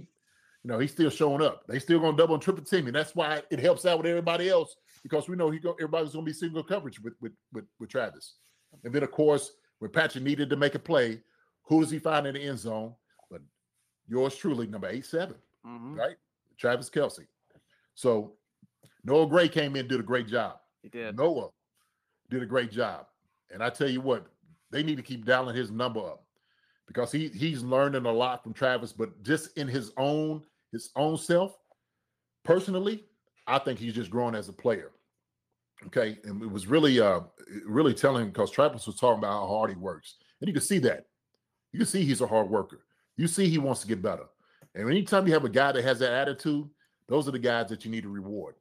you 0.64 0.72
know, 0.72 0.80
he's 0.80 0.92
still 0.92 1.10
showing 1.10 1.42
up. 1.42 1.64
They 1.68 1.80
still 1.80 2.00
gonna 2.00 2.16
double 2.16 2.36
and 2.36 2.42
triple 2.42 2.64
team, 2.64 2.88
and 2.88 2.96
that's 2.96 3.16
why 3.16 3.42
it 3.52 3.60
helps 3.60 3.86
out 3.86 3.98
with 3.98 4.08
everybody 4.08 4.50
else 4.50 4.76
because 5.04 5.28
we 5.28 5.36
know 5.36 5.50
he 5.50 5.60
go, 5.60 5.74
everybody's 5.74 6.14
gonna 6.14 6.26
be 6.26 6.34
single 6.34 6.64
coverage 6.64 7.00
with 7.02 7.14
with 7.22 7.34
with, 7.52 7.66
with 7.80 7.90
Travis. 7.90 8.36
And 8.84 8.94
then 8.94 9.04
of 9.04 9.12
course, 9.12 9.52
when 9.80 9.92
Patrick 9.92 10.24
needed 10.24 10.50
to 10.50 10.56
make 10.56 10.76
a 10.76 10.80
play, 10.80 11.20
who 11.64 11.82
does 11.82 11.92
he 11.92 12.00
find 12.00 12.28
in 12.28 12.34
the 12.34 12.42
end 12.44 12.60
zone? 12.60 12.94
But 13.30 13.42
yours 14.08 14.36
truly, 14.36 14.68
number 14.68 14.88
eight 14.88 15.06
seven, 15.06 15.36
Mhm. 15.66 15.98
right? 15.98 16.18
Travis 16.58 16.90
Kelce. 16.90 17.28
So 17.96 18.38
Noah 19.04 19.28
Gray 19.28 19.50
came 19.50 19.76
in, 19.76 19.88
did 19.88 20.00
a 20.00 20.04
great 20.04 20.28
job. 20.28 20.60
He 20.82 20.90
did. 20.90 21.18
Noah 21.18 21.50
did 22.30 22.42
a 22.44 22.46
great 22.46 22.72
job. 22.72 23.08
And 23.52 23.64
I 23.64 23.70
tell 23.70 23.90
you 23.90 24.02
what, 24.02 24.28
they 24.72 24.84
need 24.84 24.96
to 24.98 25.04
keep 25.04 25.26
dialing 25.26 25.56
his 25.56 25.72
number 25.72 26.00
up 26.00 26.26
because 26.88 27.12
he 27.12 27.28
he's 27.30 27.64
learning 27.64 28.06
a 28.06 28.12
lot 28.12 28.44
from 28.44 28.54
Travis, 28.54 28.92
but 28.94 29.22
just 29.24 29.56
in 29.58 29.68
his 29.68 29.92
own 29.98 30.46
his 30.72 30.92
own 30.96 31.18
self, 31.18 31.58
personally, 32.44 33.06
I 33.48 33.60
think 33.60 33.80
he's 33.80 33.94
just 33.94 34.10
growing 34.10 34.36
as 34.36 34.50
a 34.50 34.54
player. 34.54 34.92
Okay. 35.88 36.20
And 36.24 36.42
it 36.42 36.50
was 36.50 36.68
really 36.68 37.00
uh 37.00 37.22
really 37.66 37.94
telling 37.94 38.28
because 38.28 38.52
Travis 38.52 38.88
was 38.88 38.96
talking 38.96 39.20
about 39.20 39.42
how 39.42 39.48
hard 39.48 39.70
he 39.70 39.76
works. 39.76 40.16
And 40.42 40.48
you 40.48 40.54
can 40.54 40.64
see 40.64 40.80
that. 40.80 41.06
You 41.74 41.80
can 41.80 41.88
see 41.88 42.04
he's 42.06 42.22
a 42.22 42.28
hard 42.28 42.50
worker. 42.50 42.86
You 43.18 43.28
see 43.28 43.50
he 43.50 43.58
wants 43.58 43.82
to 43.82 43.88
get 43.88 44.02
better. 44.02 44.26
And 44.76 44.90
anytime 44.90 45.28
you 45.28 45.34
have 45.34 45.44
a 45.46 45.50
guy 45.50 45.72
that 45.74 45.84
has 45.84 46.00
that 46.00 46.14
attitude, 46.14 46.70
Those 47.08 47.28
are 47.28 47.32
the 47.32 47.40
guys 47.40 47.68
that 47.70 47.84
you 47.84 47.92
need 47.92 48.04
to 48.04 48.10
reward. 48.10 48.56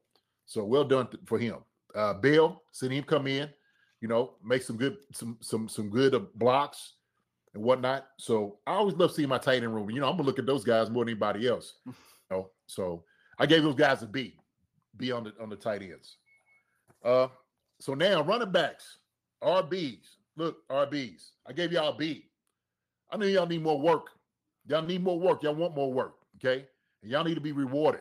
So 0.47 0.65
well 0.65 0.85
done 0.85 1.07
th- 1.07 1.23
for 1.25 1.39
him. 1.39 1.59
Uh, 1.95 2.15
Bill, 2.15 2.63
seeing 2.73 2.93
him 2.93 3.05
come 3.05 3.27
in, 3.27 3.49
you 4.01 4.09
know, 4.09 4.35
make 4.45 4.63
some 4.63 4.77
good 4.77 4.97
some 5.13 5.39
some 5.41 5.69
some 5.69 5.89
good 5.89 6.15
uh, 6.15 6.21
blocks 6.35 6.95
and 7.55 7.63
whatnot. 7.63 8.09
So 8.19 8.59
I 8.67 8.73
always 8.73 8.97
love 8.97 9.13
seeing 9.13 9.29
my 9.29 9.39
tight 9.39 9.63
end 9.63 9.75
room. 9.75 9.91
You 9.91 10.01
know, 10.01 10.09
I'm 10.09 10.17
gonna 10.17 10.27
look 10.27 10.39
at 10.41 10.47
those 10.47 10.65
guys 10.65 10.91
more 10.91 11.05
than 11.05 11.13
anybody 11.13 11.47
else. 11.49 11.75
You 12.31 12.39
know, 12.39 12.51
so 12.67 13.05
I 13.39 13.45
gave 13.45 13.63
those 13.63 13.75
guys 13.75 14.03
a 14.03 14.07
B, 14.07 14.39
B 14.97 15.13
on 15.13 15.25
the 15.25 15.35
on 15.39 15.51
the 15.51 15.57
tight 15.57 15.83
ends. 15.83 16.17
Uh, 17.05 17.29
so 17.79 17.93
now 17.93 18.23
running 18.23 18.51
backs, 18.51 18.99
RBs. 19.43 20.17
Look, 20.37 20.67
RBs. 20.71 21.33
I 21.47 21.53
gave 21.53 21.73
y'all 21.73 21.93
a 21.93 21.97
B. 21.97 22.31
I 23.13 23.19
know 23.19 23.27
y'all 23.27 23.47
need 23.47 23.63
more 23.63 23.79
work. 23.79 24.07
Y'all 24.67 24.83
need 24.83 25.03
more 25.03 25.19
work. 25.19 25.43
Y'all 25.43 25.55
want 25.55 25.77
more 25.77 25.93
work. 25.93 26.15
Okay. 26.37 26.67
And 27.03 27.11
y'all 27.13 27.25
need 27.25 27.35
to 27.35 27.41
be 27.41 27.53
rewarded 27.53 28.01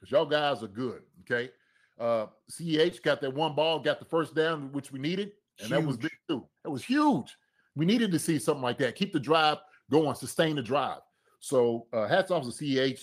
because 0.00 0.12
y'all 0.12 0.24
guys 0.24 0.62
are 0.62 0.68
good. 0.68 1.02
Okay. 1.22 1.50
Uh 1.98 2.26
CEH 2.50 3.02
got 3.02 3.20
that 3.20 3.34
one 3.34 3.54
ball, 3.54 3.80
got 3.80 3.98
the 3.98 4.04
first 4.04 4.34
down, 4.34 4.72
which 4.72 4.92
we 4.92 5.00
needed. 5.00 5.32
And 5.60 5.70
that 5.70 5.84
was 5.84 5.96
big 5.96 6.12
too. 6.28 6.46
That 6.64 6.70
was 6.70 6.84
huge. 6.84 7.36
We 7.74 7.84
needed 7.84 8.12
to 8.12 8.18
see 8.18 8.38
something 8.38 8.62
like 8.62 8.78
that. 8.78 8.94
Keep 8.94 9.12
the 9.12 9.20
drive 9.20 9.58
going, 9.90 10.14
sustain 10.14 10.56
the 10.56 10.62
drive. 10.62 11.00
So 11.40 11.86
uh 11.92 12.06
hats 12.06 12.30
off 12.30 12.44
to 12.44 12.50
CEH, 12.50 13.00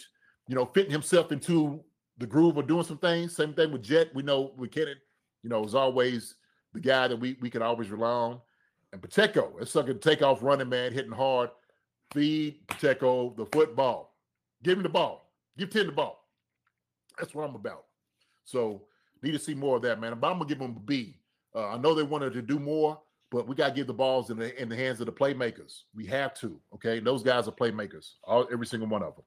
you 0.48 0.56
know, 0.56 0.66
fitting 0.66 0.92
himself 0.92 1.32
into 1.32 1.84
the 2.18 2.28
groove 2.28 2.58
of 2.58 2.68
doing 2.68 2.86
some 2.86 2.98
things. 2.98 3.36
Same 3.36 3.54
thing 3.54 3.72
with 3.72 3.84
Jet. 3.84 4.14
We 4.16 4.24
know 4.24 4.54
with 4.58 4.72
Kennan, 4.72 4.98
you 5.44 5.50
know, 5.50 5.64
is 5.66 5.76
always 5.76 6.36
the 6.74 6.80
guy 6.80 7.08
that 7.08 7.20
we 7.20 7.38
we 7.42 7.50
can 7.50 7.62
always 7.62 7.90
rely 7.90 8.10
on. 8.10 8.42
And 8.92 9.02
Pacheco, 9.02 9.54
that 9.60 9.68
sucker 9.68 9.94
take 9.94 10.22
off 10.22 10.42
running 10.42 10.70
man, 10.70 10.94
hitting 10.94 11.12
hard. 11.12 11.50
Feed 12.12 12.68
Pacheco 12.68 13.34
the 13.38 13.46
football. 13.46 14.16
Give 14.64 14.78
him 14.78 14.84
the 14.84 14.90
ball. 14.90 15.32
Give 15.58 15.70
Tim 15.70 15.86
the 15.86 15.92
ball. 15.92 16.26
That's 17.18 17.36
what 17.36 17.48
I'm 17.48 17.56
about. 17.56 17.86
So 18.46 18.84
need 19.22 19.34
to 19.34 19.40
see 19.40 19.54
more 19.54 19.76
of 19.76 19.82
that, 19.84 20.00
man. 20.00 20.18
But 20.20 20.32
I'm 20.32 20.40
gonna 20.40 20.50
give 20.50 20.60
them 20.60 20.76
a 20.76 20.80
B. 20.80 21.18
Uh, 21.56 21.70
I 21.70 21.78
know 21.78 21.94
they 21.94 22.04
wanted 22.04 22.34
to 22.34 22.42
do 22.42 22.60
more, 22.60 23.00
but 23.30 23.48
we 23.48 23.56
gotta 23.56 23.74
give 23.74 23.88
the 23.88 23.94
balls 23.94 24.32
in 24.32 24.38
the 24.38 24.60
in 24.60 24.70
the 24.70 24.76
hands 24.76 25.00
of 25.00 25.06
the 25.06 25.12
playmakers. 25.12 25.84
We 25.94 26.06
have 26.08 26.34
to. 26.36 26.60
Okay, 26.74 27.00
those 27.00 27.22
guys 27.22 27.48
are 27.48 27.52
playmakers. 27.52 28.14
All 28.24 28.48
every 28.52 28.66
single 28.66 28.90
one 28.90 29.04
of 29.04 29.16
them. 29.16 29.26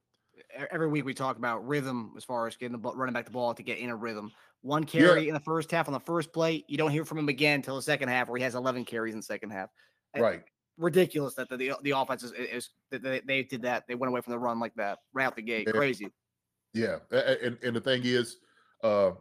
Every 0.70 0.88
week 0.88 1.04
we 1.04 1.14
talk 1.14 1.36
about 1.38 1.66
rhythm 1.66 2.12
as 2.16 2.24
far 2.24 2.46
as 2.46 2.56
getting 2.56 2.72
the 2.72 2.78
ball, 2.78 2.94
running 2.94 3.12
back 3.14 3.24
the 3.24 3.30
ball 3.30 3.54
to 3.54 3.62
get 3.62 3.78
in 3.78 3.90
a 3.90 3.96
rhythm. 3.96 4.30
One 4.60 4.84
carry 4.84 5.28
in 5.28 5.34
the 5.34 5.40
first 5.40 5.70
half 5.70 5.88
on 5.88 5.92
the 5.92 6.00
first 6.00 6.32
play, 6.32 6.64
you 6.68 6.76
don't 6.76 6.90
hear 6.90 7.04
from 7.04 7.18
him 7.18 7.28
again 7.28 7.56
until 7.56 7.76
the 7.76 7.82
second 7.82 8.08
half, 8.10 8.28
where 8.28 8.36
he 8.36 8.44
has 8.44 8.54
11 8.54 8.84
carries 8.84 9.14
in 9.14 9.18
the 9.20 9.24
second 9.24 9.50
half. 9.50 9.70
Right. 10.16 10.42
Ridiculous 10.78 11.34
that 11.34 11.48
the 11.48 11.56
the, 11.56 11.72
the 11.82 11.90
offense 11.92 12.22
is, 12.22 12.32
is 12.32 12.70
that 12.90 13.02
they, 13.02 13.20
they 13.20 13.42
did 13.42 13.62
that. 13.62 13.84
They 13.88 13.94
went 13.94 14.08
away 14.10 14.20
from 14.20 14.32
the 14.32 14.38
run 14.38 14.60
like 14.60 14.74
that 14.74 14.98
right 15.12 15.24
out 15.26 15.36
the 15.36 15.42
gate. 15.42 15.66
Yeah. 15.66 15.72
Crazy. 15.72 16.08
Yeah, 16.74 16.98
and, 17.10 17.58
and 17.62 17.76
the 17.76 17.80
thing 17.80 18.02
is, 18.04 18.38
uh, 18.82 19.12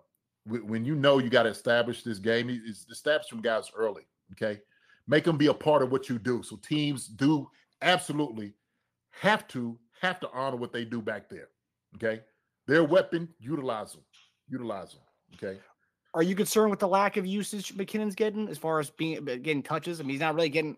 when 0.46 0.86
you 0.86 0.96
know 0.96 1.18
you 1.20 1.30
got 1.30 1.44
to 1.44 1.50
establish 1.50 2.02
this 2.04 2.18
game, 2.20 2.50
it- 2.50 2.62
it's 2.66 2.86
establish 2.90 3.30
them 3.30 3.42
guys 3.42 3.70
early. 3.76 4.04
Okay, 4.34 4.62
make 5.08 5.26
them 5.26 5.38
be 5.38 5.48
a 5.48 5.54
part 5.54 5.84
of 5.84 5.92
what 5.92 6.08
you 6.08 6.18
do. 6.18 6.42
So 6.44 6.56
teams 6.58 7.08
do 7.08 7.50
absolutely 7.82 8.54
have 9.12 9.48
to 9.50 9.78
have 10.02 10.20
to 10.20 10.30
honor 10.34 10.58
what 10.58 10.74
they 10.74 10.84
do 10.84 11.02
back 11.02 11.30
there. 11.30 11.50
Okay, 11.96 12.22
their 12.68 12.84
weapon, 12.84 13.30
utilize 13.40 13.94
them, 13.94 14.04
utilize 14.50 14.94
them. 14.94 15.02
Okay, 15.36 15.60
Are 16.14 16.24
you 16.24 16.36
concerned 16.36 16.72
with 16.72 16.80
the 16.80 16.88
lack 16.88 17.18
of 17.18 17.26
usage 17.26 17.76
McKinnon's 17.76 18.16
getting 18.16 18.50
as 18.50 18.58
far 18.58 18.80
as 18.80 18.90
being 18.90 19.18
uh, 19.18 19.36
getting 19.36 19.64
touches? 19.64 20.00
I 20.00 20.04
mean, 20.04 20.12
he's 20.12 20.20
not 20.20 20.36
really 20.36 20.50
getting. 20.50 20.78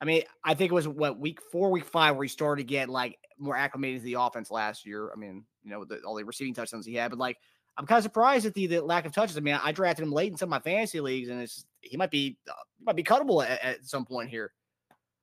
I 0.00 0.04
mean, 0.06 0.22
I 0.42 0.54
think 0.54 0.72
it 0.72 0.74
was 0.74 0.88
what 0.88 1.18
week 1.18 1.40
four, 1.52 1.70
week 1.70 1.84
five, 1.84 2.16
where 2.16 2.24
he 2.24 2.28
started 2.28 2.62
to 2.62 2.66
get 2.66 2.88
like 2.88 3.18
more 3.38 3.56
acclimated 3.56 4.00
to 4.00 4.04
the 4.04 4.14
offense 4.14 4.50
last 4.50 4.84
year. 4.84 5.10
I 5.12 5.16
mean, 5.16 5.44
you 5.62 5.70
know, 5.70 5.84
the, 5.84 6.00
all 6.00 6.14
the 6.14 6.24
receiving 6.24 6.54
touchdowns 6.54 6.86
he 6.86 6.94
had, 6.94 7.10
but 7.10 7.18
like, 7.18 7.38
I'm 7.76 7.86
kind 7.86 7.98
of 7.98 8.04
surprised 8.04 8.46
at 8.46 8.54
the, 8.54 8.66
the 8.66 8.80
lack 8.80 9.06
of 9.06 9.12
touches. 9.12 9.36
I 9.36 9.40
mean, 9.40 9.58
I 9.62 9.72
drafted 9.72 10.04
him 10.04 10.12
late 10.12 10.30
in 10.30 10.36
some 10.38 10.48
of 10.48 10.50
my 10.50 10.60
fantasy 10.60 11.00
leagues, 11.00 11.28
and 11.28 11.40
it's 11.40 11.64
he 11.80 11.96
might 11.96 12.10
be 12.10 12.38
uh, 12.48 12.52
he 12.78 12.84
might 12.84 12.96
be 12.96 13.04
cuttable 13.04 13.44
at, 13.44 13.62
at 13.62 13.86
some 13.86 14.04
point 14.04 14.30
here. 14.30 14.52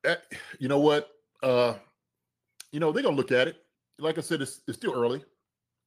Eh, 0.03 0.15
you 0.59 0.67
know 0.67 0.79
what? 0.79 1.09
Uh, 1.43 1.75
you 2.71 2.79
know 2.79 2.91
they're 2.91 3.03
gonna 3.03 3.15
look 3.15 3.31
at 3.31 3.47
it. 3.47 3.57
Like 3.99 4.17
I 4.17 4.21
said, 4.21 4.41
it's, 4.41 4.61
it's 4.67 4.77
still 4.77 4.93
early, 4.95 5.23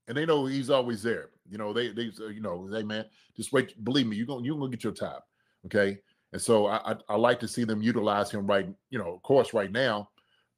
and 0.08 0.16
they 0.16 0.26
know 0.26 0.46
he's 0.46 0.70
always 0.70 1.02
there. 1.02 1.30
You 1.48 1.58
know 1.58 1.72
they 1.72 1.88
they 1.92 2.10
you 2.18 2.40
know 2.40 2.68
hey 2.72 2.82
man, 2.82 3.06
just 3.36 3.52
wait. 3.52 3.82
Believe 3.84 4.06
me, 4.06 4.16
you're 4.16 4.26
gonna 4.26 4.44
you're 4.44 4.58
gonna 4.58 4.70
get 4.70 4.84
your 4.84 4.92
time. 4.92 5.20
Okay, 5.66 5.98
and 6.32 6.40
so 6.40 6.66
I, 6.66 6.92
I 6.92 6.96
I 7.10 7.16
like 7.16 7.40
to 7.40 7.48
see 7.48 7.64
them 7.64 7.82
utilize 7.82 8.30
him 8.30 8.46
right. 8.46 8.68
You 8.90 8.98
know, 8.98 9.14
of 9.14 9.22
course, 9.22 9.52
right 9.54 9.72
now, 9.72 10.10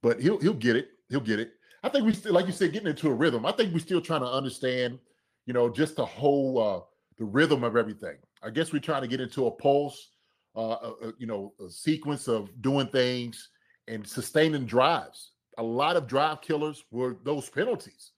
but 0.03 0.21
he'll 0.21 0.39
he'll 0.39 0.55
get 0.55 0.77
it. 0.77 0.91
He'll 1.09 1.21
get 1.21 1.41
it. 1.41 1.53
I 1.83 1.89
think 1.89 2.05
we 2.05 2.13
still, 2.13 2.33
like 2.33 2.47
you 2.47 2.53
said, 2.53 2.73
getting 2.73 2.89
into 2.89 3.09
a 3.09 3.15
rhythm. 3.15 3.47
I 3.47 3.53
think 3.53 3.73
we're 3.73 3.81
still 3.81 4.01
trying 4.01 4.23
to 4.23 4.31
understand. 4.31 4.99
You 5.47 5.53
know, 5.53 5.69
just 5.69 5.97
the 5.97 6.05
whole 6.05 6.59
uh 6.61 6.81
the 7.19 7.25
rhythm 7.25 7.65
of 7.65 7.77
everything. 7.77 8.17
I 8.43 8.51
guess 8.51 8.73
we're 8.73 8.81
trying 8.81 9.03
to 9.03 9.09
get 9.09 9.21
into 9.21 9.47
a 9.47 9.51
pulse. 9.51 10.11
Uh, 10.57 10.71
uh, 10.71 10.93
uh, 11.05 11.13
you 11.19 11.27
know, 11.27 11.53
a 11.63 11.69
sequence 11.69 12.29
of 12.29 12.51
doing 12.63 12.87
things 12.87 13.51
and 13.89 14.07
sustaining 14.07 14.65
drives. 14.65 15.33
A 15.59 15.63
lot 15.63 15.97
of 15.97 16.07
drive 16.07 16.41
killers 16.41 16.85
were 16.91 17.17
those 17.25 17.49
penalties, 17.49 18.13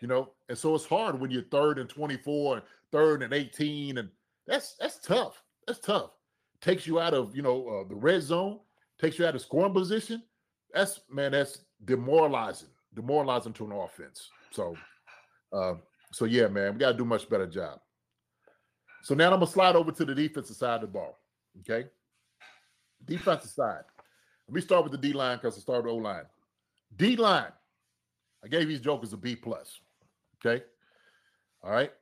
you 0.00 0.08
know, 0.08 0.30
and 0.48 0.56
so 0.56 0.74
it's 0.74 0.86
hard 0.86 1.20
when 1.20 1.30
you're 1.30 1.42
third 1.42 1.78
and 1.78 1.88
24 1.88 2.54
and 2.54 2.62
third 2.90 3.22
and 3.22 3.32
18, 3.32 3.98
and 3.98 4.08
that's 4.46 4.76
that's 4.80 4.98
tough. 4.98 5.42
That's 5.66 5.80
tough. 5.80 6.10
Takes 6.60 6.86
you 6.86 7.00
out 7.00 7.14
of 7.14 7.34
you 7.36 7.42
know 7.42 7.68
uh, 7.68 7.88
the 7.88 7.94
red 7.94 8.22
zone, 8.22 8.60
takes 9.00 9.18
you 9.18 9.26
out 9.26 9.34
of 9.34 9.42
scoring 9.42 9.72
position. 9.74 10.22
That's 10.72 11.00
man, 11.10 11.32
that's 11.32 11.64
demoralizing, 11.84 12.68
demoralizing 12.94 13.52
to 13.54 13.66
an 13.66 13.72
offense. 13.72 14.30
So, 14.50 14.76
uh, 15.52 15.74
so 16.12 16.24
yeah, 16.24 16.48
man, 16.48 16.74
we 16.74 16.78
got 16.78 16.92
to 16.92 16.98
do 16.98 17.04
much 17.04 17.28
better 17.28 17.46
job. 17.46 17.80
So 19.02 19.14
now 19.14 19.26
I'm 19.26 19.40
gonna 19.40 19.46
slide 19.46 19.76
over 19.76 19.92
to 19.92 20.04
the 20.04 20.14
defensive 20.14 20.56
side 20.56 20.76
of 20.76 20.80
the 20.82 20.86
ball. 20.86 21.18
Okay, 21.60 21.88
defensive 23.04 23.50
side. 23.50 23.84
Let 24.48 24.54
me 24.54 24.60
start 24.60 24.84
with 24.84 24.92
the 24.92 24.98
D 24.98 25.12
line 25.12 25.36
because 25.38 25.56
I 25.56 25.60
started 25.60 25.88
O 25.88 25.96
line. 25.96 26.24
D 26.96 27.16
line. 27.16 27.52
I 28.44 28.48
gave 28.48 28.68
these 28.68 28.80
jokers 28.80 29.12
a 29.12 29.16
B 29.16 29.36
plus. 29.36 29.80
Okay. 30.44 30.62
All 31.62 31.70
right. 31.70 31.92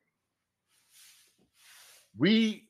We, 2.19 2.69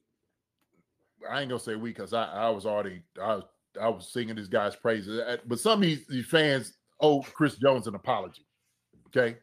I 1.29 1.41
ain't 1.41 1.49
gonna 1.49 1.61
say 1.61 1.75
we 1.75 1.91
because 1.91 2.13
I, 2.13 2.25
I 2.25 2.51
was 2.51 2.67
already 2.67 3.03
I 3.21 3.37
was 3.37 3.45
I 3.81 3.89
was 3.89 4.13
singing 4.13 4.37
this 4.37 4.49
guy's 4.49 4.77
praises, 4.77 5.19
Uh, 5.19 5.39
but 5.47 5.59
some 5.59 5.79
of 5.79 5.83
these, 5.83 6.07
these 6.07 6.27
fans 6.27 6.75
owe 7.01 7.23
Chris 7.23 7.57
Jones 7.57 7.87
an 7.87 7.95
apology. 7.95 8.47
Okay, 9.09 9.39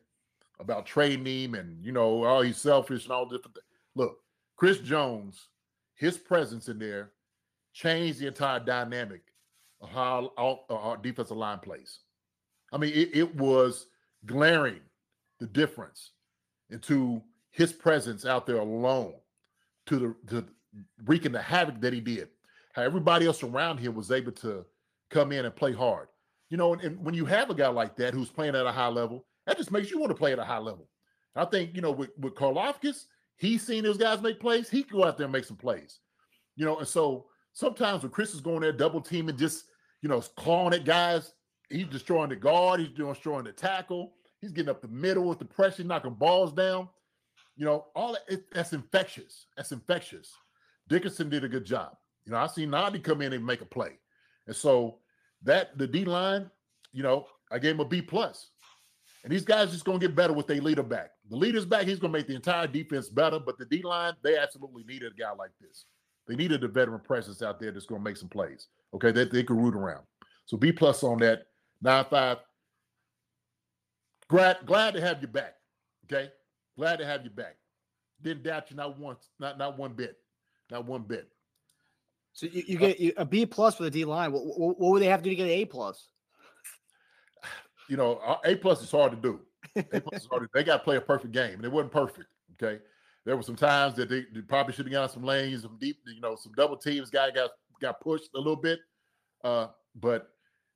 about 0.59 0.85
trading 0.85 1.25
him 1.25 1.55
and 1.55 1.83
you 1.83 1.91
know 1.91 2.25
oh 2.25 2.41
he's 2.41 2.57
selfish 2.57 3.03
and 3.03 3.11
all 3.11 3.25
different. 3.25 3.55
Things. 3.55 3.65
Look, 3.95 4.17
Chris 4.55 4.79
Jones, 4.79 5.49
his 5.95 6.17
presence 6.17 6.69
in 6.69 6.79
there 6.79 7.11
changed 7.73 8.19
the 8.19 8.27
entire 8.27 8.59
dynamic 8.59 9.21
of 9.81 9.89
how 9.89 10.31
our, 10.37 10.59
our 10.69 10.97
defensive 10.97 11.37
line 11.37 11.59
plays. 11.59 11.99
I 12.71 12.77
mean, 12.77 12.93
it, 12.93 13.09
it 13.13 13.35
was 13.35 13.87
glaring 14.25 14.81
the 15.39 15.47
difference 15.47 16.11
into 16.69 17.21
his 17.51 17.73
presence 17.73 18.25
out 18.25 18.45
there 18.45 18.59
alone 18.59 19.13
to 19.87 20.15
the 20.25 20.41
to 20.41 20.45
wreaking 21.05 21.31
the 21.31 21.41
havoc 21.41 21.79
that 21.81 21.93
he 21.93 21.99
did. 21.99 22.29
How 22.73 22.83
everybody 22.83 23.25
else 23.25 23.41
around 23.41 23.79
him 23.79 23.95
was 23.95 24.11
able 24.11 24.31
to 24.33 24.65
come 25.09 25.31
in 25.31 25.45
and 25.45 25.55
play 25.55 25.73
hard. 25.73 26.07
You 26.49 26.57
know, 26.57 26.73
and, 26.73 26.81
and 26.83 27.03
when 27.03 27.15
you 27.15 27.25
have 27.25 27.49
a 27.49 27.55
guy 27.55 27.67
like 27.67 27.95
that 27.97 28.13
who's 28.13 28.29
playing 28.29 28.55
at 28.55 28.65
a 28.65 28.71
high 28.71 28.87
level, 28.87 29.25
that 29.45 29.57
just 29.57 29.71
makes 29.71 29.89
you 29.89 29.99
want 29.99 30.11
to 30.11 30.15
play 30.15 30.31
at 30.31 30.39
a 30.39 30.43
high 30.43 30.59
level. 30.59 30.87
I 31.35 31.45
think, 31.45 31.75
you 31.75 31.81
know, 31.81 31.91
with, 31.91 32.09
with 32.19 32.35
Karlaftis, 32.35 33.05
he's 33.37 33.65
seen 33.65 33.83
those 33.83 33.97
guys 33.97 34.21
make 34.21 34.39
plays. 34.39 34.69
He 34.69 34.83
can 34.83 34.97
go 34.97 35.05
out 35.05 35.17
there 35.17 35.25
and 35.25 35.33
make 35.33 35.45
some 35.45 35.57
plays. 35.57 35.99
You 36.55 36.65
know, 36.65 36.77
and 36.77 36.87
so 36.87 37.27
sometimes 37.53 38.03
when 38.03 38.11
Chris 38.11 38.33
is 38.33 38.41
going 38.41 38.61
there 38.61 38.71
double 38.71 39.01
teaming, 39.01 39.37
just, 39.37 39.65
you 40.01 40.09
know, 40.09 40.21
clawing 40.21 40.73
at 40.73 40.85
guys, 40.85 41.33
he's 41.69 41.87
destroying 41.87 42.29
the 42.29 42.35
guard, 42.35 42.79
he's 42.79 42.89
destroying 42.89 43.45
the 43.45 43.51
tackle, 43.51 44.13
he's 44.41 44.51
getting 44.51 44.69
up 44.69 44.81
the 44.81 44.87
middle 44.87 45.23
with 45.23 45.39
the 45.39 45.45
pressure, 45.45 45.83
knocking 45.83 46.13
balls 46.13 46.51
down. 46.51 46.89
You 47.55 47.65
know, 47.65 47.87
all 47.95 48.13
that, 48.13 48.21
it, 48.27 48.45
that's 48.53 48.73
infectious. 48.73 49.45
That's 49.57 49.71
infectious. 49.71 50.33
Dickinson 50.87 51.29
did 51.29 51.43
a 51.43 51.49
good 51.49 51.65
job. 51.65 51.91
You 52.25 52.31
know, 52.31 52.37
I 52.37 52.47
seen 52.47 52.69
Nnadi 52.69 53.03
come 53.03 53.21
in 53.21 53.33
and 53.33 53.45
make 53.45 53.61
a 53.61 53.65
play. 53.65 53.99
And 54.47 54.55
so 54.55 54.99
that 55.43 55.77
the 55.77 55.87
D 55.87 56.05
line, 56.05 56.49
you 56.91 57.03
know, 57.03 57.25
I 57.51 57.59
gave 57.59 57.75
him 57.75 57.81
a 57.81 57.85
B 57.85 58.01
plus. 58.01 58.49
And 59.23 59.31
these 59.31 59.43
guys 59.43 59.71
just 59.71 59.85
gonna 59.85 59.99
get 59.99 60.15
better 60.15 60.33
with 60.33 60.47
their 60.47 60.61
leader 60.61 60.83
back. 60.83 61.11
The 61.29 61.35
leader's 61.35 61.65
back, 61.65 61.85
he's 61.85 61.99
gonna 61.99 62.13
make 62.13 62.27
the 62.27 62.35
entire 62.35 62.67
defense 62.67 63.09
better. 63.09 63.39
But 63.39 63.57
the 63.57 63.65
D 63.65 63.81
line, 63.81 64.13
they 64.23 64.37
absolutely 64.37 64.83
needed 64.85 65.11
a 65.11 65.19
guy 65.19 65.31
like 65.37 65.51
this. 65.59 65.85
They 66.27 66.35
needed 66.35 66.63
a 66.63 66.67
veteran 66.67 67.01
presence 67.01 67.41
out 67.41 67.59
there 67.59 67.71
that's 67.71 67.85
gonna 67.85 68.03
make 68.03 68.17
some 68.17 68.29
plays. 68.29 68.67
Okay, 68.93 69.11
that 69.11 69.31
they, 69.31 69.43
could 69.43 69.57
root 69.57 69.75
around. 69.75 70.03
So 70.45 70.57
B 70.57 70.71
plus 70.71 71.03
on 71.03 71.19
that. 71.19 71.47
Nine 71.81 72.05
five. 72.09 72.37
Glad 74.27 74.57
glad 74.65 74.93
to 74.93 75.01
have 75.01 75.21
you 75.21 75.27
back. 75.27 75.55
Okay, 76.05 76.29
glad 76.77 76.99
to 76.99 77.05
have 77.05 77.23
you 77.23 77.29
back. 77.29 77.55
Didn't 78.21 78.43
doubt 78.43 78.69
you 78.69 78.77
not 78.77 78.99
once, 78.99 79.29
not 79.39 79.57
not 79.57 79.77
one 79.77 79.93
bit, 79.93 80.17
not 80.69 80.85
one 80.85 81.03
bit. 81.03 81.29
So 82.33 82.45
you, 82.45 82.63
you 82.67 82.77
get 82.77 82.99
you, 82.99 83.13
a 83.17 83.25
B 83.25 83.45
plus 83.45 83.75
for 83.75 83.83
the 83.83 83.91
D 83.91 84.05
line. 84.05 84.31
What, 84.31 84.45
what, 84.45 84.79
what 84.79 84.91
would 84.91 85.01
they 85.01 85.07
have 85.07 85.21
to 85.21 85.23
do 85.23 85.29
to 85.31 85.35
get 85.35 85.43
an 85.43 85.51
A 85.51 85.65
plus? 85.65 86.07
You 87.89 87.97
know, 87.97 88.17
uh, 88.17 88.37
A 88.45 88.55
plus 88.55 88.81
is 88.83 88.91
hard 88.91 89.11
to 89.11 89.17
do. 89.17 89.39
They, 89.75 89.99
played 89.99 90.21
so 90.21 90.29
hard. 90.29 90.49
they 90.53 90.63
got 90.63 90.77
to 90.77 90.83
play 90.83 90.97
a 90.97 91.01
perfect 91.01 91.31
game, 91.31 91.55
and 91.55 91.65
it 91.65 91.71
wasn't 91.71 91.91
perfect. 91.91 92.27
Okay, 92.53 92.81
there 93.25 93.35
were 93.35 93.43
some 93.43 93.55
times 93.55 93.95
that 93.95 94.09
they, 94.09 94.25
they 94.33 94.41
probably 94.41 94.73
should 94.73 94.85
have 94.85 94.91
got 94.91 95.11
some 95.11 95.23
lanes, 95.23 95.61
some 95.61 95.77
deep, 95.79 95.97
you 96.05 96.21
know, 96.21 96.35
some 96.35 96.51
double 96.53 96.77
teams. 96.77 97.09
Guy 97.09 97.31
got 97.31 97.51
got 97.81 97.99
pushed 98.01 98.29
a 98.35 98.37
little 98.37 98.55
bit, 98.55 98.79
uh, 99.43 99.67
but 99.95 100.29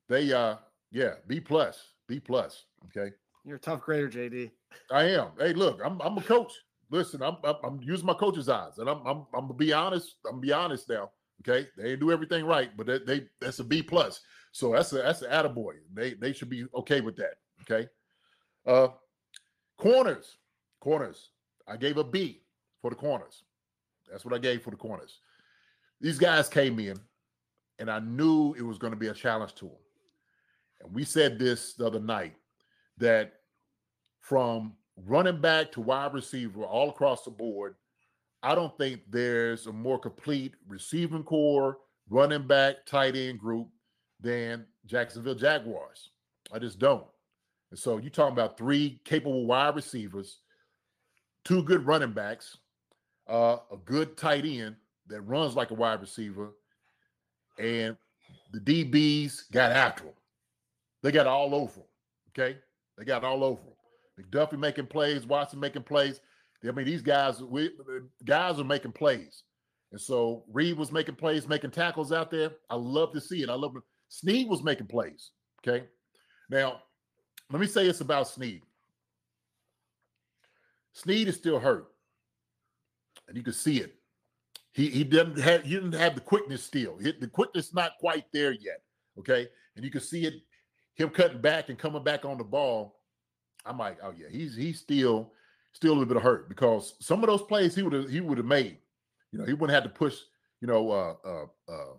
they, 0.08 0.32
uh, 0.32 0.56
yeah, 0.90 1.14
B 1.26 1.40
plus, 1.40 1.92
B 2.08 2.20
plus. 2.20 2.64
Okay, 2.86 3.14
You're 3.44 3.56
a 3.56 3.60
tough 3.60 3.82
grader, 3.82 4.08
JD. 4.08 4.50
I 4.90 5.04
am. 5.04 5.28
Hey, 5.38 5.52
look, 5.52 5.80
I'm 5.84 6.00
I'm 6.00 6.18
a 6.18 6.22
coach. 6.22 6.52
Listen, 6.90 7.22
I'm 7.22 7.36
I'm, 7.44 7.56
I'm 7.62 7.80
using 7.82 8.06
my 8.06 8.14
coach's 8.14 8.48
eyes, 8.48 8.78
and 8.78 8.88
I'm 8.88 8.98
I'm 9.06 9.26
I'm 9.34 9.46
gonna 9.46 9.54
be 9.54 9.72
honest. 9.72 10.16
I'm 10.26 10.32
gonna 10.32 10.42
be 10.42 10.52
honest 10.52 10.88
now. 10.88 11.10
Okay, 11.40 11.68
they 11.76 11.82
didn't 11.84 12.00
do 12.00 12.12
everything 12.12 12.44
right, 12.44 12.70
but 12.76 12.86
they, 12.86 12.98
they 12.98 13.26
that's 13.40 13.58
a 13.58 13.64
B 13.64 13.82
plus. 13.82 14.20
So 14.52 14.72
that's 14.72 14.92
a 14.92 14.96
that's 14.96 15.22
an 15.22 15.30
attaboy. 15.30 15.74
They 15.92 16.14
they 16.14 16.32
should 16.32 16.48
be 16.48 16.64
okay 16.74 17.00
with 17.00 17.16
that. 17.16 17.34
Okay. 17.62 17.88
Uh 18.66 18.88
corners. 19.78 20.36
Corners. 20.80 21.30
I 21.66 21.76
gave 21.76 21.96
a 21.96 22.04
B 22.04 22.42
for 22.80 22.90
the 22.90 22.96
corners. 22.96 23.42
That's 24.10 24.24
what 24.24 24.34
I 24.34 24.38
gave 24.38 24.62
for 24.62 24.70
the 24.70 24.76
corners. 24.76 25.20
These 26.00 26.18
guys 26.18 26.48
came 26.48 26.78
in 26.78 26.98
and 27.78 27.90
I 27.90 28.00
knew 28.00 28.54
it 28.54 28.62
was 28.62 28.78
going 28.78 28.92
to 28.92 28.98
be 28.98 29.08
a 29.08 29.14
challenge 29.14 29.54
to 29.56 29.64
them. 29.64 29.76
And 30.84 30.94
we 30.94 31.04
said 31.04 31.38
this 31.38 31.74
the 31.74 31.86
other 31.86 32.00
night 32.00 32.34
that 32.98 33.32
from 34.20 34.74
running 34.96 35.40
back 35.40 35.72
to 35.72 35.80
wide 35.80 36.14
receiver 36.14 36.62
all 36.62 36.90
across 36.90 37.24
the 37.24 37.30
board, 37.30 37.74
I 38.42 38.54
don't 38.54 38.76
think 38.76 39.00
there's 39.08 39.66
a 39.66 39.72
more 39.72 39.98
complete 39.98 40.54
receiving 40.68 41.24
core, 41.24 41.78
running 42.10 42.46
back, 42.46 42.84
tight 42.86 43.16
end 43.16 43.38
group 43.38 43.68
than 44.20 44.66
Jacksonville 44.86 45.34
Jaguars. 45.34 46.10
I 46.52 46.58
just 46.58 46.78
don't. 46.78 47.06
And 47.70 47.78
so 47.78 47.96
you're 47.96 48.10
talking 48.10 48.34
about 48.34 48.58
three 48.58 49.00
capable 49.04 49.46
wide 49.46 49.74
receivers, 49.74 50.40
two 51.44 51.62
good 51.62 51.86
running 51.86 52.12
backs, 52.12 52.58
uh, 53.28 53.56
a 53.72 53.76
good 53.84 54.16
tight 54.16 54.44
end 54.44 54.76
that 55.08 55.22
runs 55.22 55.56
like 55.56 55.70
a 55.70 55.74
wide 55.74 56.00
receiver, 56.00 56.50
and 57.58 57.96
the 58.52 58.60
DBs 58.60 59.50
got 59.50 59.72
after 59.72 60.04
him. 60.04 60.12
They 61.04 61.12
got 61.12 61.26
all 61.26 61.54
over 61.54 61.80
him. 61.80 61.86
Okay, 62.30 62.58
they 62.96 63.04
got 63.04 63.22
all 63.22 63.44
over 63.44 63.60
him. 63.60 63.74
McDuffie 64.18 64.58
making 64.58 64.86
plays, 64.86 65.26
Watson 65.26 65.60
making 65.60 65.82
plays. 65.82 66.20
I 66.66 66.72
mean, 66.72 66.86
these 66.86 67.02
guys, 67.02 67.42
we 67.42 67.70
guys 68.24 68.58
are 68.58 68.64
making 68.64 68.92
plays. 68.92 69.42
And 69.92 70.00
so 70.00 70.44
Reid 70.50 70.78
was 70.78 70.90
making 70.90 71.16
plays, 71.16 71.46
making 71.46 71.72
tackles 71.72 72.10
out 72.10 72.30
there. 72.30 72.52
I 72.70 72.76
love 72.76 73.12
to 73.12 73.20
see 73.20 73.42
it. 73.42 73.50
I 73.50 73.54
love 73.54 73.76
it. 73.76 73.82
Sneed 74.08 74.48
was 74.48 74.62
making 74.62 74.86
plays. 74.86 75.30
Okay. 75.60 75.84
Now, 76.48 76.80
let 77.50 77.60
me 77.60 77.66
say 77.66 77.86
this 77.86 78.00
about 78.00 78.26
Sneed. 78.26 78.62
Sneed 80.94 81.28
is 81.28 81.36
still 81.36 81.60
hurt. 81.60 81.88
And 83.28 83.36
you 83.36 83.42
can 83.42 83.52
see 83.52 83.78
it. 83.80 83.94
He 84.72 84.88
he 84.88 85.04
didn't 85.04 85.38
have 85.38 85.64
he 85.64 85.74
didn't 85.74 85.92
have 85.92 86.14
the 86.14 86.20
quickness 86.22 86.64
still. 86.64 86.96
He, 86.96 87.12
the 87.12 87.28
quickness 87.28 87.74
not 87.74 87.92
quite 88.00 88.24
there 88.32 88.52
yet. 88.52 88.80
Okay. 89.18 89.48
And 89.76 89.84
you 89.84 89.90
can 89.90 90.00
see 90.00 90.24
it, 90.24 90.34
him 90.94 91.10
cutting 91.10 91.40
back 91.40 91.68
and 91.68 91.78
coming 91.78 92.04
back 92.04 92.24
on 92.24 92.38
the 92.38 92.44
ball. 92.44 93.00
I'm 93.66 93.78
like, 93.78 93.98
oh 94.02 94.12
yeah, 94.16 94.28
he's 94.30 94.54
he's 94.56 94.80
still 94.80 95.32
still 95.72 95.92
a 95.92 95.94
little 95.94 96.06
bit 96.06 96.16
of 96.16 96.22
hurt 96.22 96.48
because 96.48 96.94
some 97.00 97.22
of 97.22 97.28
those 97.28 97.42
plays 97.42 97.74
he 97.74 97.82
would 97.82 97.92
have 97.92 98.08
he 98.08 98.20
would 98.20 98.38
have 98.38 98.46
made. 98.46 98.78
You 99.32 99.40
know, 99.40 99.44
he 99.44 99.52
wouldn't 99.52 99.74
have 99.74 99.84
to 99.84 99.88
push, 99.88 100.16
you 100.60 100.68
know, 100.68 100.90
uh 100.90 101.14
uh 101.24 101.72
uh 101.72 101.94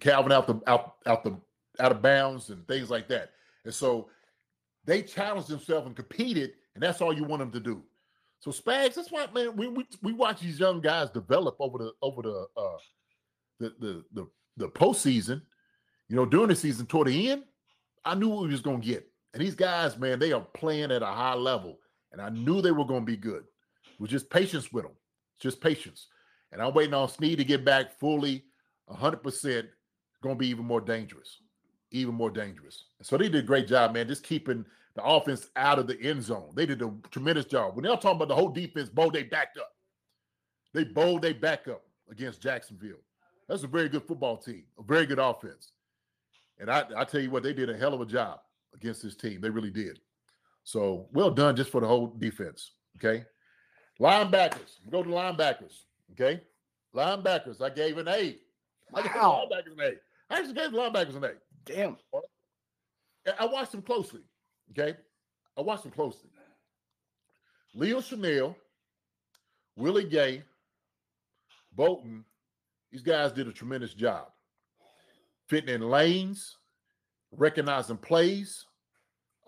Calvin 0.00 0.32
out 0.32 0.46
the 0.46 0.60
out 0.66 0.96
out 1.06 1.22
the 1.22 1.38
out 1.78 1.92
of 1.92 2.02
bounds 2.02 2.50
and 2.50 2.66
things 2.66 2.90
like 2.90 3.08
that. 3.08 3.30
And 3.64 3.74
so 3.74 4.08
they 4.84 5.02
challenged 5.02 5.48
themselves 5.48 5.86
and 5.86 5.94
competed, 5.94 6.52
and 6.74 6.82
that's 6.82 7.00
all 7.00 7.12
you 7.12 7.24
want 7.24 7.40
them 7.40 7.52
to 7.52 7.60
do. 7.60 7.82
So 8.40 8.50
Spags, 8.50 8.94
that's 8.94 9.12
why, 9.12 9.26
man, 9.34 9.54
we 9.54 9.68
we, 9.68 9.86
we 10.02 10.12
watch 10.12 10.40
these 10.40 10.58
young 10.58 10.80
guys 10.80 11.10
develop 11.10 11.56
over 11.60 11.78
the 11.78 11.92
over 12.02 12.22
the 12.22 12.46
uh 12.56 12.78
the 13.60 13.74
the 13.78 14.04
the 14.12 14.26
the 14.56 14.68
postseason, 14.68 15.42
you 16.08 16.16
know, 16.16 16.26
during 16.26 16.48
the 16.48 16.56
season 16.56 16.86
toward 16.86 17.08
the 17.08 17.30
end, 17.30 17.44
I 18.04 18.14
knew 18.14 18.28
what 18.28 18.42
we 18.42 18.48
was 18.48 18.60
gonna 18.60 18.78
get. 18.78 19.08
And 19.32 19.42
these 19.42 19.54
guys, 19.54 19.96
man, 19.98 20.18
they 20.18 20.32
are 20.32 20.46
playing 20.54 20.90
at 20.90 21.02
a 21.02 21.06
high 21.06 21.34
level, 21.34 21.78
and 22.12 22.20
I 22.20 22.30
knew 22.30 22.60
they 22.60 22.72
were 22.72 22.84
gonna 22.84 23.04
be 23.04 23.16
good. 23.16 23.44
It 23.84 24.00
was 24.00 24.10
just 24.10 24.30
patience 24.30 24.72
with 24.72 24.84
them, 24.84 24.94
just 25.38 25.60
patience. 25.60 26.08
And 26.52 26.60
I'm 26.60 26.74
waiting 26.74 26.94
on 26.94 27.08
Sneed 27.08 27.38
to 27.38 27.44
get 27.44 27.64
back 27.64 27.98
fully 27.98 28.44
100%, 28.90 29.68
going 30.22 30.34
to 30.34 30.38
be 30.38 30.48
even 30.48 30.64
more 30.64 30.80
dangerous, 30.80 31.38
even 31.90 32.14
more 32.14 32.30
dangerous. 32.30 32.84
So 33.02 33.16
they 33.16 33.28
did 33.28 33.44
a 33.44 33.46
great 33.46 33.68
job, 33.68 33.94
man, 33.94 34.08
just 34.08 34.24
keeping 34.24 34.64
the 34.94 35.04
offense 35.04 35.48
out 35.56 35.78
of 35.78 35.86
the 35.86 36.00
end 36.00 36.22
zone. 36.22 36.50
They 36.54 36.66
did 36.66 36.82
a 36.82 36.92
tremendous 37.10 37.44
job. 37.44 37.76
When 37.76 37.84
they're 37.84 37.94
talking 37.94 38.16
about 38.16 38.28
the 38.28 38.34
whole 38.34 38.48
defense, 38.48 38.88
bold, 38.88 39.12
they 39.12 39.22
backed 39.22 39.58
up. 39.58 39.72
They 40.74 40.84
bold, 40.84 41.22
they 41.22 41.32
back 41.32 41.68
up 41.68 41.82
against 42.10 42.42
Jacksonville. 42.42 43.00
That's 43.48 43.62
a 43.62 43.68
very 43.68 43.88
good 43.88 44.04
football 44.04 44.36
team, 44.36 44.64
a 44.78 44.82
very 44.82 45.06
good 45.06 45.18
offense. 45.18 45.72
And 46.60 46.70
I, 46.70 46.84
I 46.96 47.04
tell 47.04 47.20
you 47.20 47.30
what, 47.30 47.42
they 47.42 47.54
did 47.54 47.70
a 47.70 47.76
hell 47.76 47.94
of 47.94 48.00
a 48.00 48.06
job 48.06 48.40
against 48.74 49.02
this 49.02 49.16
team. 49.16 49.40
They 49.40 49.50
really 49.50 49.70
did. 49.70 49.98
So 50.62 51.08
well 51.12 51.30
done 51.30 51.56
just 51.56 51.70
for 51.70 51.80
the 51.80 51.86
whole 51.86 52.08
defense. 52.18 52.72
Okay. 52.96 53.24
Linebackers. 53.98 54.78
Go 54.90 55.02
to 55.02 55.08
linebackers. 55.08 55.84
Okay. 56.12 56.42
Linebackers. 56.94 57.62
I 57.62 57.70
gave 57.70 57.98
an 57.98 58.08
A. 58.08 58.36
I 58.94 59.02
gave 59.02 59.14
Wow. 59.14 59.46
linebackers 59.50 59.72
an 59.72 59.80
A. 59.80 60.32
I 60.34 60.38
actually 60.38 60.54
gave 60.54 60.72
the 60.72 60.78
linebackers 60.78 61.16
an 61.16 61.24
A. 61.24 61.32
Damn. 61.64 61.96
I 63.38 63.46
watched 63.46 63.72
them 63.72 63.82
closely. 63.82 64.20
Okay. 64.70 64.96
I 65.56 65.62
watched 65.62 65.82
them 65.84 65.92
closely. 65.92 66.30
Leo 67.74 68.00
Chenal, 68.00 68.54
Willie 69.76 70.04
Gay, 70.08 70.42
Bolton, 71.72 72.24
these 72.90 73.02
guys 73.02 73.32
did 73.32 73.46
a 73.46 73.52
tremendous 73.52 73.94
job. 73.94 74.26
Fitting 75.50 75.74
in 75.74 75.82
lanes, 75.82 76.58
recognizing 77.32 77.96
plays, 77.96 78.64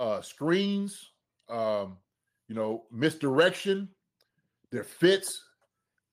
uh, 0.01 0.21
screens, 0.21 1.13
um, 1.49 1.97
you 2.49 2.57
know, 2.57 2.87
misdirection, 2.91 3.89
their 4.73 4.83
fits. 4.83 5.41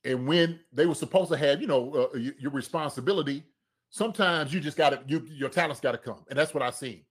And 0.06 0.28
when 0.28 0.60
they 0.72 0.86
were 0.86 0.94
supposed 0.94 1.32
to 1.32 1.38
have, 1.38 1.60
you 1.60 1.66
know, 1.66 2.10
uh, 2.14 2.18
your 2.18 2.52
responsibility, 2.52 3.44
sometimes 3.90 4.54
you 4.54 4.60
just 4.60 4.78
got 4.78 4.92
to, 4.92 5.02
you, 5.08 5.26
your 5.28 5.50
talent's 5.50 5.82
got 5.82 5.94
to 5.94 5.98
come. 5.98 6.24
And 6.30 6.38
that's 6.38 6.54
what 6.54 6.62
I 6.62 6.70
seen. 6.70 7.02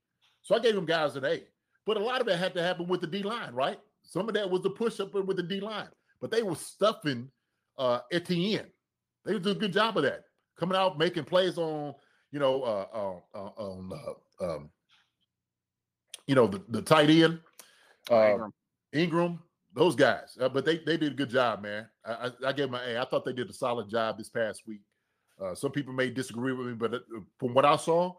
So 0.42 0.54
I 0.54 0.60
gave 0.60 0.76
them 0.76 0.86
guys 0.86 1.16
an 1.16 1.24
A. 1.24 1.42
But 1.84 1.96
a 1.96 2.00
lot 2.00 2.20
of 2.20 2.28
it 2.28 2.38
had 2.38 2.54
to 2.54 2.62
happen 2.62 2.86
with 2.86 3.00
the 3.00 3.08
D 3.08 3.24
line, 3.24 3.54
right? 3.54 3.80
Some 4.04 4.28
of 4.28 4.34
that 4.34 4.48
was 4.48 4.62
the 4.62 4.70
push 4.70 5.00
up 5.00 5.14
with 5.14 5.36
the 5.36 5.42
D 5.42 5.58
line. 5.58 5.88
But 6.20 6.30
they 6.30 6.44
were 6.44 6.54
stuffing 6.54 7.28
uh, 7.76 8.00
Etienne. 8.12 8.70
They 9.24 9.32
did 9.32 9.48
a 9.48 9.54
good 9.54 9.72
job 9.72 9.96
of 9.96 10.04
that, 10.04 10.26
coming 10.56 10.78
out 10.78 10.96
making 10.96 11.24
plays 11.24 11.58
on, 11.58 11.94
you 12.30 12.38
know, 12.38 12.62
uh, 12.62 12.86
uh, 12.92 13.38
uh, 13.38 13.50
on, 13.56 13.90
uh, 13.92 14.44
um, 14.44 14.70
you 16.26 16.34
know, 16.34 16.46
the, 16.46 16.62
the 16.68 16.82
tight 16.82 17.10
end, 17.10 17.40
uh, 18.10 18.14
Engram. 18.14 18.52
Engram, 18.94 19.38
those 19.74 19.94
guys. 19.94 20.36
Uh, 20.40 20.48
but 20.48 20.64
they 20.64 20.78
they 20.78 20.96
did 20.96 21.12
a 21.12 21.16
good 21.16 21.30
job, 21.30 21.62
man. 21.62 21.86
I, 22.04 22.12
I, 22.12 22.48
I 22.48 22.52
gave 22.52 22.72
an 22.72 22.80
A. 22.86 23.00
I 23.00 23.04
thought 23.04 23.24
they 23.24 23.32
did 23.32 23.48
a 23.48 23.52
solid 23.52 23.88
job 23.88 24.18
this 24.18 24.28
past 24.28 24.62
week. 24.66 24.80
Uh, 25.40 25.54
some 25.54 25.70
people 25.70 25.92
may 25.92 26.10
disagree 26.10 26.52
with 26.52 26.66
me, 26.66 26.74
but 26.74 26.94
uh, 26.94 26.98
from 27.38 27.54
what 27.54 27.64
I 27.64 27.76
saw, 27.76 28.12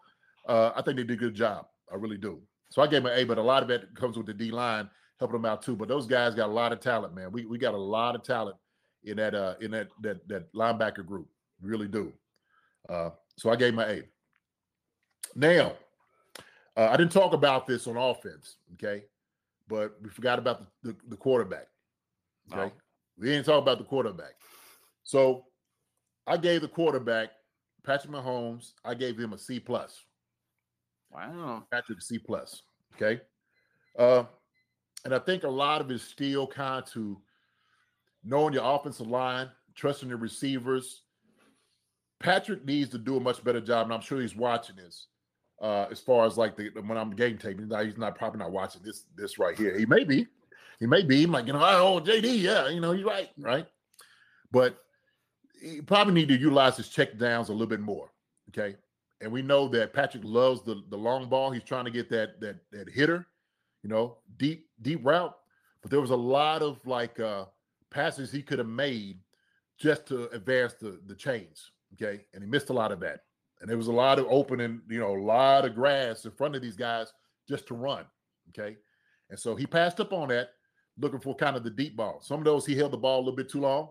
uh, 0.47 0.71
I 0.75 0.81
think 0.81 0.97
they 0.97 1.03
did 1.03 1.11
a 1.11 1.15
good 1.17 1.35
job. 1.35 1.65
I 1.91 1.95
really 1.95 2.17
do. 2.17 2.41
So 2.71 2.81
I 2.81 2.87
gave 2.87 3.03
them 3.03 3.11
an 3.11 3.19
A, 3.19 3.23
but 3.25 3.37
a 3.37 3.43
lot 3.43 3.63
of 3.63 3.69
it 3.69 3.93
comes 3.95 4.17
with 4.17 4.25
the 4.25 4.33
D 4.33 4.51
line 4.51 4.89
helping 5.19 5.41
them 5.41 5.45
out 5.45 5.61
too. 5.61 5.75
But 5.75 5.87
those 5.87 6.07
guys 6.07 6.33
got 6.33 6.49
a 6.49 6.53
lot 6.53 6.71
of 6.71 6.79
talent, 6.79 7.13
man. 7.13 7.31
We 7.31 7.45
we 7.45 7.57
got 7.57 7.73
a 7.73 7.77
lot 7.77 8.15
of 8.15 8.23
talent 8.23 8.55
in 9.03 9.17
that 9.17 9.35
uh 9.35 9.55
in 9.61 9.71
that 9.71 9.89
that 10.01 10.27
that 10.27 10.53
linebacker 10.53 11.05
group. 11.05 11.27
We 11.61 11.69
really 11.69 11.87
do. 11.87 12.13
Uh, 12.87 13.11
so 13.39 13.49
I 13.49 13.55
gave 13.55 13.73
my 13.73 13.85
A. 13.85 14.03
Now, 15.33 15.73
uh, 16.75 16.89
I 16.91 16.97
didn't 16.97 17.13
talk 17.13 17.31
about 17.31 17.65
this 17.65 17.87
on 17.87 17.95
offense, 17.95 18.57
okay? 18.73 19.05
But 19.69 19.95
we 20.01 20.09
forgot 20.09 20.39
about 20.39 20.67
the, 20.83 20.91
the, 20.91 20.97
the 21.11 21.15
quarterback. 21.15 21.67
Okay. 22.51 22.63
Oh. 22.63 22.71
We 23.17 23.27
didn't 23.27 23.45
talk 23.45 23.61
about 23.61 23.77
the 23.77 23.85
quarterback. 23.85 24.33
So 25.03 25.45
I 26.27 26.35
gave 26.35 26.59
the 26.59 26.67
quarterback, 26.67 27.29
Patrick 27.85 28.11
Mahomes, 28.11 28.73
I 28.83 28.93
gave 28.93 29.17
him 29.17 29.31
a 29.31 29.37
C 29.37 29.57
plus. 29.57 30.03
Wow. 31.09 31.63
Patrick 31.71 32.01
C 32.01 32.19
plus. 32.19 32.63
Okay. 32.95 33.21
Uh, 33.97 34.23
and 35.05 35.15
I 35.15 35.19
think 35.19 35.43
a 35.43 35.49
lot 35.49 35.79
of 35.79 35.89
it 35.89 35.93
is 35.93 36.03
still 36.03 36.45
kind 36.45 36.83
of 36.83 36.91
to 36.91 37.17
knowing 38.25 38.53
your 38.53 38.65
offensive 38.65 39.07
line, 39.07 39.49
trusting 39.75 40.09
your 40.09 40.17
receivers. 40.17 41.03
Patrick 42.19 42.65
needs 42.65 42.89
to 42.91 42.97
do 42.97 43.17
a 43.17 43.19
much 43.19 43.43
better 43.43 43.61
job, 43.61 43.85
and 43.85 43.93
I'm 43.93 44.01
sure 44.01 44.19
he's 44.19 44.35
watching 44.35 44.75
this. 44.75 45.07
Uh, 45.61 45.87
as 45.91 45.99
far 45.99 46.25
as 46.25 46.37
like 46.37 46.55
the 46.55 46.69
when 46.85 46.97
I'm 46.97 47.11
game 47.11 47.37
taping, 47.37 47.67
now 47.67 47.83
he's 47.83 47.97
not 47.97 48.17
probably 48.17 48.39
not 48.39 48.51
watching 48.51 48.81
this 48.83 49.05
this 49.15 49.37
right 49.37 49.57
here. 49.57 49.77
He 49.77 49.85
may 49.85 50.03
be, 50.03 50.25
he 50.79 50.85
may 50.85 51.03
be. 51.03 51.17
He 51.17 51.25
might, 51.25 51.47
you 51.47 51.53
know, 51.53 51.59
oh 51.61 51.99
JD, 51.99 52.41
yeah, 52.41 52.69
you 52.69 52.79
know, 52.79 52.93
he's 52.93 53.03
right, 53.03 53.29
right. 53.37 53.67
But 54.51 54.77
he 55.61 55.81
probably 55.81 56.13
need 56.13 56.29
to 56.29 56.37
utilize 56.37 56.77
his 56.77 56.89
check 56.89 57.17
downs 57.17 57.49
a 57.49 57.51
little 57.51 57.67
bit 57.67 57.81
more. 57.81 58.11
Okay. 58.49 58.77
And 59.21 59.31
we 59.31 59.41
know 59.41 59.67
that 59.67 59.93
Patrick 59.93 60.23
loves 60.23 60.61
the, 60.61 60.81
the 60.89 60.97
long 60.97 61.27
ball. 61.27 61.51
He's 61.51 61.63
trying 61.63 61.85
to 61.85 61.91
get 61.91 62.09
that 62.09 62.39
that 62.39 62.57
that 62.71 62.89
hitter, 62.89 63.27
you 63.83 63.89
know, 63.89 64.17
deep, 64.37 64.67
deep 64.81 65.01
route. 65.03 65.35
But 65.81 65.91
there 65.91 66.01
was 66.01 66.11
a 66.11 66.15
lot 66.15 66.61
of 66.61 66.85
like 66.85 67.19
uh 67.19 67.45
passes 67.91 68.31
he 68.31 68.41
could 68.41 68.59
have 68.59 68.67
made 68.67 69.19
just 69.77 70.05
to 70.07 70.29
advance 70.29 70.73
the 70.73 71.01
the 71.05 71.15
chains. 71.15 71.71
Okay. 71.93 72.25
And 72.33 72.43
he 72.43 72.49
missed 72.49 72.69
a 72.69 72.73
lot 72.73 72.91
of 72.91 72.99
that. 73.01 73.21
And 73.61 73.69
there 73.69 73.77
was 73.77 73.87
a 73.87 73.93
lot 73.93 74.19
of 74.19 74.25
opening, 74.29 74.81
you 74.89 74.99
know, 74.99 75.15
a 75.15 75.21
lot 75.21 75.65
of 75.65 75.75
grass 75.75 76.25
in 76.25 76.31
front 76.31 76.55
of 76.55 76.61
these 76.61 76.77
guys 76.77 77.11
just 77.47 77.67
to 77.67 77.73
run. 77.73 78.05
Okay. 78.49 78.77
And 79.29 79.39
so 79.39 79.55
he 79.55 79.65
passed 79.65 79.99
up 79.99 80.13
on 80.13 80.29
that, 80.29 80.49
looking 80.97 81.19
for 81.19 81.35
kind 81.35 81.55
of 81.55 81.63
the 81.63 81.69
deep 81.69 81.95
ball. 81.95 82.19
Some 82.21 82.39
of 82.39 82.45
those 82.45 82.65
he 82.65 82.75
held 82.75 82.91
the 82.91 82.97
ball 82.97 83.17
a 83.17 83.21
little 83.21 83.35
bit 83.35 83.49
too 83.49 83.61
long. 83.61 83.89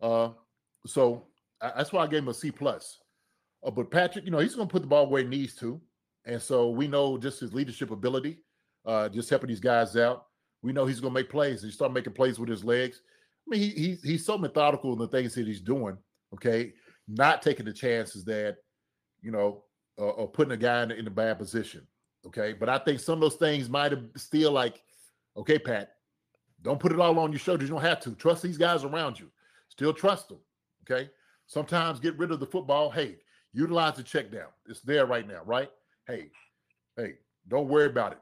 Uh, 0.00 0.30
so 0.86 1.26
I, 1.60 1.72
that's 1.76 1.92
why 1.92 2.04
I 2.04 2.06
gave 2.06 2.20
him 2.20 2.28
a 2.28 2.34
C 2.34 2.50
plus. 2.50 2.98
Uh, 3.64 3.70
but 3.70 3.90
Patrick, 3.90 4.24
you 4.24 4.30
know, 4.30 4.38
he's 4.38 4.54
going 4.54 4.68
to 4.68 4.72
put 4.72 4.82
the 4.82 4.88
ball 4.88 5.06
where 5.06 5.22
he 5.22 5.28
needs 5.28 5.54
to, 5.56 5.80
and 6.24 6.40
so 6.40 6.70
we 6.70 6.88
know 6.88 7.18
just 7.18 7.40
his 7.40 7.52
leadership 7.52 7.90
ability, 7.90 8.38
uh, 8.86 9.08
just 9.08 9.28
helping 9.28 9.48
these 9.48 9.60
guys 9.60 9.96
out. 9.96 10.26
We 10.62 10.72
know 10.72 10.86
he's 10.86 11.00
going 11.00 11.12
to 11.12 11.20
make 11.20 11.30
plays. 11.30 11.62
He 11.62 11.70
start 11.70 11.92
making 11.92 12.14
plays 12.14 12.38
with 12.38 12.48
his 12.48 12.64
legs. 12.64 13.02
I 13.46 13.50
mean, 13.50 13.60
he, 13.60 13.68
he 13.70 13.98
he's 14.02 14.24
so 14.24 14.38
methodical 14.38 14.92
in 14.94 14.98
the 14.98 15.08
things 15.08 15.34
that 15.34 15.46
he's 15.46 15.60
doing. 15.60 15.98
Okay, 16.32 16.72
not 17.10 17.42
taking 17.42 17.66
the 17.66 17.72
chances 17.72 18.24
that 18.24 18.58
you 19.22 19.30
know, 19.30 19.64
uh, 19.98 20.04
or 20.04 20.28
putting 20.28 20.52
a 20.52 20.56
guy 20.56 20.82
in, 20.82 20.90
in 20.90 21.06
a 21.06 21.10
bad 21.10 21.38
position. 21.38 21.86
Okay, 22.26 22.52
but 22.52 22.68
I 22.68 22.78
think 22.78 23.00
some 23.00 23.14
of 23.14 23.20
those 23.20 23.36
things 23.36 23.68
might 23.68 23.92
have 23.92 24.04
still 24.16 24.52
like, 24.52 24.82
okay, 25.36 25.58
Pat, 25.58 25.92
don't 26.62 26.80
put 26.80 26.92
it 26.92 27.00
all 27.00 27.18
on 27.18 27.32
your 27.32 27.38
shoulders. 27.38 27.68
You 27.68 27.74
don't 27.74 27.84
have 27.84 28.00
to 28.00 28.12
trust 28.12 28.42
these 28.42 28.58
guys 28.58 28.84
around 28.84 29.18
you. 29.18 29.30
Still 29.68 29.94
trust 29.94 30.28
them. 30.28 30.38
Okay. 30.82 31.10
Sometimes 31.46 31.98
get 31.98 32.18
rid 32.18 32.30
of 32.30 32.40
the 32.40 32.46
football. 32.46 32.90
Hey, 32.90 33.16
utilize 33.52 33.96
the 33.96 34.02
check 34.02 34.30
down. 34.30 34.48
It's 34.68 34.80
there 34.82 35.06
right 35.06 35.26
now, 35.26 35.40
right? 35.44 35.70
Hey, 36.06 36.30
hey, 36.96 37.14
don't 37.48 37.68
worry 37.68 37.86
about 37.86 38.12
it. 38.12 38.18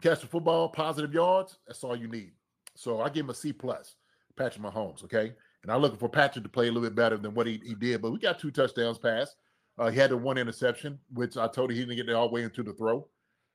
Catch 0.00 0.20
the 0.22 0.26
football, 0.26 0.68
positive 0.68 1.14
yards. 1.14 1.58
That's 1.66 1.84
all 1.84 1.96
you 1.96 2.08
need. 2.08 2.32
So 2.74 3.00
I 3.00 3.08
give 3.08 3.24
him 3.24 3.30
a 3.30 3.34
C 3.34 3.52
plus, 3.52 3.94
Patrick 4.36 4.64
Mahomes. 4.64 5.04
Okay. 5.04 5.34
And 5.62 5.72
I'm 5.72 5.80
looking 5.80 5.98
for 5.98 6.08
Patrick 6.08 6.44
to 6.44 6.48
play 6.48 6.68
a 6.68 6.72
little 6.72 6.88
bit 6.88 6.94
better 6.94 7.16
than 7.16 7.34
what 7.34 7.46
he, 7.46 7.60
he 7.64 7.74
did. 7.74 8.00
But 8.00 8.12
we 8.12 8.18
got 8.18 8.38
two 8.38 8.50
touchdowns 8.50 8.98
passed. 8.98 9.36
Uh, 9.78 9.90
he 9.90 9.98
had 9.98 10.10
the 10.10 10.16
one 10.16 10.38
interception, 10.38 10.98
which 11.12 11.36
I 11.36 11.46
told 11.48 11.70
you 11.70 11.76
he 11.76 11.84
didn't 11.84 12.06
get 12.06 12.14
all 12.14 12.28
the 12.28 12.34
way 12.34 12.42
into 12.42 12.62
the 12.62 12.72
throw. 12.72 13.06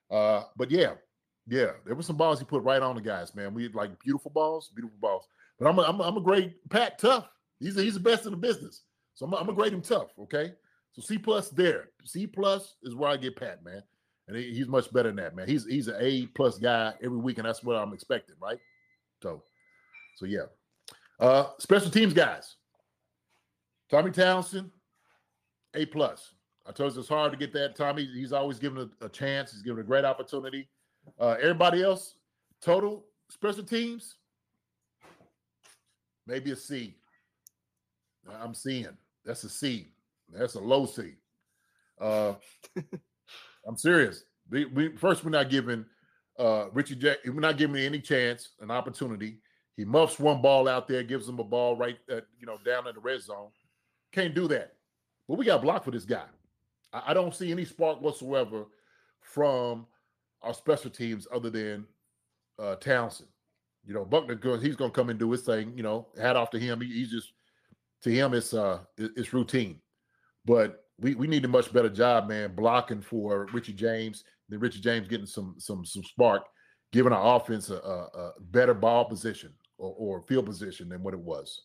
Uh, 0.09 0.43
but 0.55 0.71
yeah, 0.71 0.93
yeah, 1.47 1.71
there 1.85 1.95
were 1.95 2.03
some 2.03 2.15
balls 2.15 2.39
he 2.39 2.45
put 2.45 2.63
right 2.63 2.81
on 2.81 2.95
the 2.95 3.01
guys, 3.01 3.35
man. 3.35 3.53
We 3.53 3.67
like 3.69 3.99
beautiful 3.99 4.31
balls, 4.31 4.71
beautiful 4.73 4.97
balls. 5.01 5.27
But 5.59 5.67
I'm 5.67 5.79
a, 5.79 5.81
I'm 5.81 5.99
a, 5.99 6.03
I'm 6.03 6.17
a 6.17 6.21
great 6.21 6.69
Pat 6.69 6.97
tough. 6.97 7.29
He's 7.59 7.77
a, 7.77 7.81
he's 7.81 7.95
the 7.95 7.99
best 7.99 8.25
in 8.25 8.31
the 8.31 8.37
business. 8.37 8.83
So 9.15 9.25
I'm 9.25 9.33
a, 9.33 9.37
I'm 9.37 9.49
a 9.49 9.53
grade 9.53 9.73
him 9.73 9.81
tough. 9.81 10.09
Okay. 10.19 10.53
So 10.93 11.01
C 11.01 11.17
plus 11.17 11.49
there. 11.49 11.89
C 12.05 12.27
plus 12.27 12.75
is 12.83 12.95
where 12.95 13.09
I 13.09 13.17
get 13.17 13.35
Pat, 13.35 13.63
man. 13.63 13.83
And 14.27 14.37
he, 14.37 14.53
he's 14.53 14.67
much 14.67 14.91
better 14.93 15.09
than 15.09 15.17
that, 15.17 15.35
man. 15.35 15.47
He's 15.47 15.65
he's 15.65 15.87
an 15.87 15.95
A 15.99 16.27
plus 16.27 16.57
guy 16.57 16.93
every 17.03 17.17
week, 17.17 17.39
and 17.39 17.47
that's 17.47 17.63
what 17.63 17.75
I'm 17.75 17.93
expecting, 17.93 18.35
right? 18.41 18.59
So, 19.21 19.43
so 20.15 20.25
yeah. 20.25 20.45
Uh, 21.24 21.47
special 21.57 21.89
teams 21.89 22.11
guys. 22.11 22.57
Tommy 23.89 24.11
Townsend, 24.11 24.69
A 25.74 25.86
plus. 25.86 26.34
I 26.65 26.74
told 26.74 26.93
you 26.93 26.99
it's 26.99 27.07
hard 27.07 27.32
to 27.32 27.38
get 27.38 27.53
that. 27.53 27.78
Tommy, 27.78 28.03
he's 28.03 28.34
always 28.34 28.59
given 28.59 28.89
a, 29.01 29.05
a 29.05 29.07
chance. 29.07 29.53
He's 29.53 29.61
given 29.61 29.80
a 29.80 29.86
great 29.86 30.03
opportunity. 30.03 30.67
Uh, 31.17 31.38
everybody 31.39 31.82
else, 31.82 32.15
total 32.61 33.05
special 33.30 33.63
teams, 33.63 34.15
maybe 36.28 36.51
a 36.51 36.57
C. 36.57 36.93
I'm 38.41 38.53
seeing 38.53 38.89
that's 39.24 39.45
a 39.45 39.49
C. 39.49 39.93
That's 40.28 40.55
a 40.55 40.59
low 40.59 40.86
C. 40.86 41.13
Uh, 42.01 42.34
I'm 43.65 43.78
serious. 43.78 44.26
We, 44.49 44.65
we, 44.65 44.97
first, 44.97 45.24
we're 45.24 45.32
not 45.32 45.49
giving 45.49 45.86
uh, 46.38 46.65
Richie 46.74 46.95
Jack. 46.95 47.19
We're 47.26 47.39
not 47.39 47.57
giving 47.57 47.78
any 47.78 48.01
chance, 48.01 48.49
an 48.59 48.71
opportunity. 48.71 49.38
He 49.78 49.86
muffs 49.86 50.19
one 50.19 50.41
ball 50.41 50.67
out 50.67 50.88
there, 50.88 51.03
gives 51.03 51.28
him 51.28 51.39
a 51.39 51.43
ball 51.43 51.76
right, 51.76 51.97
at, 52.09 52.26
you 52.39 52.45
know, 52.45 52.57
down 52.63 52.88
in 52.88 52.93
the 52.93 53.01
red 53.01 53.21
zone. 53.21 53.49
Can't 54.11 54.36
do 54.36 54.47
that. 54.49 54.74
But 55.28 55.38
we 55.38 55.45
got 55.45 55.61
blocked 55.61 55.86
for 55.86 55.91
this 55.91 56.05
guy. 56.05 56.26
I, 56.91 57.03
I 57.07 57.13
don't 57.13 57.34
see 57.34 57.51
any 57.51 57.65
spark 57.65 58.01
whatsoever 58.01 58.65
from 59.21 59.88
our 60.41 60.53
special 60.53 60.91
teams 60.91 61.28
other 61.34 61.49
than 61.49 61.86
uh, 62.59 62.76
Townsend. 62.76 63.30
You 63.86 63.93
know, 63.93 64.05
Butker, 64.05 64.61
he's 64.61 64.76
going 64.76 64.91
to 64.91 64.95
come 64.95 65.09
and 65.09 65.19
do 65.19 65.32
his 65.32 65.41
thing. 65.41 65.74
You 65.76 65.84
know, 65.84 66.07
hat 66.19 66.36
off 66.36 66.51
to 66.51 66.59
him. 66.59 66.80
He, 66.82 66.88
he's 66.88 67.11
just 67.11 67.34
to 68.03 68.11
him, 68.11 68.34
it's 68.34 68.53
uh, 68.53 68.80
it's 68.97 69.34
routine. 69.34 69.82
But 70.45 70.86
we 70.99 71.15
we 71.15 71.28
need 71.28 71.45
a 71.45 71.49
much 71.49 71.74
better 71.74 71.89
job, 71.89 72.28
man, 72.30 72.53
blocking 72.55 73.01
for 73.01 73.47
Richie 73.53 73.74
James. 73.74 74.24
Then 74.49 74.59
Richie 74.59 74.82
James 74.82 75.07
getting 75.07 75.26
some 75.26 75.55
some 75.57 75.86
some 75.86 76.03
spark, 76.03 76.43
giving 76.91 77.11
our 77.11 77.38
offense 77.38 77.69
a, 77.69 77.76
a, 77.76 78.07
a 78.17 78.34
better 78.39 78.74
ball 78.74 79.05
position 79.05 79.53
or, 79.84 80.17
or, 80.17 80.21
field 80.21 80.45
position 80.45 80.89
than 80.89 81.03
what 81.03 81.13
it 81.13 81.19
was. 81.19 81.63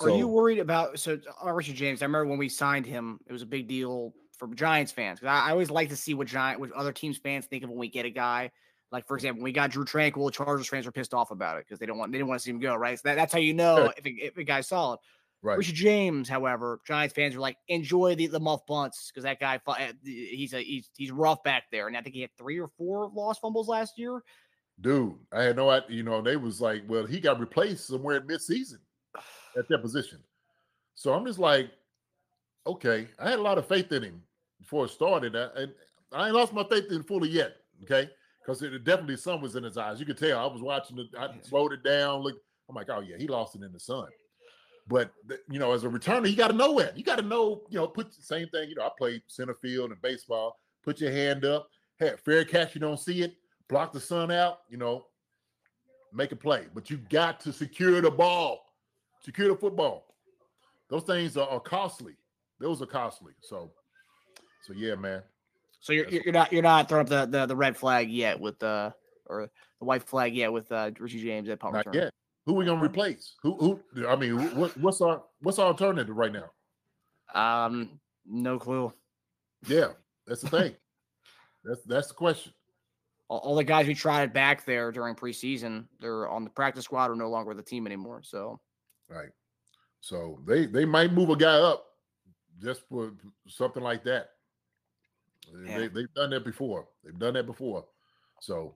Are 0.00 0.08
so, 0.08 0.16
you 0.16 0.28
worried 0.28 0.58
about 0.58 0.98
so 0.98 1.18
uh, 1.44 1.52
Richie 1.52 1.72
James? 1.72 2.02
I 2.02 2.06
remember 2.06 2.26
when 2.26 2.38
we 2.38 2.48
signed 2.48 2.86
him, 2.86 3.20
it 3.26 3.32
was 3.32 3.42
a 3.42 3.46
big 3.46 3.68
deal 3.68 4.14
for 4.36 4.48
Giants 4.54 4.92
fans. 4.92 5.20
I, 5.22 5.48
I 5.48 5.50
always 5.50 5.70
like 5.70 5.88
to 5.90 5.96
see 5.96 6.14
what 6.14 6.26
Giant, 6.26 6.60
what 6.60 6.72
other 6.72 6.92
teams 6.92 7.18
fans 7.18 7.46
think 7.46 7.64
of 7.64 7.70
when 7.70 7.78
we 7.78 7.88
get 7.88 8.04
a 8.04 8.10
guy. 8.10 8.50
Like 8.90 9.06
for 9.06 9.16
example, 9.16 9.38
when 9.38 9.44
we 9.44 9.52
got 9.52 9.70
Drue 9.70 9.84
Tranquill, 9.84 10.30
Chargers 10.32 10.68
fans 10.68 10.84
were 10.84 10.92
pissed 10.92 11.14
off 11.14 11.30
about 11.30 11.58
it 11.58 11.64
because 11.66 11.78
they 11.78 11.86
don't 11.86 11.98
want 11.98 12.12
they 12.12 12.18
didn't 12.18 12.28
want 12.28 12.40
to 12.40 12.44
see 12.44 12.50
him 12.50 12.60
go. 12.60 12.74
Right, 12.74 12.98
so 12.98 13.08
that, 13.08 13.14
that's 13.14 13.32
how 13.32 13.38
you 13.38 13.54
know 13.54 13.90
if, 13.96 14.04
a, 14.04 14.10
if 14.10 14.36
a 14.36 14.44
guy's 14.44 14.68
solid. 14.68 14.98
Right. 15.44 15.58
Richie 15.58 15.72
James, 15.72 16.28
however, 16.28 16.78
Giants 16.86 17.14
fans 17.14 17.34
were 17.34 17.40
like, 17.40 17.56
enjoy 17.66 18.14
the, 18.14 18.28
the 18.28 18.38
muff 18.38 18.64
bunts 18.64 19.10
because 19.10 19.24
that 19.24 19.40
guy, 19.40 19.58
eh, 19.76 19.92
he's 20.04 20.54
a 20.54 20.62
he's 20.62 20.88
he's 20.96 21.10
rough 21.10 21.42
back 21.42 21.64
there, 21.72 21.88
and 21.88 21.96
I 21.96 22.00
think 22.00 22.14
he 22.14 22.20
had 22.20 22.30
three 22.38 22.60
or 22.60 22.68
four 22.78 23.10
lost 23.12 23.40
fumbles 23.40 23.66
last 23.66 23.98
year. 23.98 24.22
Dude, 24.80 25.14
I 25.32 25.44
had 25.44 25.56
no 25.56 25.70
idea. 25.70 25.96
You 25.96 26.02
know, 26.02 26.20
they 26.20 26.36
was 26.36 26.60
like, 26.60 26.82
well, 26.88 27.06
he 27.06 27.20
got 27.20 27.38
replaced 27.38 27.86
somewhere 27.86 28.16
in 28.16 28.26
midseason 28.26 28.78
at 29.56 29.68
that 29.68 29.82
position. 29.82 30.18
So 30.94 31.12
I'm 31.12 31.24
just 31.24 31.38
like, 31.38 31.70
okay, 32.66 33.08
I 33.18 33.30
had 33.30 33.38
a 33.38 33.42
lot 33.42 33.58
of 33.58 33.66
faith 33.66 33.92
in 33.92 34.02
him 34.02 34.22
before 34.60 34.86
it 34.86 34.90
started, 34.90 35.36
uh, 35.36 35.50
and 35.56 35.72
I 36.12 36.26
ain't 36.26 36.34
lost 36.34 36.52
my 36.52 36.64
faith 36.64 36.90
in 36.90 37.02
fully 37.02 37.28
yet. 37.28 37.56
Okay, 37.82 38.10
because 38.40 38.62
it 38.62 38.84
definitely 38.84 39.16
sun 39.16 39.40
was 39.40 39.56
in 39.56 39.64
his 39.64 39.76
eyes. 39.76 40.00
You 40.00 40.06
could 40.06 40.18
tell. 40.18 40.38
I 40.38 40.52
was 40.52 40.62
watching 40.62 40.98
it. 40.98 41.08
I 41.18 41.28
slowed 41.42 41.72
it 41.72 41.82
down. 41.84 42.20
Look, 42.22 42.36
I'm 42.68 42.74
like, 42.74 42.88
oh 42.90 43.00
yeah, 43.00 43.16
he 43.18 43.26
lost 43.26 43.54
it 43.56 43.62
in 43.62 43.72
the 43.72 43.80
sun. 43.80 44.06
But 44.88 45.12
you 45.48 45.58
know, 45.58 45.72
as 45.72 45.84
a 45.84 45.88
returner, 45.88 46.28
you 46.28 46.36
got 46.36 46.48
to 46.48 46.56
know 46.56 46.78
it. 46.78 46.96
You 46.96 47.04
got 47.04 47.16
to 47.16 47.22
know, 47.22 47.62
you 47.70 47.78
know, 47.78 47.86
put 47.86 48.14
the 48.14 48.22
same 48.22 48.48
thing. 48.48 48.68
You 48.68 48.74
know, 48.76 48.86
I 48.86 48.90
played 48.98 49.22
center 49.28 49.54
field 49.54 49.90
and 49.90 50.02
baseball. 50.02 50.58
Put 50.82 51.00
your 51.00 51.12
hand 51.12 51.44
up. 51.44 51.68
Hey, 51.98 52.12
fair 52.24 52.44
catch, 52.44 52.74
you 52.74 52.80
don't 52.80 52.98
see 52.98 53.22
it. 53.22 53.34
Block 53.72 53.90
the 53.90 54.00
sun 54.00 54.30
out. 54.30 54.58
You 54.68 54.76
know, 54.76 55.06
make 56.12 56.30
a 56.30 56.36
play. 56.36 56.66
But 56.74 56.90
you 56.90 56.98
got 57.08 57.40
to 57.40 57.52
secure 57.54 58.02
the 58.02 58.10
ball. 58.10 58.66
Secure 59.24 59.48
the 59.48 59.56
football. 59.56 60.14
Those 60.90 61.04
things 61.04 61.38
are, 61.38 61.48
are 61.48 61.58
costly. 61.58 62.12
Those 62.60 62.82
are 62.82 62.86
costly. 62.86 63.32
So, 63.40 63.72
so 64.62 64.74
yeah, 64.74 64.94
man. 64.94 65.22
So 65.80 65.94
you're 65.94 66.06
you're 66.08 66.34
not 66.34 66.52
you're 66.52 66.62
not 66.62 66.86
throwing 66.86 67.06
up 67.06 67.08
the, 67.08 67.38
the, 67.38 67.46
the 67.46 67.56
red 67.56 67.74
flag 67.74 68.10
yet 68.10 68.38
with 68.38 68.58
the 68.58 68.92
or 69.26 69.48
the 69.78 69.84
white 69.86 70.02
flag 70.02 70.36
yet 70.36 70.52
with 70.52 70.70
uh 70.70 70.90
Richie 71.00 71.22
James 71.22 71.48
at 71.48 71.58
punt 71.58 71.72
Not 71.72 71.86
return. 71.86 72.02
yet. 72.02 72.12
Who 72.44 72.52
we 72.52 72.66
gonna 72.66 72.84
replace? 72.84 73.36
Who 73.42 73.56
who? 73.56 74.06
I 74.06 74.16
mean, 74.16 74.54
what, 74.54 74.76
what's 74.76 75.00
our 75.00 75.22
what's 75.40 75.58
our 75.58 75.68
alternative 75.68 76.14
right 76.14 76.32
now? 76.32 76.50
Um, 77.34 78.00
no 78.26 78.58
clue. 78.58 78.92
Yeah, 79.66 79.92
that's 80.26 80.42
the 80.42 80.50
thing. 80.50 80.74
that's 81.64 81.80
that's 81.86 82.08
the 82.08 82.14
question. 82.14 82.52
All, 83.40 83.56
the 83.56 83.64
guys 83.64 83.86
we 83.86 83.94
tried 83.94 84.32
back 84.32 84.64
there 84.64 84.92
during 84.92 85.14
preseason, 85.14 85.86
they're 86.00 86.28
on 86.28 86.44
the 86.44 86.50
practice 86.50 86.84
squad 86.84 87.10
or 87.10 87.16
no 87.16 87.30
longer 87.30 87.48
with 87.48 87.56
the 87.56 87.62
team 87.62 87.86
anymore. 87.86 88.20
So, 88.22 88.60
right. 89.08 89.30
So 90.00 90.40
they 90.46 90.66
they 90.66 90.84
might 90.84 91.12
move 91.12 91.30
a 91.30 91.36
guy 91.36 91.54
up 91.54 91.86
just 92.60 92.82
for 92.88 93.12
something 93.48 93.82
like 93.82 94.04
that. 94.04 94.30
Yeah. 95.64 95.78
They 95.78 95.88
they've 95.88 96.14
done 96.14 96.30
that 96.30 96.44
before. 96.44 96.88
They've 97.02 97.18
done 97.18 97.34
that 97.34 97.46
before. 97.46 97.86
So 98.40 98.74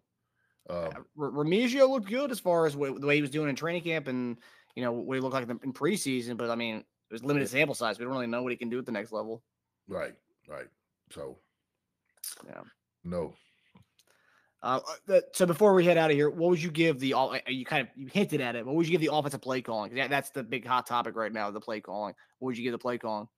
uh, 0.71 0.91
Remigio 1.19 1.89
looked 1.89 2.09
good 2.09 2.31
as 2.31 2.41
far 2.41 2.67
as 2.67 2.77
what, 2.77 3.01
the 3.01 3.07
way 3.07 3.17
he 3.17 3.23
was 3.23 3.31
doing 3.31 3.49
in 3.49 3.57
training 3.57 3.83
camp, 3.83 4.09
and 4.09 4.39
you 4.75 4.83
know 4.83 4.93
what 4.93 5.15
he 5.15 5.21
looked 5.21 5.35
like 5.35 5.49
in 5.49 5.73
preseason. 5.73 6.37
But 6.37 6.51
I 6.51 6.55
mean, 6.55 6.77
it 6.77 7.13
was 7.13 7.25
limited 7.25 7.49
sample 7.49 7.75
size. 7.75 7.99
We 7.99 8.05
don't 8.05 8.15
really 8.15 8.27
know 8.27 8.43
what 8.43 8.53
he 8.53 8.57
can 8.57 8.71
do 8.71 8.79
at 8.79 8.87
the 8.87 8.93
next 8.93 9.13
level. 9.13 9.43
Right, 9.87 10.15
right. 10.49 10.67
So, 11.11 11.39
yeah, 12.47 12.63
no. 13.05 13.35
Uh, 14.67 14.81
uh 15.09 15.21
so 15.33 15.47
before 15.47 15.75
we 15.75 15.85
head 15.85 15.97
out 15.97 16.11
of 16.11 16.17
here, 16.17 16.29
what 16.29 16.51
would 16.51 16.63
you 16.63 16.73
give 16.73 16.99
the 16.99 17.15
uh, 17.15 17.39
you 17.47 17.65
kind 17.65 17.83
of 17.83 17.89
you 17.95 18.09
hinted 18.13 18.41
at 18.41 18.57
it? 18.57 18.67
What 18.67 18.75
would 18.75 18.87
you 18.87 18.91
give 18.91 19.01
the 19.01 19.15
offensive 19.15 19.41
play 19.41 19.63
calling? 19.63 19.93
Because 19.93 20.11
that's 20.11 20.31
the 20.31 20.43
big 20.43 20.67
hot 20.67 20.87
topic 20.87 21.15
right 21.15 21.33
now, 21.33 21.51
the 21.53 21.61
play 21.61 21.81
calling. 21.81 22.15
What 22.41 22.49
would 22.49 22.59
you 22.59 22.65
give 22.65 22.73
the 22.73 22.79
play 22.79 22.99
calling? 22.99 23.29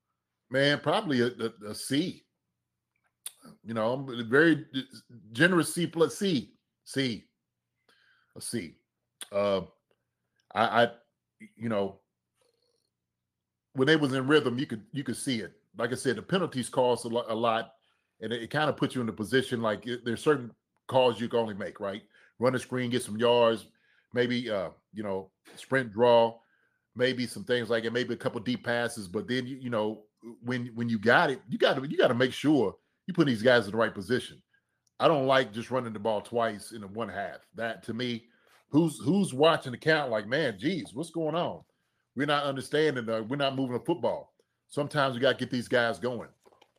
Man, 0.50 0.80
probably 0.80 1.20
a, 1.20 1.26
a, 1.26 1.70
a 1.70 1.74
C. 1.74 2.24
You 3.62 3.74
know, 3.74 4.08
very 4.28 4.64
generous 5.32 5.74
C 5.74 5.86
plus 5.86 6.16
C. 6.16 6.54
C. 6.84 7.26
A 8.34 8.40
C. 8.40 8.76
Uh, 9.30 9.60
I, 10.54 10.84
I, 10.84 10.88
you 11.56 11.68
know, 11.68 12.00
when 13.74 13.86
they 13.86 13.96
was 13.96 14.14
in 14.14 14.26
rhythm, 14.26 14.58
you 14.58 14.66
could 14.66 14.82
you 14.92 15.04
could 15.04 15.16
see 15.16 15.40
it. 15.40 15.52
Like 15.76 15.92
I 15.92 15.96
said, 15.96 16.16
the 16.16 16.22
penalties 16.22 16.70
cost 16.70 17.04
a 17.04 17.08
lot, 17.08 17.26
a 17.28 17.34
lot 17.34 17.72
and 18.20 18.32
it, 18.32 18.44
it 18.44 18.50
kind 18.50 18.70
of 18.70 18.76
puts 18.76 18.94
you 18.94 19.00
in 19.00 19.08
a 19.08 19.12
position 19.12 19.60
like 19.60 19.86
there's 20.04 20.22
certain 20.22 20.50
calls 20.88 21.20
you 21.20 21.28
can 21.28 21.38
only 21.38 21.54
make, 21.54 21.80
right? 21.80 22.02
Run 22.38 22.54
a 22.54 22.58
screen, 22.58 22.90
get 22.90 23.02
some 23.02 23.16
yards, 23.16 23.66
maybe 24.12 24.50
uh, 24.50 24.70
you 24.92 25.02
know, 25.02 25.30
sprint 25.56 25.92
draw, 25.92 26.36
maybe 26.96 27.26
some 27.26 27.44
things 27.44 27.70
like 27.70 27.84
it, 27.84 27.92
maybe 27.92 28.14
a 28.14 28.16
couple 28.16 28.40
deep 28.40 28.64
passes. 28.64 29.06
But 29.08 29.28
then 29.28 29.46
you, 29.46 29.56
you 29.56 29.70
know, 29.70 30.02
when 30.42 30.66
when 30.74 30.88
you 30.88 30.98
got 30.98 31.30
it, 31.30 31.40
you 31.48 31.58
got 31.58 31.74
to 31.74 31.88
you 31.88 31.96
got 31.96 32.08
to 32.08 32.14
make 32.14 32.32
sure 32.32 32.76
you 33.06 33.14
put 33.14 33.26
these 33.26 33.42
guys 33.42 33.66
in 33.66 33.72
the 33.72 33.76
right 33.76 33.94
position. 33.94 34.42
I 35.00 35.06
don't 35.06 35.26
like 35.26 35.52
just 35.52 35.70
running 35.70 35.92
the 35.92 36.00
ball 36.00 36.20
twice 36.20 36.72
in 36.72 36.80
the 36.80 36.88
one 36.88 37.08
half. 37.08 37.38
That 37.54 37.84
to 37.84 37.94
me, 37.94 38.24
who's 38.70 38.98
who's 38.98 39.32
watching 39.32 39.72
the 39.72 39.78
count 39.78 40.10
like, 40.10 40.26
man, 40.26 40.58
geez, 40.58 40.92
what's 40.92 41.10
going 41.10 41.34
on? 41.34 41.62
We're 42.16 42.26
not 42.26 42.44
understanding. 42.44 43.06
The, 43.06 43.22
we're 43.22 43.36
not 43.36 43.54
moving 43.54 43.74
the 43.78 43.84
football. 43.84 44.32
Sometimes 44.68 45.14
we 45.14 45.20
got 45.20 45.38
to 45.38 45.44
get 45.44 45.50
these 45.50 45.68
guys 45.68 45.98
going. 45.98 46.28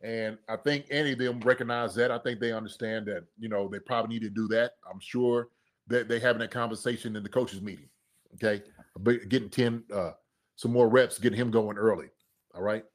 And 0.01 0.37
I 0.47 0.55
think 0.55 0.85
any 0.89 1.11
of 1.11 1.19
them 1.19 1.39
recognize 1.41 1.93
that. 1.95 2.11
I 2.11 2.19
think 2.19 2.39
they 2.39 2.53
understand 2.53 3.05
that, 3.07 3.25
you 3.37 3.49
know, 3.49 3.67
they 3.67 3.79
probably 3.79 4.15
need 4.15 4.23
to 4.23 4.29
do 4.29 4.47
that. 4.49 4.73
I'm 4.89 4.99
sure 4.99 5.49
that 5.87 6.07
they're 6.07 6.19
having 6.19 6.39
that 6.39 6.51
conversation 6.51 7.15
in 7.15 7.23
the 7.23 7.29
coaches 7.29 7.61
meeting. 7.61 7.89
Okay. 8.35 8.63
But 8.97 9.27
getting 9.27 9.49
10, 9.49 9.83
uh, 9.93 10.11
some 10.55 10.71
more 10.71 10.87
reps, 10.87 11.19
getting 11.19 11.39
him 11.39 11.51
going 11.51 11.77
early. 11.77 12.07
All 12.55 12.61
right. 12.61 12.85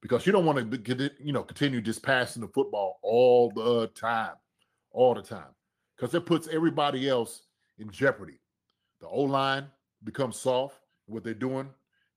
Because 0.00 0.26
you 0.26 0.32
don't 0.32 0.46
want 0.46 0.70
to, 0.70 0.78
get 0.78 1.12
you 1.20 1.32
know, 1.32 1.42
continue 1.42 1.80
just 1.80 2.02
passing 2.02 2.42
the 2.42 2.48
football 2.48 2.98
all 3.02 3.50
the 3.50 3.88
time, 3.88 4.34
all 4.92 5.14
the 5.14 5.22
time. 5.22 5.54
Because 5.96 6.14
it 6.14 6.26
puts 6.26 6.48
everybody 6.48 7.08
else 7.08 7.42
in 7.78 7.90
jeopardy. 7.90 8.40
The 9.00 9.08
O 9.08 9.22
line 9.22 9.66
becomes 10.04 10.36
soft, 10.36 10.78
what 11.06 11.24
they're 11.24 11.34
doing, 11.34 11.68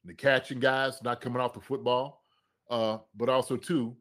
the 0.06 0.14
catching 0.14 0.60
guys 0.60 1.02
not 1.04 1.22
coming 1.22 1.42
off 1.42 1.54
the 1.54 1.60
football. 1.62 2.24
Uh, 2.70 3.00
but 3.16 3.30
also, 3.30 3.58
too, 3.58 3.96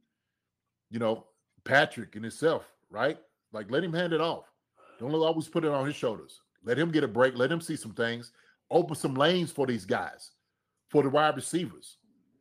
you 0.90 0.98
know, 0.98 1.26
Patrick 1.64 2.16
in 2.16 2.22
himself, 2.22 2.64
right? 2.90 3.18
Like 3.52 3.70
let 3.70 3.84
him 3.84 3.92
hand 3.92 4.12
it 4.12 4.20
off. 4.20 4.44
Don't 4.98 5.14
always 5.14 5.48
put 5.48 5.64
it 5.64 5.70
on 5.70 5.86
his 5.86 5.96
shoulders. 5.96 6.40
Let 6.64 6.78
him 6.78 6.90
get 6.90 7.04
a 7.04 7.08
break. 7.08 7.36
Let 7.36 7.50
him 7.50 7.60
see 7.60 7.76
some 7.76 7.92
things. 7.92 8.32
Open 8.70 8.94
some 8.94 9.14
lanes 9.14 9.50
for 9.50 9.66
these 9.66 9.84
guys, 9.84 10.32
for 10.88 11.02
the 11.02 11.08
wide 11.08 11.36
receivers. 11.36 11.96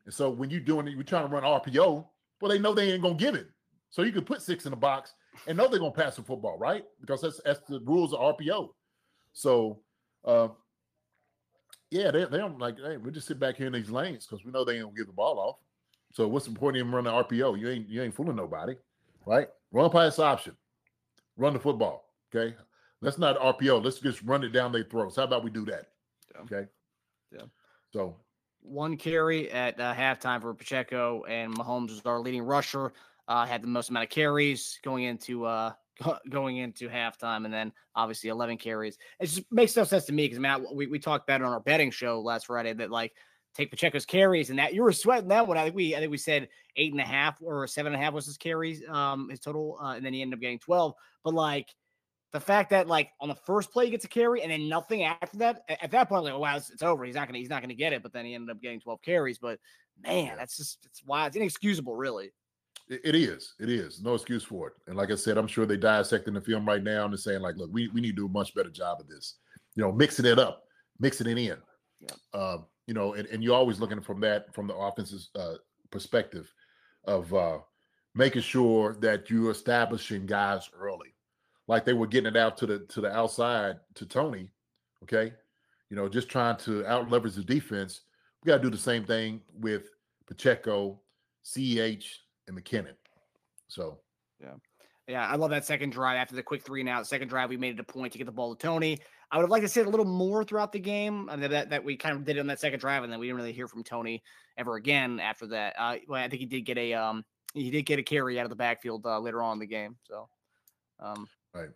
And 0.06 0.14
so 0.14 0.30
when 0.30 0.50
you're 0.50 0.60
doing 0.60 0.88
it, 0.88 0.92
you're 0.92 1.04
trying 1.04 1.28
to 1.28 1.34
run 1.34 1.44
RPO, 1.44 2.06
well, 2.42 2.52
they 2.52 2.60
know 2.60 2.74
they 2.74 2.92
ain't 2.92 3.02
gonna 3.02 3.16
give 3.16 3.36
it. 3.36 3.48
So 3.90 4.04
you 4.04 4.12
can 4.12 4.26
put 4.26 4.42
six 4.42 4.66
in 4.66 4.72
the 4.72 4.78
box 4.78 5.14
and 5.48 5.58
know 5.58 5.68
they're 5.68 5.80
gonna 5.80 5.92
pass 5.92 6.16
the 6.16 6.22
football, 6.24 6.58
right? 6.58 6.84
Because 7.02 7.22
that's 7.22 7.42
that's 7.44 7.62
the 7.68 7.80
rules 7.82 8.14
of 8.14 8.20
RPO. 8.38 8.70
So 9.34 9.80
uh 10.26 10.50
yeah, 11.92 12.12
they, 12.12 12.26
they 12.26 12.38
don't 12.38 12.60
like, 12.60 12.78
hey, 12.78 12.98
we 12.98 13.12
just 13.12 13.28
sit 13.28 13.40
back 13.40 13.56
here 13.56 13.68
in 13.68 13.74
these 13.74 13.90
lanes 13.90 14.26
because 14.26 14.46
we 14.46 14.52
know 14.52 14.64
they 14.64 14.74
ain't 14.74 14.84
gonna 14.84 14.96
give 14.96 15.08
the 15.08 15.14
ball 15.14 15.40
off. 15.40 15.58
So 16.12 16.28
what's 16.28 16.46
the 16.46 16.52
point 16.52 16.78
of 16.78 16.82
him 16.82 16.94
running 16.94 17.12
RPO? 17.12 17.60
You 17.60 17.70
ain't 17.70 17.90
you 17.90 18.02
ain't 18.02 18.14
fooling 18.14 18.36
nobody, 18.36 18.76
right? 19.26 19.48
Run 19.72 19.90
pass 19.90 20.20
option, 20.20 20.56
run 21.38 21.54
the 21.54 21.60
football. 21.60 22.06
Okay, 22.34 22.56
let's 23.02 23.18
not 23.18 23.40
RPO. 23.40 23.84
Let's 23.84 24.00
just 24.00 24.22
run 24.24 24.44
it 24.44 24.50
down 24.50 24.72
their 24.72 24.84
throats. 24.84 25.16
How 25.16 25.24
about 25.24 25.44
we 25.44 25.52
do 25.52 25.66
that? 25.66 25.90
Yeah. 26.34 26.42
Okay. 26.42 26.68
Yeah. 27.32 27.46
So 27.94 28.16
one 28.62 28.98
carry 28.98 29.52
at 29.52 29.80
uh, 29.80 29.94
halftime 29.94 30.42
for 30.42 30.54
Pacheco, 30.54 31.24
and 31.26 31.56
Mahomes 31.56 31.90
was 31.90 32.02
our 32.06 32.20
leading 32.20 32.44
rusher. 32.44 32.94
Uh, 33.28 33.46
had 33.46 33.62
the 33.62 33.68
most 33.68 33.90
amount 33.90 34.06
of 34.06 34.10
carries 34.10 34.80
going 34.84 35.04
into 35.04 35.46
uh, 35.46 35.72
going 36.30 36.58
into 36.58 36.90
halftime, 36.90 37.46
and 37.46 37.54
then 37.54 37.72
obviously 37.96 38.30
11 38.30 38.58
carries. 38.58 38.98
It 39.20 39.28
just 39.28 39.52
makes 39.52 39.76
no 39.76 39.84
sense 39.84 40.06
to 40.06 40.14
me 40.14 40.26
because 40.26 40.40
Matt, 40.40 40.62
we, 40.74 40.88
we 40.88 41.00
talked 41.00 41.28
about 41.28 41.42
it 41.42 41.46
on 41.46 41.54
our 41.54 41.60
betting 41.60 41.92
show 41.92 42.22
last 42.22 42.48
Friday 42.48 42.74
that 42.74 42.92
like 42.92 43.14
take 43.56 43.72
Pacheco's 43.72 44.06
carries 44.06 44.50
and 44.50 44.60
that 44.60 44.74
you 44.74 44.84
were 44.84 44.92
sweating 44.92 45.30
that 45.30 45.48
one. 45.48 45.58
I 45.58 45.66
think 45.66 45.76
we 45.76 45.96
I 45.96 46.00
think 46.00 46.12
we 46.12 46.18
said 46.18 46.50
eight 46.76 46.92
and 46.92 47.02
a 47.02 47.06
half 47.06 47.38
or 47.42 47.68
seven 47.68 47.94
and 47.94 48.02
a 48.02 48.06
half 48.06 48.14
was 48.14 48.26
his 48.26 48.38
carries, 48.38 48.82
um, 48.88 49.30
his 49.30 49.40
total, 49.40 49.78
uh, 49.82 49.96
and 49.96 50.06
then 50.06 50.14
he 50.14 50.22
ended 50.22 50.38
up 50.38 50.42
getting 50.42 50.60
12. 50.60 50.94
But 51.24 51.34
like 51.34 51.68
the 52.32 52.40
fact 52.40 52.70
that 52.70 52.88
like 52.88 53.10
on 53.20 53.30
the 53.30 53.36
first 53.36 53.72
play 53.72 53.86
he 53.86 53.92
gets 53.92 54.06
a 54.06 54.10
carry 54.10 54.42
and 54.42 54.52
then 54.52 54.70
nothing 54.70 55.04
after 55.04 55.38
that, 55.38 55.64
at 55.68 55.92
that 55.92 56.10
point, 56.10 56.24
like, 56.24 56.34
oh, 56.34 56.40
wow, 56.40 56.58
it's, 56.58 56.70
it's 56.70 56.84
over. 56.84 57.04
He's 57.06 57.16
not 57.16 57.28
gonna 57.28 57.40
he's 57.40 57.50
not 57.50 57.62
gonna 57.62 57.74
get 57.74 57.94
it. 57.94 58.04
But 58.04 58.14
then 58.14 58.26
he 58.26 58.36
ended 58.36 58.56
up 58.56 58.62
getting 58.62 58.80
12 58.80 59.02
carries. 59.02 59.40
But 59.40 59.60
man, 60.02 60.36
that's 60.38 60.58
just 60.58 60.80
it's 60.86 61.02
why 61.06 61.26
it's 61.28 61.36
inexcusable, 61.36 61.96
really. 61.96 62.32
It, 62.88 63.02
it 63.04 63.16
is. 63.16 63.54
It 63.60 63.70
is. 63.70 64.02
No 64.02 64.16
excuse 64.16 64.44
for 64.44 64.68
it. 64.68 64.74
And 64.88 64.96
like 64.96 65.12
I 65.12 65.16
said, 65.16 65.38
I'm 65.38 65.48
sure 65.48 65.66
they 65.66 65.78
dissecting 65.78 66.34
the 66.34 66.42
film 66.42 66.68
right 66.68 66.84
now 66.84 67.04
and 67.04 67.14
they're 67.14 67.18
saying, 67.18 67.42
like, 67.42 67.56
look, 67.58 67.70
we, 67.72 67.88
we 67.90 68.02
need 68.02 68.12
to 68.12 68.24
do 68.24 68.26
a 68.26 68.30
much 68.30 68.54
better 68.56 68.70
job 68.70 69.00
of 69.00 69.08
this. 69.08 69.36
You 69.76 69.84
know, 69.84 69.92
mixing 69.92 70.26
it 70.26 70.40
up, 70.40 70.64
mixing 71.00 71.28
it 71.28 71.38
in. 71.38 71.58
Yeah. 72.00 72.40
Um, 72.40 72.66
you 72.90 72.96
know, 72.96 73.14
and, 73.14 73.28
and 73.28 73.44
you're 73.44 73.56
always 73.56 73.80
looking 73.80 74.02
from 74.02 74.20
that 74.22 74.52
from 74.52 74.66
the 74.66 74.74
offense's 74.74 75.30
uh, 75.36 75.54
perspective 75.92 76.52
of 77.06 77.32
uh, 77.36 77.60
making 78.16 78.42
sure 78.42 78.96
that 78.96 79.30
you're 79.30 79.52
establishing 79.52 80.26
guys 80.26 80.68
early, 80.76 81.14
like 81.68 81.86
they 81.86 81.94
were 81.94 82.08
getting 82.08 82.34
it 82.34 82.36
out 82.36 82.58
to 82.58 82.66
the 82.66 82.80
to 82.80 83.00
the 83.00 83.12
outside 83.16 83.76
to 83.94 84.08
Toney. 84.08 84.50
Okay, 85.04 85.32
you 85.92 85.96
know, 85.96 86.10
just 86.10 86.30
trying 86.30 86.58
to 86.58 86.84
out 86.88 87.12
leverage 87.12 87.36
the 87.36 87.44
defense. 87.44 88.02
We 88.44 88.50
got 88.50 88.58
to 88.58 88.64
do 88.64 88.72
the 88.72 88.78
same 88.78 89.06
thing 89.06 89.42
with 89.54 89.84
Pacheco, 90.26 91.00
CEH, 91.46 92.06
and 92.48 92.58
McKinnon. 92.58 92.96
So 93.68 94.00
Yeah, 94.42 94.56
Yeah, 95.08 95.28
I 95.28 95.36
love 95.36 95.52
that 95.52 95.64
second 95.64 95.92
drive 95.92 96.18
after 96.18 96.36
the 96.36 96.42
quick 96.42 96.64
three 96.64 96.80
and 96.80 96.90
out. 96.90 97.06
Second 97.06 97.28
drive, 97.28 97.50
we 97.50 97.58
made 97.58 97.76
it 97.76 97.80
a 97.80 97.84
point 97.84 98.14
to 98.14 98.18
get 98.18 98.26
the 98.26 98.32
ball 98.32 98.56
to 98.56 98.60
Toney. 98.60 98.98
I 99.32 99.38
would 99.38 99.44
have 99.44 99.52
liked 99.52 99.64
to 99.64 99.70
see 99.70 99.82
it 99.82 99.88
a 99.88 99.90
little 99.90 100.06
more 100.06 100.44
throughout 100.44 100.72
the 100.72 100.80
game. 100.80 101.30
I 101.30 101.36
mean, 101.36 101.52
that, 101.52 101.70
that 101.70 101.84
we 101.84 101.96
kind 101.96 102.16
of 102.16 102.26
did 102.26 102.38
it 102.38 102.40
on 102.40 102.48
that 102.48 102.60
second 102.60 102.80
drive, 102.80 103.04
and 103.04 103.14
then 103.14 103.20
we 103.20 103.28
didn't 103.28 103.38
really 103.38 103.54
hear 103.54 103.68
from 103.68 103.84
Toney 103.84 104.24
ever 104.58 104.76
again 104.76 105.20
after 105.20 105.46
that. 105.48 105.76
Uh, 105.78 105.98
well, 106.08 106.24
I 106.24 106.28
think 106.28 106.40
he 106.40 106.46
did 106.46 106.62
get 106.62 106.78
a 106.78 106.94
um, 106.94 107.24
he 107.54 107.70
did 107.70 107.84
get 107.84 108.00
a 108.00 108.04
carry 108.04 108.40
out 108.40 108.46
of 108.46 108.50
the 108.50 108.56
backfield 108.56 109.06
uh, 109.06 109.20
later 109.20 109.44
on 109.44 109.54
in 109.54 109.60
the 109.60 109.68
game. 109.68 109.96
So, 110.04 110.30
um, 111.00 111.28
Right. 111.54 111.70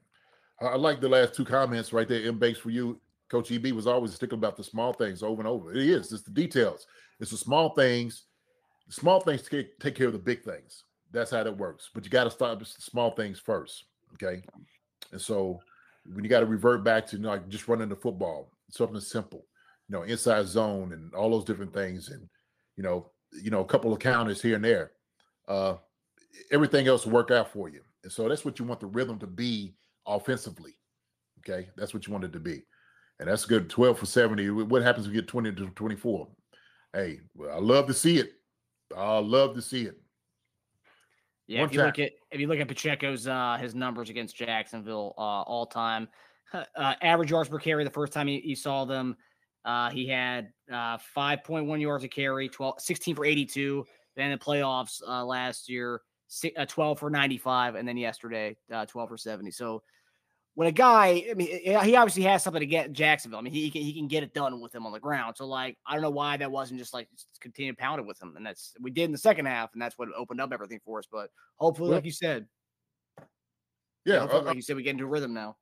I, 0.62 0.76
like 0.76 1.02
the 1.02 1.10
last 1.10 1.34
two 1.34 1.46
comments 1.46 1.94
right 1.94 2.08
there. 2.08 2.26
M 2.28 2.40
for 2.56 2.70
you. 2.70 3.00
Coach 3.30 3.52
EB 3.52 3.72
was 3.72 3.88
always 3.88 4.14
sticking 4.14 4.38
about 4.38 4.56
the 4.56 4.64
small 4.64 4.94
things 4.94 5.24
over 5.24 5.42
and 5.42 5.48
over. 5.48 5.72
It 5.72 5.78
is. 5.78 6.12
It's 6.14 6.22
the 6.22 6.32
details. 6.32 6.86
It's 7.20 7.32
the 7.32 7.38
small 7.38 7.70
things. 7.70 8.26
The 8.88 8.94
small 8.94 9.20
things 9.22 9.42
take, 9.42 9.80
take 9.80 9.96
care 9.96 10.08
of 10.08 10.14
the 10.14 10.20
big 10.20 10.44
things. 10.44 10.84
That's 11.12 11.32
how 11.32 11.44
that 11.44 11.58
works. 11.58 11.90
But 11.94 12.04
you 12.04 12.12
got 12.12 12.26
to 12.26 12.32
start 12.32 12.60
with 12.60 12.68
small 12.68 13.12
things 13.12 13.40
first. 13.40 13.86
Okay. 14.14 14.44
And 15.12 15.20
so 15.20 15.62
when 16.06 16.24
you 16.24 16.30
got 16.30 16.42
to 16.42 16.46
revert 16.46 16.84
back 16.84 17.08
to 17.08 17.18
you 17.18 17.24
know, 17.24 17.30
like 17.30 17.48
just 17.50 17.68
running 17.68 17.90
the 17.90 17.96
football, 17.96 18.52
something 18.70 19.00
simple, 19.00 19.46
you 19.88 19.96
know, 19.96 20.04
inside 20.04 20.46
zone 20.48 20.94
and 20.94 21.14
all 21.14 21.30
those 21.30 21.46
different 21.46 21.74
things, 21.74 22.10
and 22.10 22.28
you 22.76 22.84
know, 22.84 23.12
you 23.32 23.52
know, 23.52 23.62
a 23.62 23.66
couple 23.66 23.94
of 23.94 24.00
counters 24.00 24.42
here 24.42 24.56
and 24.56 24.66
there. 24.66 24.92
Uh, 25.48 25.76
everything 26.52 26.88
else 26.88 27.06
will 27.06 27.14
work 27.14 27.32
out 27.32 27.52
for 27.52 27.70
you. 27.70 27.82
And 28.04 28.12
so 28.12 28.28
that's 28.28 28.46
what 28.46 28.60
you 28.60 28.66
want 28.66 28.80
the 28.80 28.88
rhythm 28.88 29.20
to 29.20 29.28
be 29.28 29.76
offensively. 30.06 30.76
Okay. 31.40 31.70
That's 31.76 31.94
what 31.94 32.08
you 32.08 32.14
want 32.14 32.26
it 32.26 32.34
to 32.34 32.40
be. 32.40 32.64
And 33.20 33.30
that's 33.30 33.46
good. 33.46 33.70
12 33.70 34.00
for 34.00 34.06
70. 34.06 34.50
What 34.50 34.82
happens 34.82 35.06
if 35.06 35.14
you 35.14 35.22
get 35.22 35.28
20 35.28 35.54
to 35.54 35.68
24? 35.68 36.28
Hey, 36.94 37.20
well, 37.36 37.56
I 37.56 37.60
love 37.60 37.88
to 37.88 37.94
see 37.94 38.18
it. 38.18 38.34
I 38.96 39.20
love 39.20 39.56
to 39.56 39.62
see 39.62 39.84
it. 39.84 40.00
Yeah, 41.48 41.62
One 41.62 41.70
if 41.70 41.74
you 41.76 41.82
look 41.82 42.00
at 42.00 42.12
if 42.32 42.40
you 42.40 42.48
look 42.48 42.60
at 42.60 42.68
Pacheco's 42.68 43.28
uh 43.28 43.58
his 43.60 43.76
numbers 43.76 44.10
against 44.10 44.36
Jacksonville 44.36 45.14
uh 45.18 45.42
all 45.44 45.66
time, 45.66 46.08
uh, 46.54 46.64
average 47.02 47.32
yards 47.32 47.50
per 47.50 47.60
carry 47.60 47.84
the 47.84 47.90
first 47.90 48.14
time 48.14 48.28
you, 48.28 48.40
you 48.44 48.56
saw 48.56 48.86
them, 48.86 49.18
uh 49.66 49.90
he 49.90 50.08
had 50.08 50.54
uh 50.72 50.98
5.1 51.16 51.82
yards 51.82 52.04
a 52.04 52.08
carry, 52.08 52.48
12 52.48 52.80
16 52.80 53.16
for 53.16 53.26
82. 53.26 53.86
Then 54.16 54.32
in 54.32 54.40
the 54.40 54.44
playoffs 54.46 55.02
uh 55.06 55.26
last 55.26 55.68
year, 55.70 56.02
si- 56.28 56.56
uh, 56.56 56.66
12 56.66 57.00
for 57.00 57.10
95, 57.10 57.76
and 57.76 57.88
then 57.88 57.98
yesterday, 57.98 58.56
uh 58.72 58.86
12 58.86 59.10
for 59.10 59.18
70. 59.18 59.52
So 59.52 59.84
when 60.56 60.68
a 60.68 60.72
guy, 60.72 61.26
I 61.30 61.34
mean, 61.34 61.60
eh, 61.64 61.84
he 61.84 61.96
obviously 61.96 62.24
has 62.24 62.44
something 62.44 62.60
to 62.60 62.66
get 62.66 62.86
in 62.88 62.94
Jacksonville. 62.94 63.40
I 63.40 63.42
mean, 63.42 63.54
he 63.54 63.72
can 63.72 63.82
he 63.82 63.94
can 63.94 64.08
get 64.08 64.24
it 64.24 64.34
done 64.34 64.62
with 64.62 64.74
him 64.74 64.86
on 64.86 64.92
the 64.92 65.00
ground. 65.00 65.36
So 65.38 65.48
like, 65.48 65.78
I 65.88 65.94
don't 65.94 66.04
know 66.04 66.10
why 66.12 66.38
that 66.38 66.52
wasn't 66.52 66.80
just 66.80 66.94
like 66.94 67.10
just 67.12 67.28
continue 67.42 67.72
to 67.72 67.78
pound 67.78 68.00
it 68.00 68.06
with 68.06 68.22
him, 68.22 68.36
and 68.36 68.46
that's 68.46 68.74
we 68.80 68.92
did 68.92 69.06
in 69.06 69.12
the 69.12 69.18
second 69.18 69.46
half, 69.48 69.72
and 69.74 69.82
that's 69.82 69.98
what 69.98 70.10
opened 70.16 70.42
up 70.42 70.52
everything 70.54 70.80
for 70.86 71.00
us. 71.00 71.06
But 71.12 71.30
hopefully, 71.58 71.90
Well, 71.90 71.98
like 71.98 72.06
you 72.06 72.12
said, 72.12 72.48
Yeah. 74.06 74.24
uh, 74.26 74.42
like 74.42 74.56
you 74.56 74.62
said, 74.62 74.76
we 74.76 74.84
get 74.84 74.92
into 74.92 75.06
rhythm 75.08 75.34
now. 75.34 75.58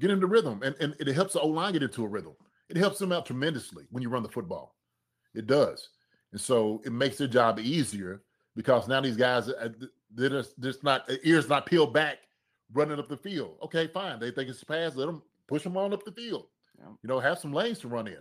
get 0.00 0.10
into 0.10 0.26
rhythm 0.26 0.60
and, 0.64 0.74
and 0.80 0.94
it 0.98 1.08
helps 1.14 1.34
the 1.34 1.40
O 1.40 1.46
line 1.48 1.72
get 1.72 1.82
into 1.82 2.04
a 2.04 2.08
rhythm. 2.08 2.34
It 2.68 2.76
helps 2.76 2.98
them 2.98 3.12
out 3.12 3.26
tremendously 3.26 3.84
when 3.90 4.02
you 4.02 4.08
run 4.08 4.22
the 4.22 4.28
football. 4.28 4.74
It 5.34 5.46
does. 5.46 5.90
And 6.32 6.40
so 6.40 6.80
it 6.84 6.92
makes 6.92 7.18
their 7.18 7.28
job 7.28 7.60
easier 7.60 8.22
because 8.56 8.88
now 8.88 9.00
these 9.00 9.16
guys 9.16 9.48
uh, 9.48 9.68
they're 10.12 10.30
just, 10.30 10.58
just 10.60 10.82
not 10.82 11.08
uh, 11.10 11.16
ears 11.22 11.48
not 11.48 11.66
peeled 11.66 11.92
back 11.92 12.18
running 12.74 12.98
up 12.98 13.08
the 13.08 13.16
field. 13.16 13.56
Okay, 13.62 13.86
fine. 13.86 14.18
They 14.18 14.30
think 14.30 14.50
it's 14.50 14.62
a 14.62 14.66
pass, 14.66 14.96
let 14.96 15.06
them 15.06 15.22
push 15.48 15.62
them 15.62 15.76
on 15.76 15.92
up 15.92 16.04
the 16.04 16.12
field. 16.12 16.46
Yeah. 16.78 16.88
You 17.02 17.08
know, 17.08 17.20
have 17.20 17.38
some 17.38 17.52
lanes 17.52 17.78
to 17.80 17.88
run 17.88 18.08
in. 18.08 18.18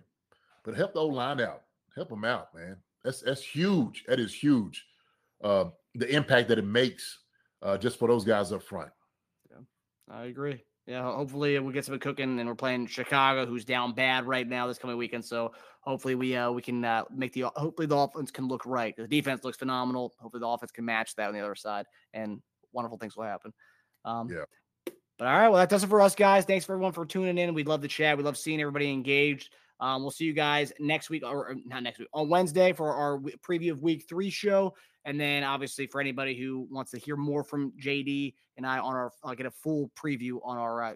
But 0.63 0.75
help 0.75 0.93
the 0.93 0.99
O 0.99 1.07
line 1.07 1.41
out. 1.41 1.63
Help 1.95 2.09
them 2.09 2.23
out, 2.23 2.55
man. 2.55 2.77
That's 3.03 3.21
that's 3.21 3.43
huge. 3.43 4.03
That 4.07 4.19
is 4.19 4.33
huge. 4.33 4.85
Uh, 5.43 5.65
the 5.95 6.09
impact 6.09 6.47
that 6.47 6.57
it 6.57 6.65
makes 6.65 7.19
uh, 7.61 7.77
just 7.77 7.99
for 7.99 8.07
those 8.07 8.23
guys 8.23 8.51
up 8.51 8.63
front. 8.63 8.89
Yeah, 9.51 9.57
I 10.09 10.25
agree. 10.25 10.63
Yeah, 10.87 11.03
hopefully 11.03 11.57
we'll 11.59 11.71
get 11.71 11.85
something 11.85 11.99
cooking, 11.99 12.39
and 12.39 12.47
we're 12.47 12.55
playing 12.55 12.87
Chicago, 12.87 13.45
who's 13.45 13.63
down 13.63 13.93
bad 13.93 14.25
right 14.25 14.47
now 14.47 14.67
this 14.67 14.77
coming 14.77 14.97
weekend. 14.97 15.23
So 15.23 15.53
hopefully 15.81 16.15
we 16.15 16.35
uh 16.35 16.51
we 16.51 16.61
can 16.61 16.83
uh, 16.83 17.03
make 17.13 17.33
the 17.33 17.43
hopefully 17.55 17.87
the 17.87 17.97
offense 17.97 18.31
can 18.31 18.47
look 18.47 18.65
right. 18.65 18.95
The 18.95 19.07
defense 19.07 19.43
looks 19.43 19.57
phenomenal. 19.57 20.13
Hopefully 20.19 20.41
the 20.41 20.47
offense 20.47 20.71
can 20.71 20.85
match 20.85 21.15
that 21.15 21.27
on 21.27 21.33
the 21.33 21.41
other 21.41 21.55
side, 21.55 21.85
and 22.13 22.41
wonderful 22.71 22.97
things 22.97 23.15
will 23.15 23.23
happen. 23.23 23.53
Um, 24.05 24.29
Yeah. 24.29 24.45
But 25.19 25.27
all 25.27 25.37
right, 25.37 25.47
well, 25.47 25.59
that 25.59 25.69
does 25.69 25.83
it 25.83 25.87
for 25.87 26.01
us, 26.01 26.15
guys. 26.15 26.43
Thanks 26.43 26.65
for 26.65 26.73
everyone 26.73 26.91
for 26.91 27.05
tuning 27.05 27.37
in. 27.37 27.53
We'd 27.53 27.67
love 27.67 27.81
to 27.81 27.87
chat. 27.87 28.17
We 28.17 28.23
love 28.23 28.35
seeing 28.35 28.59
everybody 28.59 28.91
engaged. 28.91 29.53
Um, 29.79 30.01
we'll 30.01 30.11
see 30.11 30.25
you 30.25 30.33
guys 30.33 30.73
next 30.79 31.09
week, 31.09 31.23
or, 31.25 31.55
not 31.65 31.83
next 31.83 31.99
week, 31.99 32.07
on 32.13 32.29
Wednesday 32.29 32.73
for 32.73 32.93
our 32.93 33.19
preview 33.47 33.71
of 33.71 33.81
Week 33.81 34.05
Three 34.09 34.29
show, 34.29 34.73
and 35.05 35.19
then 35.19 35.43
obviously 35.43 35.87
for 35.87 36.01
anybody 36.01 36.35
who 36.35 36.67
wants 36.71 36.91
to 36.91 36.97
hear 36.97 37.15
more 37.15 37.43
from 37.43 37.73
JD 37.81 38.33
and 38.57 38.65
I 38.65 38.79
on 38.79 38.95
our, 38.95 39.11
I'll 39.23 39.35
get 39.35 39.45
a 39.45 39.51
full 39.51 39.91
preview 39.95 40.39
on 40.43 40.57
our 40.57 40.83
uh, 40.83 40.93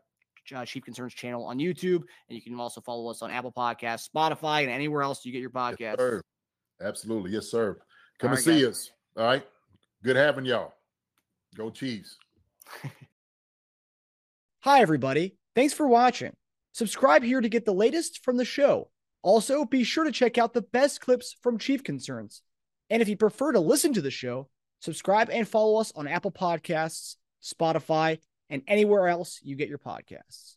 uh, 0.56 0.66
Chief 0.66 0.84
Concerns 0.84 1.14
channel 1.14 1.44
on 1.46 1.58
YouTube, 1.58 2.04
and 2.30 2.36
you 2.36 2.42
can 2.42 2.60
also 2.60 2.82
follow 2.82 3.10
us 3.10 3.22
on 3.22 3.30
Apple 3.30 3.52
Podcasts, 3.52 4.10
Spotify, 4.10 4.64
and 4.64 4.72
anywhere 4.72 5.02
else 5.04 5.26
you 5.26 5.32
get 5.32 5.42
your 5.42 5.52
Yes, 5.80 6.24
Absolutely. 6.82 7.32
Yes, 7.32 7.48
sir. 7.48 7.78
Come 8.20 8.30
All 8.30 8.38
and 8.38 8.46
right, 8.48 8.56
see 8.56 8.64
guys. 8.64 8.70
us. 8.70 8.92
All 9.18 9.26
right. 9.26 9.46
Good 10.04 10.16
having 10.16 10.46
y'all. 10.46 10.74
Go 11.56 11.70
Chiefs. 11.70 12.18
Hi, 14.62 14.82
everybody. 14.82 15.38
Thanks 15.56 15.74
for 15.74 15.88
watching. 15.88 16.34
Subscribe 16.74 17.24
here 17.24 17.42
to 17.42 17.50
get 17.50 17.66
the 17.66 17.74
latest 17.74 18.24
from 18.24 18.38
the 18.38 18.46
show. 18.46 18.90
Also, 19.24 19.66
be 19.66 19.84
sure 19.84 20.04
to 20.04 20.12
check 20.12 20.38
out 20.38 20.54
the 20.54 20.62
best 20.62 21.02
clips 21.02 21.36
from 21.42 21.58
Chief 21.58 21.84
Concerns. 21.84 22.42
And 22.90 23.02
if 23.02 23.10
you 23.10 23.18
prefer 23.18 23.54
to 23.54 23.60
listen 23.60 23.94
to 23.94 24.02
the 24.02 24.12
show, 24.12 24.50
subscribe 24.82 25.30
and 25.32 25.48
follow 25.48 25.80
us 25.80 25.92
on 25.96 26.08
Apple 26.08 26.32
Podcasts, 26.32 27.16
Spotify, 27.42 28.20
and 28.50 28.62
anywhere 28.68 29.08
else 29.08 29.40
you 29.42 29.56
get 29.56 29.70
your 29.70 29.80
podcasts. 29.80 30.57